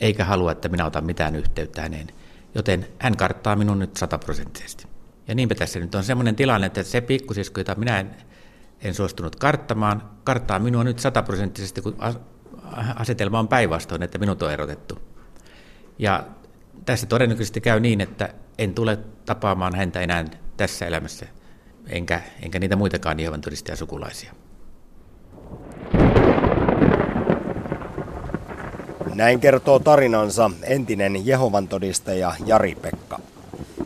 eikä 0.00 0.24
halua, 0.24 0.52
että 0.52 0.68
minä 0.68 0.86
otan 0.86 1.04
mitään 1.04 1.36
yhteyttä 1.36 1.82
häneen. 1.82 2.06
Joten 2.54 2.86
hän 2.98 3.16
karttaa 3.16 3.56
minun 3.56 3.78
nyt 3.78 3.96
sataprosenttisesti. 3.96 4.86
Ja 5.28 5.34
niinpä 5.34 5.54
tässä 5.54 5.78
nyt 5.80 5.94
on 5.94 6.04
sellainen 6.04 6.36
tilanne, 6.36 6.66
että 6.66 6.82
se 6.82 7.00
pikkusisko, 7.00 7.60
jota 7.60 7.74
minä 7.74 8.00
en, 8.00 8.10
en 8.80 8.94
suostunut 8.94 9.36
karttamaan, 9.36 10.10
karttaa 10.24 10.58
minua 10.58 10.84
nyt 10.84 10.98
sataprosenttisesti, 10.98 11.82
kun 11.82 11.96
asetelma 12.96 13.38
on 13.38 13.48
päinvastoin, 13.48 14.02
että 14.02 14.18
minut 14.18 14.42
on 14.42 14.52
erotettu. 14.52 14.98
Ja 15.98 16.26
tässä 16.84 17.06
todennäköisesti 17.06 17.60
käy 17.60 17.80
niin, 17.80 18.00
että 18.00 18.34
en 18.58 18.74
tule 18.74 18.98
tapaamaan 19.26 19.74
häntä 19.74 20.00
enää 20.00 20.24
tässä 20.56 20.86
elämässä, 20.86 21.26
enkä, 21.86 22.20
enkä 22.42 22.58
niitä 22.58 22.76
muitakaan 22.76 23.20
Jehovan 23.20 23.40
sukulaisia. 23.74 24.32
Näin 29.18 29.40
kertoo 29.40 29.78
tarinansa 29.78 30.50
entinen 30.62 31.26
Jehovan 31.26 31.68
todistaja 31.68 32.34
Jari-Pekka. 32.46 33.18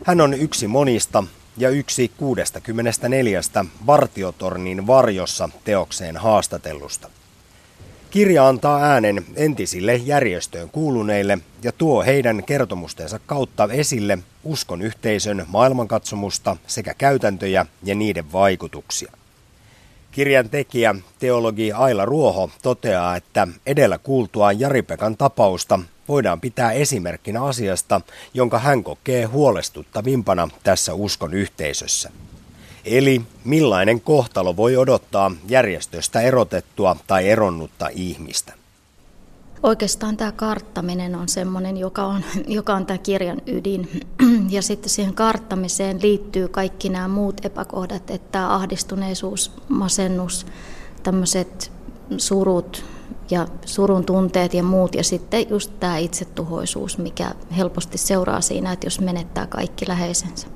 Hän 0.03 0.21
on 0.21 0.33
yksi 0.33 0.67
monista 0.67 1.23
ja 1.57 1.69
yksi 1.69 2.11
64 2.17 3.41
vartiotornin 3.85 4.87
varjossa 4.87 5.49
teokseen 5.63 6.17
haastatellusta. 6.17 7.09
Kirja 8.11 8.47
antaa 8.47 8.83
äänen 8.83 9.25
entisille 9.35 9.95
järjestöön 9.95 10.69
kuuluneille 10.69 11.39
ja 11.63 11.71
tuo 11.71 12.03
heidän 12.03 12.43
kertomustensa 12.43 13.19
kautta 13.25 13.69
esille 13.71 14.17
uskon 14.43 14.81
yhteisön 14.81 15.45
maailmankatsomusta 15.47 16.57
sekä 16.67 16.93
käytäntöjä 16.93 17.65
ja 17.83 17.95
niiden 17.95 18.31
vaikutuksia. 18.31 19.11
Kirjan 20.13 20.49
tekijä, 20.49 20.95
teologi 21.19 21.71
Aila 21.71 22.05
Ruoho, 22.05 22.49
toteaa, 22.61 23.15
että 23.15 23.47
edellä 23.65 23.97
kuultuaan 23.97 24.59
Jari-Pekan 24.59 25.17
tapausta 25.17 25.79
voidaan 26.07 26.41
pitää 26.41 26.71
esimerkkinä 26.71 27.43
asiasta, 27.43 28.01
jonka 28.33 28.59
hän 28.59 28.83
kokee 28.83 29.25
huolestuttavimpana 29.25 30.49
tässä 30.63 30.93
uskon 30.93 31.33
yhteisössä. 31.33 32.11
Eli 32.85 33.21
millainen 33.43 34.01
kohtalo 34.01 34.55
voi 34.57 34.77
odottaa 34.77 35.31
järjestöstä 35.47 36.21
erotettua 36.21 36.95
tai 37.07 37.29
eronnutta 37.29 37.87
ihmistä? 37.91 38.53
Oikeastaan 39.63 40.17
tämä 40.17 40.31
karttaminen 40.31 41.15
on 41.15 41.29
sellainen, 41.29 41.77
joka 41.77 42.05
on, 42.05 42.21
joka 42.47 42.73
on 42.73 42.85
tämä 42.85 42.97
kirjan 42.97 43.41
ydin. 43.47 44.01
Ja 44.49 44.61
sitten 44.61 44.89
siihen 44.89 45.13
karttamiseen 45.13 46.01
liittyy 46.01 46.47
kaikki 46.47 46.89
nämä 46.89 47.07
muut 47.07 47.45
epäkohdat, 47.45 48.09
että 48.09 48.31
tämä 48.31 48.55
ahdistuneisuus, 48.55 49.51
masennus, 49.69 50.45
tämmöiset 51.03 51.71
surut 52.17 52.85
ja 53.31 53.47
surun 53.65 54.05
tunteet 54.05 54.53
ja 54.53 54.63
muut. 54.63 54.95
Ja 54.95 55.03
sitten 55.03 55.49
just 55.49 55.71
tämä 55.79 55.97
itsetuhoisuus, 55.97 56.97
mikä 56.97 57.31
helposti 57.57 57.97
seuraa 57.97 58.41
siinä, 58.41 58.71
että 58.71 58.85
jos 58.85 58.99
menettää 58.99 59.47
kaikki 59.47 59.87
läheisensä. 59.87 60.47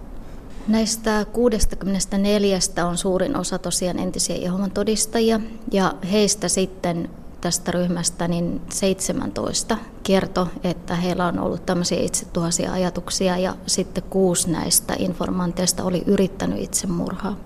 Näistä 0.68 1.26
64 1.34 2.60
on 2.90 2.98
suurin 2.98 3.38
osa 3.38 3.60
tosiaan 3.60 4.00
entisiä 4.00 4.36
Jehovan 4.36 4.72
todistajia 4.72 5.40
ja 5.72 5.94
heistä 6.12 6.48
sitten 6.48 7.10
tästä 7.42 7.72
ryhmästä 7.72 8.28
niin 8.28 8.62
17 8.70 9.78
kertoi, 10.04 10.48
että 10.64 10.96
heillä 10.96 11.26
on 11.26 11.40
ollut 11.40 11.66
tämmöisiä 11.66 12.00
itsetuhaisia 12.00 12.74
ajatuksia 12.74 13.38
ja 13.38 13.56
sitten 13.66 14.04
kuusi 14.04 14.52
näistä 14.52 14.96
informanteista 15.00 15.84
oli 15.84 16.04
yrittänyt 16.06 16.62
itsemurhaa. 16.62 17.38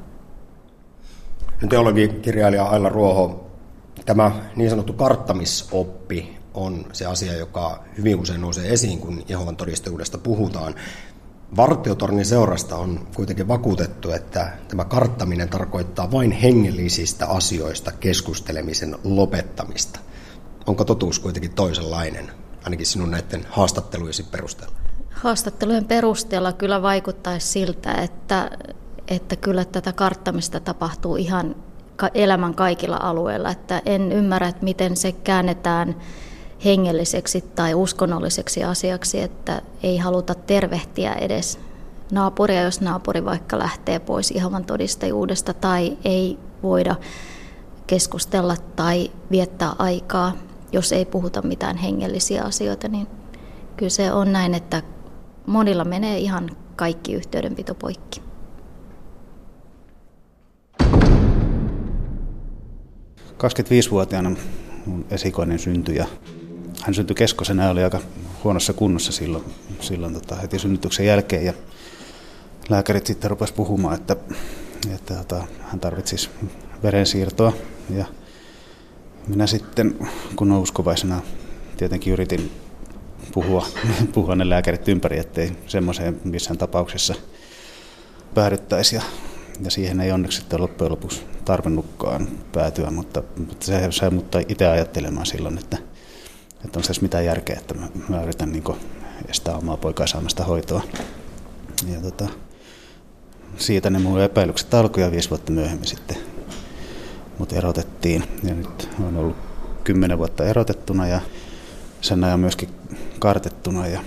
Teologi-kirjailija 1.69 2.65
Aila 2.65 2.89
Ruoho, 2.89 3.51
tämä 4.05 4.31
niin 4.55 4.69
sanottu 4.69 4.93
karttamisoppi 4.93 6.37
on 6.53 6.85
se 6.93 7.05
asia, 7.05 7.33
joka 7.33 7.83
hyvin 7.97 8.19
usein 8.19 8.41
nousee 8.41 8.73
esiin, 8.73 8.99
kun 8.99 9.23
Jehovan 9.27 9.55
todistajuudesta 9.55 10.17
puhutaan. 10.17 10.75
Vartiotornin 11.57 12.25
seurasta 12.25 12.75
on 12.75 13.07
kuitenkin 13.15 13.47
vakuutettu, 13.47 14.11
että 14.11 14.51
tämä 14.67 14.85
karttaminen 14.85 15.49
tarkoittaa 15.49 16.11
vain 16.11 16.31
hengellisistä 16.31 17.27
asioista 17.27 17.91
keskustelemisen 17.91 18.95
lopettamista. 19.03 19.99
Onko 20.65 20.83
totuus 20.83 21.19
kuitenkin 21.19 21.53
toisenlainen, 21.53 22.31
ainakin 22.63 22.85
sinun 22.85 23.11
näiden 23.11 23.45
haastattelujesi 23.49 24.23
perusteella? 24.23 24.75
Haastattelujen 25.11 25.85
perusteella 25.85 26.53
kyllä 26.53 26.81
vaikuttaisi 26.81 27.47
siltä, 27.47 27.93
että, 27.93 28.51
että 29.07 29.35
kyllä 29.35 29.65
tätä 29.65 29.93
karttamista 29.93 30.59
tapahtuu 30.59 31.15
ihan 31.15 31.55
elämän 32.13 32.55
kaikilla 32.55 32.97
alueilla. 33.01 33.49
Että 33.49 33.81
en 33.85 34.11
ymmärrä, 34.11 34.47
että 34.47 34.63
miten 34.63 34.97
se 34.97 35.11
käännetään 35.11 35.95
hengelliseksi 36.65 37.41
tai 37.41 37.73
uskonnolliseksi 37.73 38.63
asiaksi, 38.63 39.21
että 39.21 39.61
ei 39.83 39.97
haluta 39.97 40.35
tervehtiä 40.35 41.13
edes 41.13 41.59
naapuria, 42.11 42.61
jos 42.61 42.81
naapuri 42.81 43.25
vaikka 43.25 43.59
lähtee 43.59 43.99
pois 43.99 44.31
ihan 44.31 44.65
todistajuudesta 44.65 45.53
tai 45.53 45.97
ei 46.05 46.37
voida 46.63 46.95
keskustella 47.87 48.55
tai 48.75 49.11
viettää 49.31 49.75
aikaa, 49.79 50.33
jos 50.71 50.91
ei 50.91 51.05
puhuta 51.05 51.41
mitään 51.41 51.77
hengellisiä 51.77 52.43
asioita, 52.43 52.87
niin 52.87 53.07
kyllä 53.77 53.89
se 53.89 54.11
on 54.11 54.31
näin, 54.33 54.53
että 54.53 54.83
monilla 55.45 55.85
menee 55.85 56.17
ihan 56.17 56.49
kaikki 56.75 57.13
yhteydenpito 57.13 57.75
poikki. 57.75 58.21
vuotiaana 63.91 64.31
mun 64.85 65.05
esikoinen 65.09 65.59
syntyi 65.59 65.95
ja 65.95 66.05
hän 66.81 66.93
syntyi 66.93 67.15
keskosena 67.15 67.63
ja 67.63 67.69
oli 67.69 67.83
aika 67.83 67.99
huonossa 68.43 68.73
kunnossa 68.73 69.11
silloin, 69.11 69.43
silloin 69.79 70.13
tota, 70.13 70.35
heti 70.35 70.59
synnytyksen 70.59 71.05
jälkeen. 71.05 71.45
Ja 71.45 71.53
lääkärit 72.69 73.05
sitten 73.05 73.29
rupesivat 73.29 73.57
puhumaan, 73.57 73.95
että, 73.95 74.15
että 74.95 75.13
tota, 75.13 75.47
hän 75.61 75.79
tarvitsisi 75.79 76.29
verensiirtoa. 76.83 77.53
Ja 77.89 78.05
minä 79.27 79.47
sitten, 79.47 80.09
kun 80.35 80.51
uskovaisena 80.51 81.21
tietenkin 81.77 82.13
yritin 82.13 82.51
puhua, 83.33 83.67
puhua 84.13 84.35
ne 84.35 84.49
lääkärit 84.49 84.87
ympäri, 84.87 85.19
ettei 85.19 85.51
semmoiseen 85.67 86.21
missään 86.23 86.57
tapauksessa 86.57 87.15
päädyttäisi. 88.33 88.95
Ja, 88.95 89.01
ja 89.63 89.71
siihen 89.71 90.01
ei 90.01 90.11
onneksi 90.11 90.37
sitten 90.37 90.61
loppujen 90.61 90.91
lopuksi 90.91 91.23
tarvinnutkaan 91.45 92.27
päätyä, 92.51 92.91
mutta, 92.91 93.23
mutta 93.37 93.65
se 93.65 93.87
sai 93.89 94.09
mut 94.09 94.35
itse 94.47 94.67
ajattelemaan 94.67 95.25
silloin, 95.25 95.57
että– 95.57 95.77
että 96.65 96.79
on 96.79 96.83
se 96.83 96.93
mitään 97.01 97.25
järkeä, 97.25 97.57
että 97.59 97.73
mä, 97.73 97.87
mä 98.09 98.23
yritän 98.23 98.51
niin 98.51 98.63
estää 99.29 99.57
omaa 99.57 99.77
poikaa 99.77 100.07
saamasta 100.07 100.43
hoitoa. 100.43 100.81
Ja 101.93 102.01
tota, 102.01 102.27
siitä 103.57 103.89
ne 103.89 103.99
mun 103.99 104.21
epäilykset 104.21 104.73
alkoi 104.73 105.03
ja 105.03 105.11
viisi 105.11 105.29
vuotta 105.29 105.51
myöhemmin 105.51 105.87
sitten 105.87 106.17
mut 107.37 107.53
erotettiin. 107.53 108.23
Ja 108.43 108.55
nyt 108.55 108.89
on 108.99 109.17
ollut 109.17 109.37
kymmenen 109.83 110.17
vuotta 110.17 110.45
erotettuna 110.45 111.07
ja 111.07 111.21
sen 112.01 112.23
ajan 112.23 112.39
myöskin 112.39 112.69
kartettuna. 113.19 113.87
Ja 113.87 114.01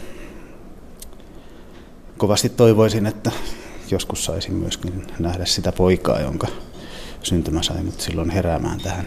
kovasti 2.17 2.49
toivoisin, 2.49 3.07
että 3.07 3.31
joskus 3.91 4.25
saisin 4.25 4.55
myöskin 4.55 5.07
nähdä 5.19 5.45
sitä 5.45 5.73
poikaa, 5.73 6.21
jonka 6.21 6.47
syntymä 7.23 7.63
sai 7.63 7.83
mut 7.83 8.01
silloin 8.01 8.31
heräämään 8.31 8.81
tähän 8.81 9.07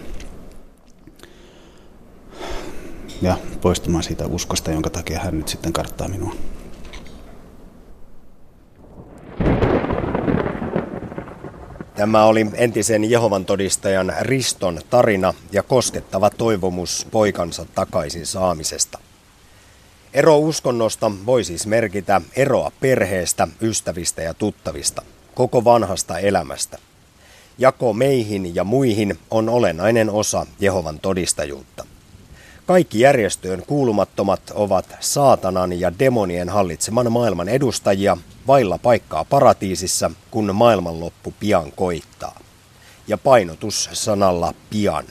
ja 3.21 3.37
poistumaan 3.61 4.03
siitä 4.03 4.25
uskosta, 4.25 4.71
jonka 4.71 4.89
takia 4.89 5.19
hän 5.19 5.37
nyt 5.37 5.47
sitten 5.47 5.73
karttaa 5.73 6.07
minua. 6.07 6.35
Tämä 11.95 12.25
oli 12.25 12.45
entisen 12.53 13.11
Jehovan 13.11 13.45
todistajan 13.45 14.13
Riston 14.21 14.79
tarina 14.89 15.33
ja 15.51 15.63
koskettava 15.63 16.29
toivomus 16.29 17.07
poikansa 17.11 17.65
takaisin 17.75 18.25
saamisesta. 18.25 18.99
Ero 20.13 20.37
uskonnosta 20.37 21.11
voi 21.25 21.43
siis 21.43 21.67
merkitä 21.67 22.21
eroa 22.35 22.71
perheestä, 22.79 23.47
ystävistä 23.61 24.21
ja 24.21 24.33
tuttavista. 24.33 25.01
koko 25.35 25.63
vanhasta 25.63 26.19
elämästä. 26.19 26.77
Jako 27.57 27.93
meihin 27.93 28.55
ja 28.55 28.63
muihin 28.63 29.19
on 29.31 29.49
olennainen 29.49 30.09
osa 30.09 30.45
Jehovan 30.59 30.99
todistajuutta. 30.99 31.85
Kaikki 32.67 32.99
järjestöön 32.99 33.63
kuulumattomat 33.67 34.41
ovat 34.53 34.85
saatanan 34.99 35.79
ja 35.79 35.99
demonien 35.99 36.49
hallitseman 36.49 37.11
maailman 37.11 37.49
edustajia 37.49 38.17
vailla 38.47 38.77
paikkaa 38.77 39.25
paratiisissa, 39.25 40.11
kun 40.31 40.55
maailmanloppu 40.55 41.33
pian 41.39 41.71
koittaa. 41.71 42.39
Ja 43.07 43.17
painotus 43.17 43.89
sanalla 43.93 44.53
pian. 44.69 45.05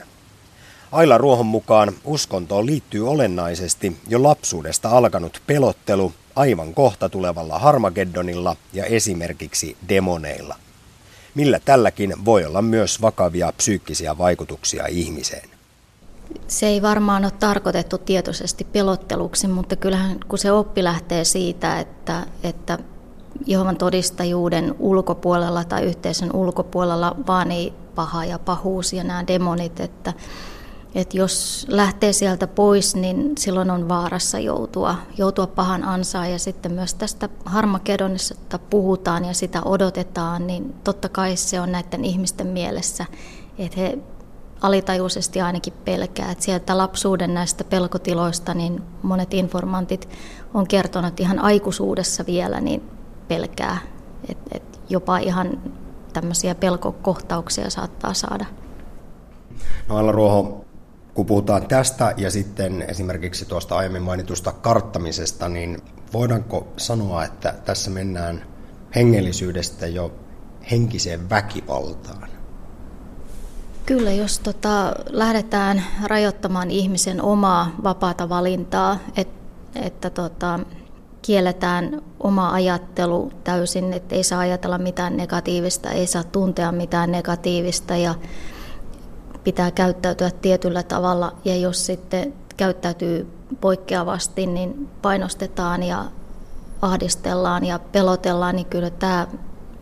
Aila 0.91 1.17
Ruohon 1.17 1.45
mukaan 1.45 1.93
uskontoon 2.03 2.65
liittyy 2.65 3.09
olennaisesti 3.09 3.97
jo 4.07 4.23
lapsuudesta 4.23 4.89
alkanut 4.89 5.41
pelottelu 5.47 6.13
aivan 6.35 6.73
kohta 6.73 7.09
tulevalla 7.09 7.59
Harmageddonilla 7.59 8.55
ja 8.73 8.85
esimerkiksi 8.85 9.77
demoneilla. 9.89 10.55
Millä 11.35 11.59
tälläkin 11.65 12.25
voi 12.25 12.45
olla 12.45 12.61
myös 12.61 13.01
vakavia 13.01 13.51
psyykkisiä 13.51 14.17
vaikutuksia 14.17 14.87
ihmiseen. 14.87 15.56
Se 16.47 16.67
ei 16.67 16.81
varmaan 16.81 17.23
ole 17.23 17.31
tarkoitettu 17.31 17.97
tietoisesti 17.97 18.63
pelotteluksi, 18.63 19.47
mutta 19.47 19.75
kyllähän 19.75 20.19
kun 20.27 20.39
se 20.39 20.51
oppi 20.51 20.83
lähtee 20.83 21.23
siitä, 21.23 21.79
että, 21.79 22.25
että 22.43 22.79
Jehovan 23.45 23.77
todistajuuden 23.77 24.75
ulkopuolella 24.79 25.63
tai 25.63 25.83
yhteisön 25.83 26.29
ulkopuolella 26.33 27.15
vaan 27.27 27.51
ei 27.51 27.73
paha 27.95 28.25
ja 28.25 28.39
pahuus 28.39 28.93
ja 28.93 29.03
nämä 29.03 29.27
demonit, 29.27 29.79
että, 29.79 30.13
että 30.95 31.17
jos 31.17 31.65
lähtee 31.69 32.13
sieltä 32.13 32.47
pois, 32.47 32.95
niin 32.95 33.31
silloin 33.37 33.71
on 33.71 33.89
vaarassa 33.89 34.39
joutua, 34.39 34.95
joutua 35.17 35.47
pahan 35.47 35.83
ansaan. 35.83 36.31
Ja 36.31 36.39
sitten 36.39 36.71
myös 36.71 36.93
tästä 36.93 37.29
harmakedonista 37.45 38.59
puhutaan 38.59 39.25
ja 39.25 39.33
sitä 39.33 39.61
odotetaan, 39.65 40.47
niin 40.47 40.75
totta 40.83 41.09
kai 41.09 41.35
se 41.35 41.61
on 41.61 41.71
näiden 41.71 42.05
ihmisten 42.05 42.47
mielessä, 42.47 43.05
että 43.57 43.79
he 43.79 43.97
alitajuisesti 44.61 45.41
ainakin 45.41 45.73
pelkää. 45.85 46.31
Että 46.31 46.43
sieltä 46.43 46.77
lapsuuden 46.77 47.33
näistä 47.33 47.63
pelkotiloista 47.63 48.53
niin 48.53 48.81
monet 49.03 49.33
informantit 49.33 50.09
on 50.53 50.67
kertonut 50.67 51.19
ihan 51.19 51.39
aikuisuudessa 51.39 52.25
vielä, 52.25 52.61
niin 52.61 52.83
pelkää. 53.27 53.77
Että 54.29 54.57
et 54.57 54.79
jopa 54.89 55.17
ihan 55.17 55.61
tämmöisiä 56.13 56.55
pelkokohtauksia 56.55 57.69
saattaa 57.69 58.13
saada. 58.13 58.45
No 59.87 59.97
Alla 59.97 60.11
Ruoho, 60.11 60.65
kun 61.13 61.25
puhutaan 61.25 61.67
tästä 61.67 62.13
ja 62.17 62.31
sitten 62.31 62.81
esimerkiksi 62.81 63.45
tuosta 63.45 63.77
aiemmin 63.77 64.01
mainitusta 64.01 64.51
karttamisesta, 64.51 65.49
niin 65.49 65.81
voidaanko 66.13 66.67
sanoa, 66.77 67.23
että 67.23 67.53
tässä 67.65 67.91
mennään 67.91 68.43
hengellisyydestä 68.95 69.87
jo 69.87 70.11
henkiseen 70.71 71.29
väkivaltaan? 71.29 72.36
Kyllä, 73.87 74.11
jos 74.11 74.39
tota, 74.39 74.93
lähdetään 75.09 75.83
rajoittamaan 76.03 76.71
ihmisen 76.71 77.21
omaa 77.21 77.71
vapaata 77.83 78.29
valintaa, 78.29 78.97
et, 79.17 79.27
että 79.75 80.09
tota, 80.09 80.59
kielletään 81.21 82.01
oma 82.19 82.51
ajattelu 82.51 83.31
täysin, 83.43 83.93
että 83.93 84.15
ei 84.15 84.23
saa 84.23 84.39
ajatella 84.39 84.77
mitään 84.77 85.17
negatiivista, 85.17 85.89
ei 85.89 86.07
saa 86.07 86.23
tuntea 86.23 86.71
mitään 86.71 87.11
negatiivista 87.11 87.95
ja 87.95 88.15
pitää 89.43 89.71
käyttäytyä 89.71 90.31
tietyllä 90.41 90.83
tavalla. 90.83 91.35
Ja 91.45 91.55
jos 91.55 91.85
sitten 91.85 92.33
käyttäytyy 92.57 93.27
poikkeavasti, 93.61 94.45
niin 94.45 94.89
painostetaan 95.01 95.83
ja 95.83 96.05
ahdistellaan 96.81 97.65
ja 97.65 97.79
pelotellaan, 97.79 98.55
niin 98.55 98.65
kyllä 98.65 98.89
tämä 98.89 99.27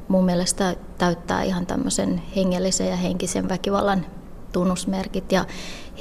mun 0.07 0.25
mielestä 0.25 0.75
täyttää 0.97 1.43
ihan 1.43 1.65
tämmöisen 1.65 2.21
hengellisen 2.35 2.89
ja 2.89 2.95
henkisen 2.95 3.49
väkivallan 3.49 4.05
tunnusmerkit. 4.51 5.31
Ja 5.31 5.45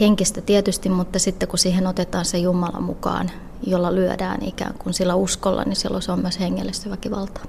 henkistä 0.01 0.40
tietysti, 0.40 0.88
mutta 0.88 1.18
sitten 1.18 1.49
kun 1.49 1.59
siihen 1.59 1.86
otetaan 1.86 2.24
se 2.24 2.38
Jumala 2.38 2.80
mukaan, 2.80 3.30
jolla 3.66 3.95
lyödään 3.95 4.42
ikään 4.42 4.74
kuin 4.78 4.95
sillä 4.95 5.14
uskolla, 5.14 5.64
niin 5.64 5.76
silloin 5.76 6.03
se 6.03 6.12
on 6.12 6.20
myös 6.20 6.40
hengellistä 6.40 6.90
väkivaltaa. 6.90 7.45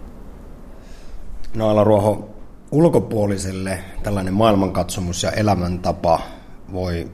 Noilla 1.55 1.83
Ruoho, 1.83 2.29
ulkopuoliselle 2.71 3.79
tällainen 4.03 4.33
maailmankatsomus 4.33 5.23
ja 5.23 5.31
elämäntapa 5.31 6.19
voi 6.73 7.11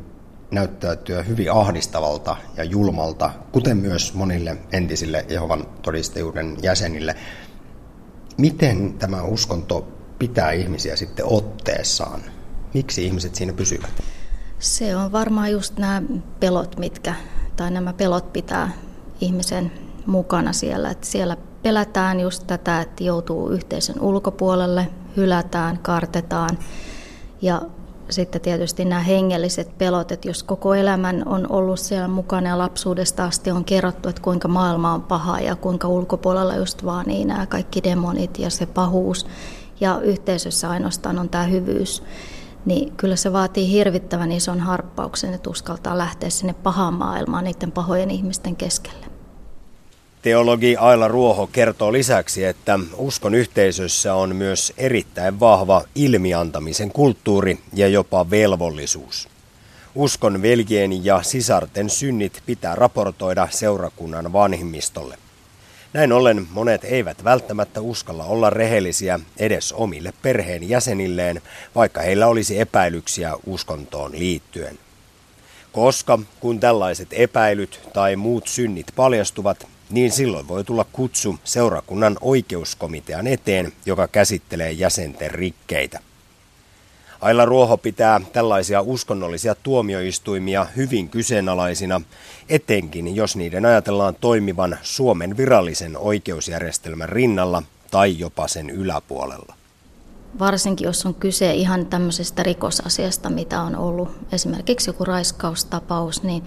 näyttäytyä 0.51 1.23
hyvin 1.23 1.51
ahdistavalta 1.51 2.36
ja 2.57 2.63
julmalta, 2.63 3.32
kuten 3.51 3.77
myös 3.77 4.13
monille 4.13 4.57
entisille 4.71 5.25
Jehovan 5.29 5.65
todistajuuden 5.82 6.57
jäsenille. 6.61 7.15
Miten 8.38 8.93
tämä 8.93 9.23
uskonto 9.23 9.88
pitää 10.22 10.51
ihmisiä 10.51 10.95
sitten 10.95 11.26
otteessaan? 11.26 12.22
Miksi 12.74 13.05
ihmiset 13.05 13.36
siinä 13.36 13.53
pysyvät? 13.53 14.03
Se 14.59 14.95
on 14.95 15.11
varmaan 15.11 15.51
just 15.51 15.78
nämä 15.78 16.01
pelot, 16.39 16.78
mitkä, 16.78 17.15
tai 17.55 17.72
nämä 17.72 17.93
pelot 17.93 18.34
pitää 18.34 18.72
ihmisen 19.22 19.72
mukana 20.05 20.53
siellä. 20.53 20.89
Että 20.89 21.07
siellä 21.07 21.38
pelätään 21.63 22.19
just 22.19 22.47
tätä, 22.47 22.82
että 22.82 23.03
joutuu 23.03 23.49
yhteisön 23.49 23.99
ulkopuolelle, 23.99 24.88
hylätään, 25.17 25.80
kartetaan. 25.80 26.57
Ja 27.41 27.61
sitten 28.09 28.41
tietysti 28.41 28.86
nämä 28.86 29.01
hengelliset 29.01 29.78
pelot, 29.78 30.11
että 30.11 30.28
jos 30.28 30.43
koko 30.43 30.76
elämän 30.76 31.24
on 31.26 31.51
ollut 31.51 31.80
siellä 31.80 32.07
mukana 32.07 32.49
ja 32.49 32.57
lapsuudesta 32.57 33.26
asti 33.26 33.51
on 33.51 33.65
kerrottu, 33.65 34.09
että 34.09 34.22
kuinka 34.22 34.47
maailma 34.47 34.93
on 34.93 35.01
paha 35.01 35.39
ja 35.39 35.55
kuinka 35.55 35.88
ulkopuolella 35.88 36.55
just 36.55 36.86
vaan 36.86 37.05
niin 37.05 37.28
nämä 37.28 37.45
kaikki 37.45 37.84
demonit 37.84 38.39
ja 38.39 38.49
se 38.49 38.65
pahuus 38.65 39.26
ja 39.82 39.99
yhteisössä 39.99 40.69
ainoastaan 40.69 41.19
on 41.19 41.29
tämä 41.29 41.43
hyvyys, 41.43 42.03
niin 42.65 42.91
kyllä 42.97 43.15
se 43.15 43.34
vaatii 43.34 43.71
hirvittävän 43.71 44.32
ison 44.32 44.59
harppauksen, 44.59 45.34
että 45.34 45.49
uskaltaa 45.49 45.97
lähteä 45.97 46.29
sinne 46.29 46.53
pahaan 46.53 46.93
maailmaan 46.93 47.43
niiden 47.43 47.71
pahojen 47.71 48.11
ihmisten 48.11 48.55
keskelle. 48.55 49.05
Teologi 50.21 50.77
Aila 50.77 51.07
Ruoho 51.07 51.47
kertoo 51.47 51.93
lisäksi, 51.93 52.45
että 52.45 52.79
uskon 52.97 53.36
yhteisössä 53.36 54.13
on 54.13 54.36
myös 54.36 54.73
erittäin 54.77 55.39
vahva 55.39 55.84
ilmiantamisen 55.95 56.91
kulttuuri 56.91 57.59
ja 57.73 57.88
jopa 57.88 58.29
velvollisuus. 58.29 59.29
Uskon 59.95 60.41
veljen 60.41 61.05
ja 61.05 61.23
sisarten 61.23 61.89
synnit 61.89 62.41
pitää 62.45 62.75
raportoida 62.75 63.47
seurakunnan 63.51 64.34
vanhimmistolle. 64.34 65.17
Näin 65.94 66.12
ollen 66.12 66.48
monet 66.52 66.84
eivät 66.84 67.24
välttämättä 67.24 67.82
uskalla 67.82 68.26
olla 68.26 68.50
rehellisiä 68.50 69.20
edes 69.38 69.74
omille 69.74 70.14
perheen 70.22 70.70
jäsenilleen, 70.70 71.42
vaikka 71.76 72.02
heillä 72.02 72.28
olisi 72.28 72.60
epäilyksiä 72.60 73.34
uskontoon 73.46 74.12
liittyen. 74.12 74.80
Koska 75.72 76.20
kun 76.39 76.60
tällaiset 76.60 77.08
epäilyt 77.12 77.80
tai 77.94 78.16
muut 78.16 78.48
synnit 78.48 78.88
paljastuvat, 78.96 79.68
niin 79.89 80.12
silloin 80.12 80.48
voi 80.48 80.64
tulla 80.64 80.86
kutsu 80.92 81.39
seurakunnan 81.44 82.18
oikeuskomitean 82.22 83.28
eteen, 83.28 83.74
joka 83.86 84.08
käsittelee 84.08 84.72
jäsenten 84.72 85.32
rikkeitä. 85.32 86.00
Aila 87.22 87.45
Ruoho 87.45 87.78
pitää 87.78 88.22
tällaisia 88.34 88.82
uskonnollisia 88.82 89.55
tuomioistuimia 89.55 90.65
hyvin 90.76 91.09
kyseenalaisina, 91.09 92.01
etenkin 92.49 93.15
jos 93.15 93.36
niiden 93.36 93.65
ajatellaan 93.65 94.15
toimivan 94.22 94.78
Suomen 94.82 95.38
virallisen 95.38 95.97
oikeusjärjestelmän 95.97 97.09
rinnalla 97.09 97.63
tai 97.91 98.19
jopa 98.19 98.47
sen 98.47 98.69
yläpuolella. 98.69 99.55
Varsinkin 100.39 100.86
jos 100.86 101.05
on 101.05 101.15
kyse 101.15 101.53
ihan 101.53 101.86
tämmöisestä 101.86 102.43
rikosasiasta, 102.43 103.30
mitä 103.30 103.61
on 103.61 103.76
ollut 103.76 104.09
esimerkiksi 104.32 104.89
joku 104.89 105.05
raiskaustapaus, 105.05 106.24
niin 106.24 106.43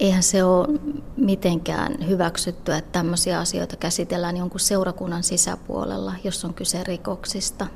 eihän 0.00 0.22
se 0.22 0.44
ole 0.44 0.68
mitenkään 1.16 2.08
hyväksyttyä, 2.08 2.78
että 2.78 2.92
tämmöisiä 2.92 3.38
asioita 3.38 3.76
käsitellään 3.76 4.36
jonkun 4.36 4.60
seurakunnan 4.60 5.22
sisäpuolella, 5.22 6.14
jos 6.24 6.44
on 6.44 6.54
kyse 6.54 6.84
rikoksista. 6.84 7.66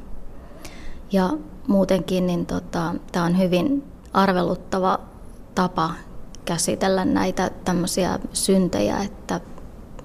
Ja 1.13 1.31
muutenkin 1.69 2.27
niin 2.27 2.47
tota, 2.47 2.95
tämä 3.13 3.25
on 3.25 3.39
hyvin 3.39 3.85
arveluttava 4.13 4.99
tapa 5.55 5.91
käsitellä 6.45 7.05
näitä 7.05 7.51
tämmöisiä 7.65 8.19
syntejä, 8.33 9.03
että 9.03 9.41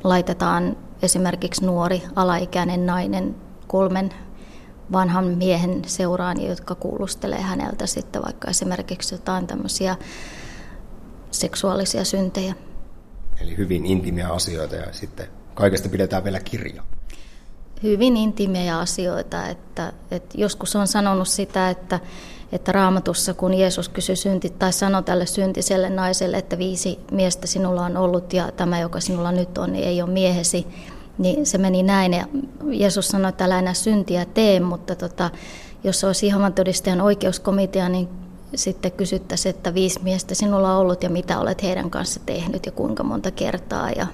laitetaan 0.03 0.78
esimerkiksi 1.01 1.66
nuori 1.66 2.03
alaikäinen 2.16 2.86
nainen 2.86 3.36
kolmen 3.68 4.10
vanhan 4.91 5.26
miehen 5.26 5.82
seuraan, 5.86 6.41
jotka 6.41 6.76
kuulustelee 6.76 7.41
häneltä 7.41 7.86
sitten 7.86 8.22
vaikka 8.22 8.49
esimerkiksi 8.49 9.16
jotain 9.16 9.47
tämmöisiä 9.47 9.95
seksuaalisia 11.32 12.03
syntejä. 12.03 12.53
Eli 13.41 13.58
hyvin 13.58 13.86
intiimiä 13.86 14.30
asioita 14.30 14.76
ja 14.76 14.93
sitten 14.93 15.28
kaikesta 15.53 15.89
pidetään 15.89 16.24
vielä 16.24 16.39
kirja. 16.39 16.84
Hyvin 17.84 18.17
intiimejä 18.17 18.80
asioita, 18.80 19.47
että, 19.47 19.93
että 20.11 20.38
joskus 20.38 20.75
on 20.75 20.88
sanonut 20.88 21.28
sitä, 21.28 21.69
että, 21.69 21.99
että 22.51 22.71
raamatussa 22.71 23.34
kun 23.34 23.53
Jeesus 23.53 23.89
kysyi 23.89 24.15
synti 24.15 24.49
tai 24.49 24.73
sanoi 24.73 25.03
tälle 25.03 25.25
syntiselle 25.25 25.89
naiselle, 25.89 26.38
että 26.38 26.57
viisi 26.57 26.99
miestä 27.11 27.47
sinulla 27.47 27.86
on 27.86 27.97
ollut 27.97 28.34
ja 28.34 28.51
tämä, 28.51 28.80
joka 28.80 28.99
sinulla 28.99 29.32
nyt 29.32 29.57
on, 29.57 29.73
niin 29.73 29.86
ei 29.86 30.01
ole 30.01 30.09
miehesi, 30.09 30.67
Niin 31.17 31.45
se 31.45 31.57
meni 31.57 31.84
näin. 31.84 32.13
Ja 32.13 32.25
Jeesus 32.71 33.07
sanoi, 33.07 33.30
että 33.30 33.45
älä 33.45 33.59
enää 33.59 33.73
syntiä 33.73 34.25
tee, 34.25 34.59
mutta 34.59 34.95
tota, 34.95 35.30
jos 35.84 36.03
olisi 36.03 36.28
Jehovan 36.28 36.53
todistajan 36.53 37.01
oikeuskomitea, 37.01 37.89
niin 37.89 38.09
sitten 38.55 38.91
kysyttäisiin, 38.91 39.55
että 39.55 39.73
viisi 39.73 39.99
miestä 40.03 40.36
sinulla 40.36 40.73
on 40.73 40.80
ollut 40.80 41.03
ja 41.03 41.09
mitä 41.09 41.39
olet 41.39 41.63
heidän 41.63 41.89
kanssa 41.89 42.19
tehnyt 42.25 42.65
ja 42.65 42.71
kuinka 42.71 43.03
monta 43.03 43.32
kertaa. 43.32 43.91
Ja, 43.91 44.07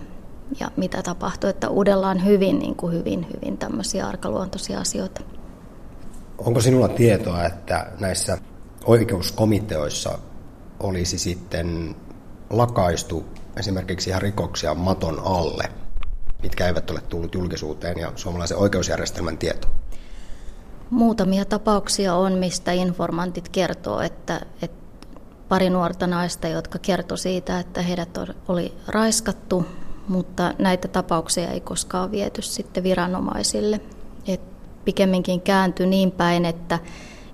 ja 0.59 0.71
mitä 0.77 1.03
tapahtuu. 1.03 1.49
Että 1.49 1.69
uudella 1.69 2.09
on 2.09 2.25
hyvin, 2.25 2.59
niin 2.59 2.75
kuin 2.75 2.93
hyvin, 2.93 3.27
hyvin 3.35 3.57
tämmöisiä 3.57 4.07
arkaluontoisia 4.07 4.79
asioita. 4.79 5.21
Onko 6.37 6.61
sinulla 6.61 6.87
tietoa, 6.87 7.45
että 7.45 7.87
näissä 7.99 8.37
oikeuskomiteoissa 8.85 10.19
olisi 10.79 11.17
sitten 11.17 11.95
lakaistu 12.49 13.25
esimerkiksi 13.57 14.09
ihan 14.09 14.21
rikoksia 14.21 14.73
maton 14.73 15.21
alle, 15.25 15.63
mitkä 16.43 16.67
eivät 16.67 16.91
ole 16.91 17.01
tullut 17.01 17.35
julkisuuteen 17.35 17.99
ja 17.99 18.11
suomalaisen 18.15 18.57
oikeusjärjestelmän 18.57 19.37
tietoon? 19.37 19.73
Muutamia 20.89 21.45
tapauksia 21.45 22.15
on, 22.15 22.33
mistä 22.33 22.71
informantit 22.71 23.49
kertoo, 23.49 24.01
että, 24.01 24.41
että 24.61 24.83
pari 25.49 25.69
nuorta 25.69 26.07
naista, 26.07 26.47
jotka 26.47 26.79
kertoi 26.79 27.17
siitä, 27.17 27.59
että 27.59 27.81
heidät 27.81 28.17
oli 28.47 28.73
raiskattu, 28.87 29.65
mutta 30.07 30.53
näitä 30.59 30.87
tapauksia 30.87 31.51
ei 31.51 31.59
koskaan 31.59 32.11
viety 32.11 32.41
sitten 32.41 32.83
viranomaisille. 32.83 33.81
Et 34.27 34.41
pikemminkin 34.85 35.41
kääntyi 35.41 35.87
niin 35.87 36.11
päin, 36.11 36.45
että, 36.45 36.79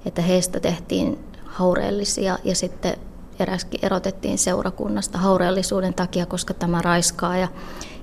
että 0.05 0.21
heistä 0.21 0.59
tehtiin 0.59 1.19
haureellisia 1.45 2.37
ja 2.43 2.55
sitten 2.55 2.97
eräskin 3.39 3.85
erotettiin 3.85 4.37
seurakunnasta 4.37 5.17
haureellisuuden 5.17 5.93
takia, 5.93 6.25
koska 6.25 6.53
tämä 6.53 6.81
raiskaaja 6.81 7.47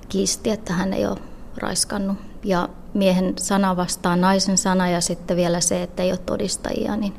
kiisti, 0.09 0.49
että 0.49 0.73
hän 0.73 0.93
ei 0.93 1.05
ole 1.05 1.17
raiskannut. 1.57 2.17
Ja 2.43 2.69
miehen 2.93 3.33
sana 3.37 3.77
vastaa 3.77 4.15
naisen 4.15 4.57
sana 4.57 4.89
ja 4.89 5.01
sitten 5.01 5.37
vielä 5.37 5.61
se, 5.61 5.83
että 5.83 6.03
ei 6.03 6.11
ole 6.11 6.17
todistajia, 6.17 6.95
niin 6.95 7.13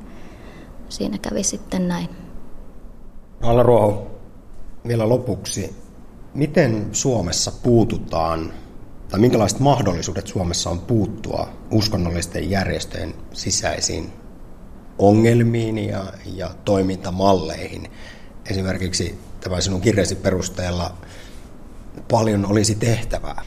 siinä 0.89 1.19
kävi 1.19 1.43
sitten 1.43 1.89
näin. 1.89 2.09
Alla 3.43 3.63
Ruoho, 3.63 4.07
vielä 4.89 5.09
lopuksi. 5.09 5.88
Miten 6.35 6.89
Suomessa 6.93 7.53
puututaan, 7.63 8.53
tai 9.09 9.21
minkälaiset 9.21 9.61
mahdollisuudet 9.61 10.27
Suomessa 10.27 10.71
on 10.71 10.79
puuttua 10.79 11.49
uskonnollisten 11.71 12.51
järjestöjen 12.51 13.15
sisäisiin 13.33 14.13
ongelmiin 14.99 15.79
ja, 15.79 16.05
ja 16.35 16.51
toimintamalleihin? 16.65 17.91
Esimerkiksi 18.51 19.19
tämän 19.41 19.63
sinun 19.63 19.81
kirjasi 19.81 20.15
perusteella 20.15 20.95
paljon 22.11 22.47
olisi 22.47 22.75
tehtävää. 22.75 23.43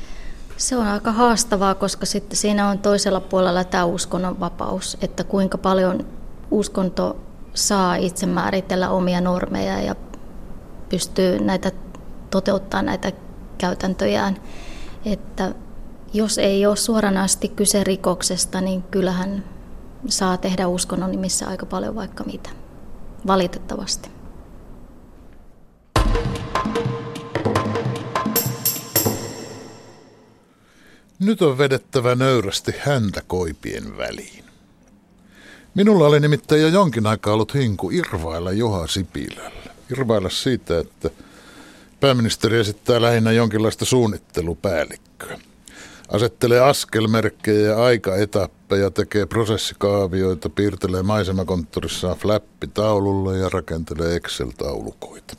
Se 0.57 0.77
on 0.77 0.87
aika 0.87 1.11
haastavaa, 1.11 1.75
koska 1.75 2.05
sitten 2.05 2.37
siinä 2.37 2.69
on 2.69 2.79
toisella 2.79 3.19
puolella 3.19 3.63
tämä 3.63 3.85
uskonnon 3.85 4.39
vapaus, 4.39 4.97
että 5.01 5.23
kuinka 5.23 5.57
paljon 5.57 6.07
uskonto 6.51 7.17
saa 7.53 7.95
itse 7.95 8.25
määritellä 8.25 8.89
omia 8.89 9.21
normeja 9.21 9.81
ja 9.81 9.95
pystyy 10.89 11.39
näitä 11.39 11.71
toteuttaa 12.31 12.81
näitä 12.81 13.11
käytäntöjään. 13.57 14.41
Että 15.05 15.55
jos 16.13 16.37
ei 16.37 16.65
ole 16.65 16.75
suoranaisesti 16.75 17.47
kyse 17.47 17.83
rikoksesta, 17.83 18.61
niin 18.61 18.83
kyllähän 18.83 19.43
saa 20.07 20.37
tehdä 20.37 20.67
uskonnon 20.67 21.11
nimissä 21.11 21.47
aika 21.47 21.65
paljon 21.65 21.95
vaikka 21.95 22.23
mitä, 22.23 22.49
valitettavasti. 23.27 24.09
Nyt 31.19 31.41
on 31.41 31.57
vedettävä 31.57 32.15
nöyrästi 32.15 32.73
häntä 32.79 33.21
koipien 33.27 33.97
väliin. 33.97 34.43
Minulla 35.75 36.07
oli 36.07 36.19
nimittäin 36.19 36.61
jo 36.61 36.67
jonkin 36.67 37.07
aikaa 37.07 37.33
ollut 37.33 37.53
hinku 37.53 37.91
irvailla 37.91 38.51
Juha 38.51 38.87
Sipilällä. 38.87 39.71
Irvailla 39.91 40.29
siitä, 40.29 40.79
että 40.79 41.09
pääministeri 42.01 42.59
esittää 42.59 43.01
lähinnä 43.01 43.31
jonkinlaista 43.31 43.85
suunnittelupäällikköä. 43.85 45.39
Asettelee 46.09 46.59
askelmerkkejä 46.59 47.69
ja 47.69 47.83
aikaetappeja, 47.83 48.91
tekee 48.91 49.25
prosessikaavioita, 49.25 50.49
piirtelee 50.49 51.03
maisemakonttorissaan 51.03 52.17
flappitaululle 52.17 53.37
ja 53.37 53.49
rakentelee 53.49 54.15
Excel-taulukoita. 54.15 55.35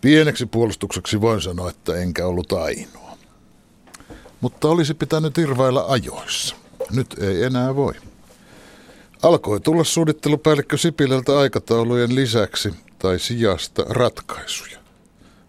Pieneksi 0.00 0.46
puolustukseksi 0.46 1.20
voin 1.20 1.40
sanoa, 1.40 1.70
että 1.70 1.96
enkä 1.96 2.26
ollut 2.26 2.52
ainoa 2.52 3.06
mutta 4.40 4.68
olisi 4.68 4.94
pitänyt 4.94 5.38
irvailla 5.38 5.84
ajoissa. 5.88 6.56
Nyt 6.90 7.18
ei 7.20 7.42
enää 7.42 7.76
voi. 7.76 7.94
Alkoi 9.22 9.60
tulla 9.60 9.84
suunnittelupäällikkö 9.84 10.78
Sipilältä 10.78 11.38
aikataulujen 11.38 12.14
lisäksi 12.14 12.74
tai 12.98 13.18
sijasta 13.18 13.84
ratkaisuja. 13.88 14.85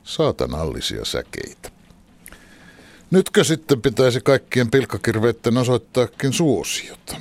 Saatanallisia 0.07 1.05
säkeitä. 1.05 1.71
Nytkö 3.11 3.43
sitten 3.43 3.81
pitäisi 3.81 4.21
kaikkien 4.21 4.71
pilkkakirveitten 4.71 5.57
osoittaakin 5.57 6.33
suosiota? 6.33 7.15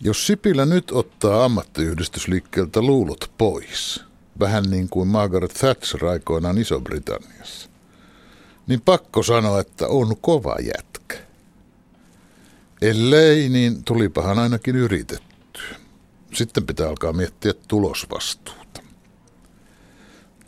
Jos 0.00 0.26
Sipilä 0.26 0.66
nyt 0.66 0.90
ottaa 0.90 1.44
ammattiyhdistysliikkeeltä 1.44 2.82
luulot 2.82 3.30
pois, 3.38 4.04
vähän 4.40 4.64
niin 4.70 4.88
kuin 4.88 5.08
Margaret 5.08 5.54
Thatcher 5.54 6.06
aikoinaan 6.06 6.58
Iso-Britanniassa, 6.58 7.70
niin 8.66 8.80
pakko 8.80 9.22
sanoa, 9.22 9.60
että 9.60 9.88
on 9.88 10.16
kova 10.20 10.56
jätkä. 10.60 11.16
Ellei, 12.82 13.48
niin 13.48 13.84
tulipahan 13.84 14.38
ainakin 14.38 14.76
yritetty. 14.76 15.60
Sitten 16.34 16.66
pitää 16.66 16.88
alkaa 16.88 17.12
miettiä 17.12 17.52
tulosvastuuta. 17.68 18.59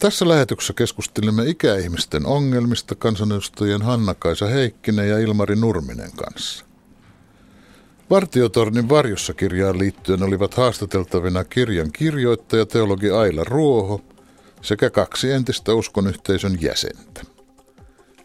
Tässä 0.02 0.28
lähetyksessä 0.28 0.72
keskustelimme 0.72 1.46
ikäihmisten 1.46 2.26
ongelmista 2.26 2.94
kansanedustajien 2.94 3.82
Hanna-Kaisa 3.82 4.46
Heikkinen 4.46 5.08
ja 5.08 5.18
Ilmari 5.18 5.56
Nurminen 5.56 6.10
kanssa. 6.16 6.64
Vartiotornin 8.10 8.88
varjossa 8.88 9.34
kirjaan 9.34 9.78
liittyen 9.78 10.22
olivat 10.22 10.54
haastateltavina 10.54 11.44
kirjan 11.44 11.92
kirjoittaja 11.92 12.66
teologi 12.66 13.10
Aila 13.10 13.44
Ruoho 13.44 14.00
sekä 14.62 14.90
kaksi 14.90 15.30
entistä 15.30 15.74
uskonyhteisön 15.74 16.58
jäsentä. 16.60 17.22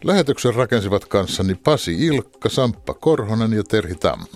Lähetyksen 0.04 0.54
rakensivat 0.54 1.04
kanssani 1.04 1.54
Pasi 1.54 2.06
Ilkka, 2.06 2.48
Samppa 2.48 2.94
Korhonen 2.94 3.52
ja 3.52 3.64
Terhi 3.64 3.94
Tammi. 3.94 4.26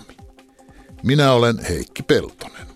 Minä 1.03 1.31
olen 1.31 1.59
Heikki 1.59 2.03
Peltonen. 2.03 2.72